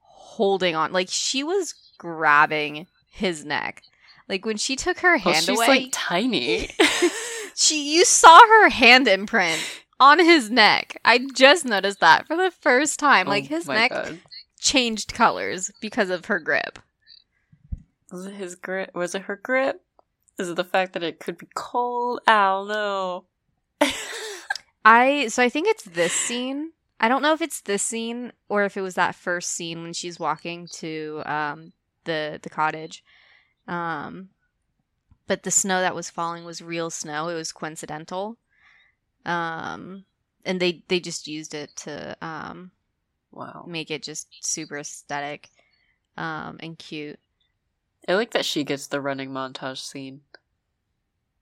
[0.00, 0.90] holding on.
[0.90, 3.82] Like she was grabbing his neck.
[4.26, 6.70] Like when she took her Oh, hand she's away, like tiny.
[7.54, 9.60] she you saw her hand imprint
[10.00, 10.98] on his neck.
[11.04, 13.26] I just noticed that for the first time.
[13.26, 14.18] Like Oh his neck God.
[14.60, 16.78] changed colors because of her grip.
[18.10, 18.92] Was it his grip?
[18.94, 19.82] Was it her grip?
[20.38, 22.20] Is it the fact that it could be cold?
[22.28, 23.24] Ow, no.
[24.84, 26.72] I so I think it's this scene.
[27.00, 29.92] I don't know if it's this scene or if it was that first scene when
[29.92, 31.72] she's walking to um
[32.04, 33.04] the the cottage.
[33.66, 34.30] Um
[35.26, 37.28] but the snow that was falling was real snow.
[37.28, 38.38] It was coincidental.
[39.26, 40.04] Um
[40.44, 42.72] and they they just used it to um
[43.32, 43.64] wow.
[43.68, 45.50] make it just super aesthetic
[46.16, 47.18] um and cute.
[48.08, 50.22] I like that she gets the running montage scene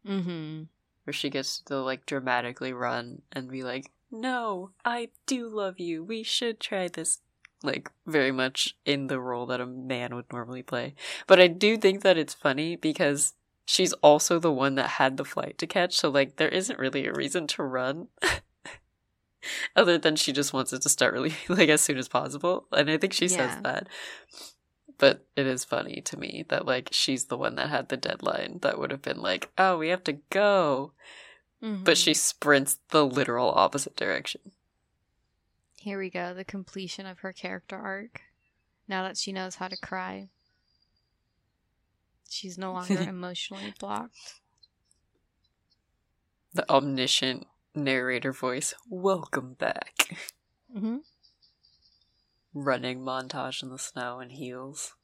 [0.04, 0.68] Mm Mhm.
[1.06, 6.02] Where she gets to like dramatically run and be like, "No, I do love you.
[6.04, 7.20] We should try this."
[7.62, 10.94] Like very much in the role that a man would normally play.
[11.26, 13.32] But I do think that it's funny because
[13.64, 17.06] she's also the one that had the flight to catch, so like there isn't really
[17.06, 18.08] a reason to run.
[19.76, 22.66] Other than she just wants it to start really like as soon as possible.
[22.72, 23.36] And I think she Yeah.
[23.36, 23.88] says that.
[24.98, 28.59] But it is funny to me that like she's the one that had the deadline
[28.62, 30.93] that would have been like, oh, we have to go.
[31.60, 31.97] But Mhm.
[31.97, 34.52] she sprints the literal opposite direction.
[35.77, 38.23] Here we go, the completion of her character arc.
[38.89, 40.28] Now that she knows how to cry,
[42.28, 44.40] she's no longer emotionally blocked.
[46.55, 48.74] The omniscient narrator voice.
[48.89, 50.16] Welcome back.
[50.74, 50.98] Mm-hmm.
[52.58, 54.94] Running montage in the snow and heels.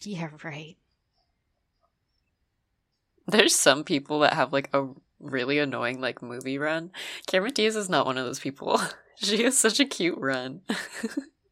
[0.00, 0.76] Yeah, right.
[3.26, 4.88] There's some people that have like a
[5.20, 6.90] really annoying like movie run.
[7.26, 8.80] Cameron Diaz is not one of those people.
[9.16, 10.62] she has such a cute run.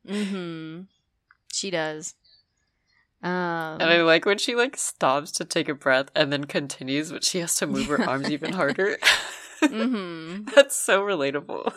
[0.08, 0.84] Mm-hmm.
[1.52, 2.14] She does.
[3.22, 7.12] Um, and I like when she like stops to take a breath and then continues,
[7.12, 8.96] but she has to move her arms even harder.
[9.62, 10.44] mm-hmm.
[10.54, 11.72] That's so relatable.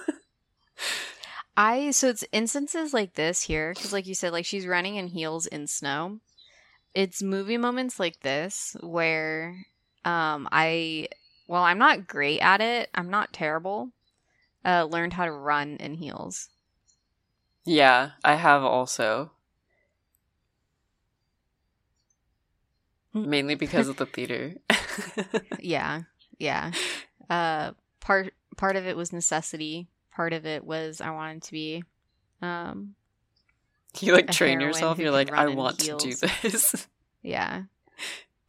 [1.56, 5.08] I so it's instances like this here because, like you said, like she's running in
[5.08, 6.20] heels in snow.
[6.94, 9.66] It's movie moments like this where
[10.06, 11.10] um I
[11.48, 12.90] well I'm not great at it.
[12.96, 13.92] I'm not terrible.
[14.66, 16.50] Uh, learned how to run in heels.
[17.66, 19.32] Yeah, I have also.
[23.14, 24.56] Mainly because of the theater.
[25.60, 26.02] yeah,
[26.40, 26.72] yeah.
[27.30, 29.88] Uh, part part of it was necessity.
[30.16, 31.84] Part of it was I wanted to be.
[32.42, 32.96] Um,
[34.00, 35.00] you like train yourself.
[35.00, 36.88] You're like, I want to do this.
[37.22, 37.64] yeah.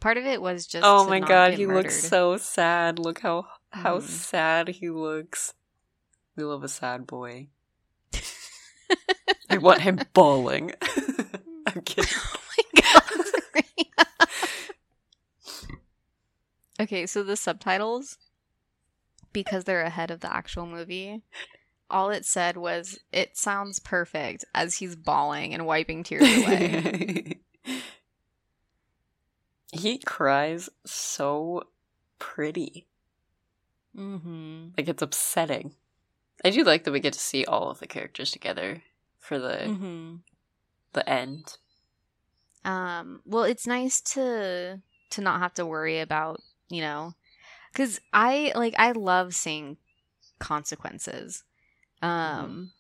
[0.01, 0.85] Part of it was just.
[0.87, 1.85] oh my god, he murdered.
[1.85, 2.99] looks so sad.
[2.99, 4.03] Look how how Mhm.
[4.03, 5.55] sad he looks.
[6.37, 7.49] We love a sad boy.
[9.51, 10.73] I want him bawling.
[11.67, 12.11] I'm kidding.
[12.15, 12.41] oh
[12.77, 14.29] my god.
[16.81, 18.19] okay, so the subtitles,
[19.35, 21.21] because they're ahead of the actual movie,
[21.91, 27.41] all it said was, "It sounds perfect" as he's bawling and wiping tears away.
[29.73, 31.65] he cries so
[32.19, 32.87] pretty.
[33.97, 34.69] mm-hmm.
[34.77, 35.75] Like it's upsetting.
[36.45, 38.83] I do like that we get to see all of the characters together
[39.19, 40.17] for the Mm-hmm.
[40.93, 41.57] the end.
[42.65, 44.81] Um, well, it's nice to
[45.11, 46.41] to not have to worry about,
[46.71, 47.13] you know,
[47.75, 49.77] because I like I love seeing
[50.39, 51.43] consequences,
[52.01, 52.71] um,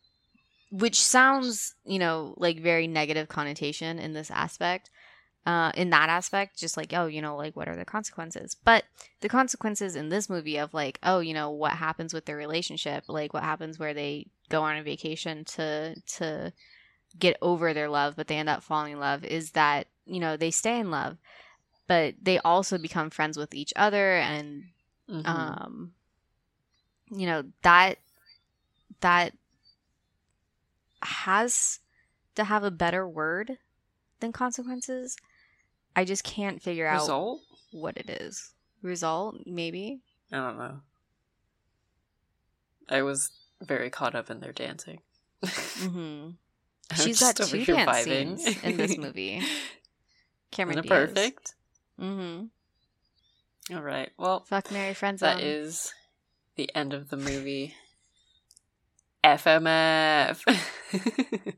[0.71, 4.91] which sounds, you know, like very negative connotation in this aspect.
[5.47, 8.57] Uh, in that aspect, just like oh, you know, like what are the consequences?
[8.65, 8.85] But
[9.21, 13.05] the consequences in this movie of like oh, you know, what happens with their relationship,
[13.09, 16.53] like what happens where they go on a vacation to to
[17.19, 20.37] get over their love, but they end up falling in love, is that, you know,
[20.37, 21.19] they stay in love,
[21.87, 24.65] but they also become friends with each other and
[25.09, 25.27] Mhm.
[25.27, 25.95] um
[27.11, 27.99] you know, that
[29.01, 29.35] that
[31.03, 31.81] has
[32.35, 33.59] to have a better word
[34.21, 35.17] than consequences.
[35.95, 37.41] I just can't figure out Result?
[37.73, 38.53] what it is.
[38.83, 40.01] Result, maybe.
[40.33, 40.81] I don't know.
[42.89, 43.31] I was
[43.63, 45.01] very caught up in their dancing.
[45.45, 46.31] hmm
[46.91, 48.39] I'm She's got two dance vibing.
[48.39, 49.43] scenes in this movie.
[50.51, 51.09] Cameron Diaz.
[51.09, 51.55] perfect?
[52.01, 52.47] Mm-hmm.
[53.73, 54.11] All right.
[54.19, 55.93] Well, Fuck Marry Friends that is
[56.57, 57.75] the end of the movie.
[59.25, 60.43] FMF.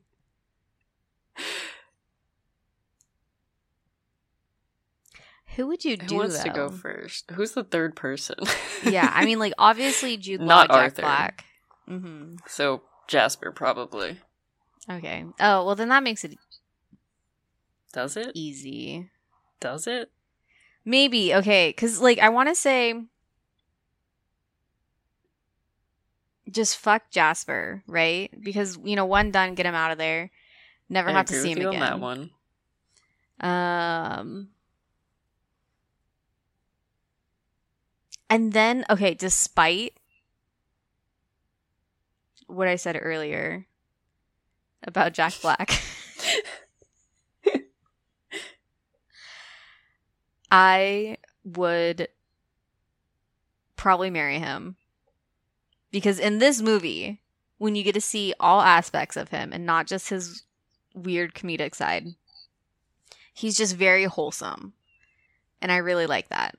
[5.56, 6.06] Who would you do?
[6.06, 7.30] Who wants to go first?
[7.30, 8.36] Who's the third person?
[8.84, 11.02] yeah, I mean, like obviously Jude Law, Not Jack Arthur.
[11.02, 11.44] Black.
[11.88, 12.36] Mm-hmm.
[12.48, 14.18] so Jasper probably
[14.90, 15.24] Okay.
[15.40, 16.36] Oh well, then that makes it
[17.92, 18.32] does it.
[18.34, 19.08] easy.
[19.60, 20.10] Does it?
[20.88, 22.94] Maybe okay, because like I want to say,
[26.48, 28.30] just fuck Jasper, right?
[28.40, 30.30] Because you know, one done, get him out of there.
[30.88, 31.74] Never I have to see him again.
[31.74, 32.30] on that one.
[33.40, 34.48] Um,
[38.30, 39.94] and then okay, despite
[42.46, 43.66] what I said earlier
[44.84, 45.82] about Jack Black,
[50.50, 52.08] I would
[53.76, 54.76] probably marry him
[55.90, 57.20] because in this movie,
[57.58, 60.42] when you get to see all aspects of him and not just his
[60.94, 62.08] weird comedic side,
[63.32, 64.72] he's just very wholesome,
[65.60, 66.54] and I really like that.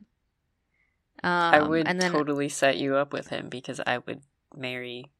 [1.23, 4.22] Um, I would and then totally set you up with him because I would
[4.55, 5.11] marry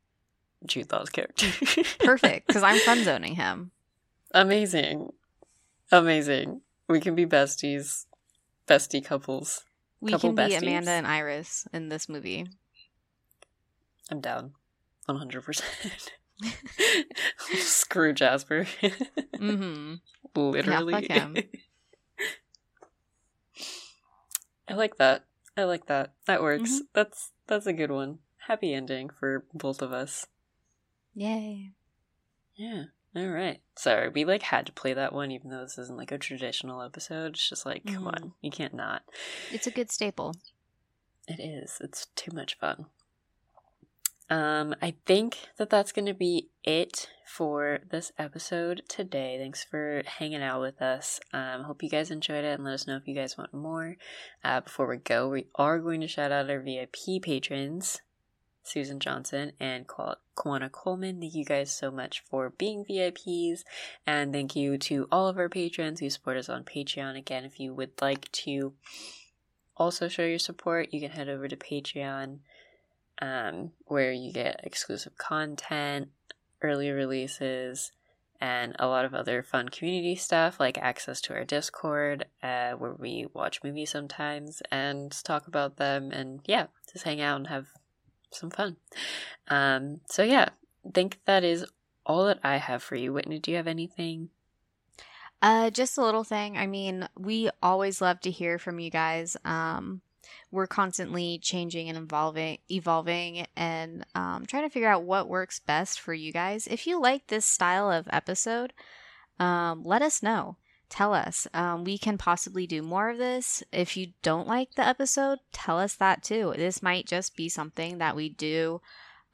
[0.66, 1.48] Jude Law's character.
[2.00, 3.72] perfect because I'm friend zoning him.
[4.32, 5.12] Amazing.
[5.92, 6.62] Amazing.
[6.88, 8.06] We can be besties.
[8.68, 9.64] Bestie couples.
[10.02, 10.56] We Couple can be.
[10.56, 12.48] Amanda and Iris in this movie.
[14.12, 14.54] I'm down.
[15.10, 15.62] 100%.
[17.56, 18.68] Screw Jasper.
[19.36, 19.94] Mm-hmm.
[20.36, 21.08] Literally.
[21.08, 21.38] him.
[24.68, 25.24] I like that.
[25.56, 26.14] I like that.
[26.28, 26.70] That works.
[26.72, 26.80] Mhm.
[26.94, 28.20] That's that's a good one.
[28.48, 30.28] Happy ending for both of us.
[31.16, 31.72] Yay.
[32.56, 32.84] Yeah.
[33.16, 33.60] All right.
[33.76, 36.82] Sorry, we like had to play that one, even though this isn't like a traditional
[36.82, 37.34] episode.
[37.34, 38.08] It's just like, come Mhm.
[38.22, 39.04] on, you can't not.
[39.52, 40.36] It's a good staple.
[41.28, 41.78] It is.
[41.82, 42.86] It's too much fun.
[44.30, 49.38] Um, I think that that's going to be it for this episode today.
[49.40, 51.22] Thanks for hanging out with us.
[51.32, 53.96] Um, hope you guys enjoyed it and let us know if you guys want more.
[54.44, 58.02] Uh, before we go, we are going to shout out our VIP patrons,
[58.68, 61.20] Susan Johnson and Kwa- Kwana Coleman.
[61.20, 63.64] Thank you guys so much for being VIPs.
[64.06, 67.18] And thank you to all of our patrons who support us on Patreon.
[67.18, 68.74] Again, if you would like to
[69.76, 72.40] also show your support, you can head over to Patreon,
[73.22, 76.10] um, where you get exclusive content,
[76.62, 77.92] early releases,
[78.40, 82.94] and a lot of other fun community stuff like access to our Discord, uh, where
[82.94, 87.68] we watch movies sometimes and talk about them, and yeah, just hang out and have
[88.38, 88.78] some fun.
[89.50, 90.50] Um, so yeah,
[90.94, 91.66] think that is
[92.06, 93.14] all that I have for you.
[93.14, 94.30] Whitney, do you have anything?
[95.42, 96.58] Uh, just a little thing.
[96.58, 99.38] I mean, we always love to hear from you guys.
[99.46, 100.02] Um,
[100.52, 106.00] we're constantly changing and evolving, evolving, and um, trying to figure out what works best
[106.00, 106.68] for you guys.
[106.68, 108.74] If you like this style of episode,
[109.40, 110.58] um, let us know.
[110.90, 111.48] Tell us.
[111.54, 113.62] Um, we can possibly do more of this.
[113.72, 116.54] If you don't like the episode, tell us that too.
[116.56, 118.82] This might just be something that we do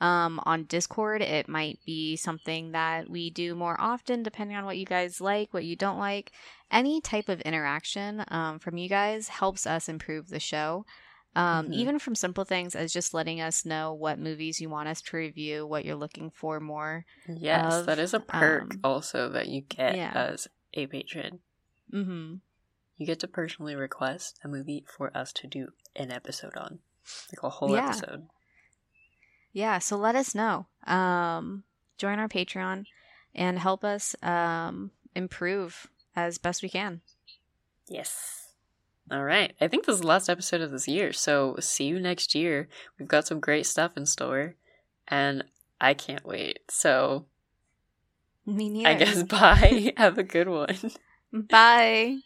[0.02, 1.22] um, on Discord.
[1.22, 5.54] It might be something that we do more often, depending on what you guys like,
[5.54, 6.32] what you don't like.
[6.72, 10.86] Any type of interaction um, from you guys helps us improve the show.
[11.36, 11.74] Um, Mhm.
[11.74, 15.18] Even from simple things as just letting us know what movies you want us to
[15.18, 17.06] review, what you're looking for more.
[17.28, 20.12] Yes, Of, that is a perk um, also that you get yeah.
[20.14, 21.40] as a patron.
[21.94, 22.36] Mm-hmm.
[22.98, 26.80] You get to personally request a movie for us to do an episode on,
[27.32, 27.90] like a whole Yeah.
[27.90, 28.28] episode.
[29.52, 30.68] Yeah, so let us know.
[30.88, 31.64] Um,
[31.98, 32.86] join our Patreon
[33.36, 37.02] and help us um, improve as best we can.
[37.88, 38.54] Yes.
[39.12, 39.54] All right.
[39.60, 41.12] I think this is the last episode of this year.
[41.14, 42.68] So see you next year.
[42.98, 44.56] We've got some great stuff in store,
[45.08, 45.44] and
[45.82, 46.60] I can't wait.
[46.70, 47.26] So
[48.46, 48.90] Me neither.
[48.90, 49.94] I guess bye.
[49.98, 50.78] Have a good one.
[51.32, 52.20] Bye.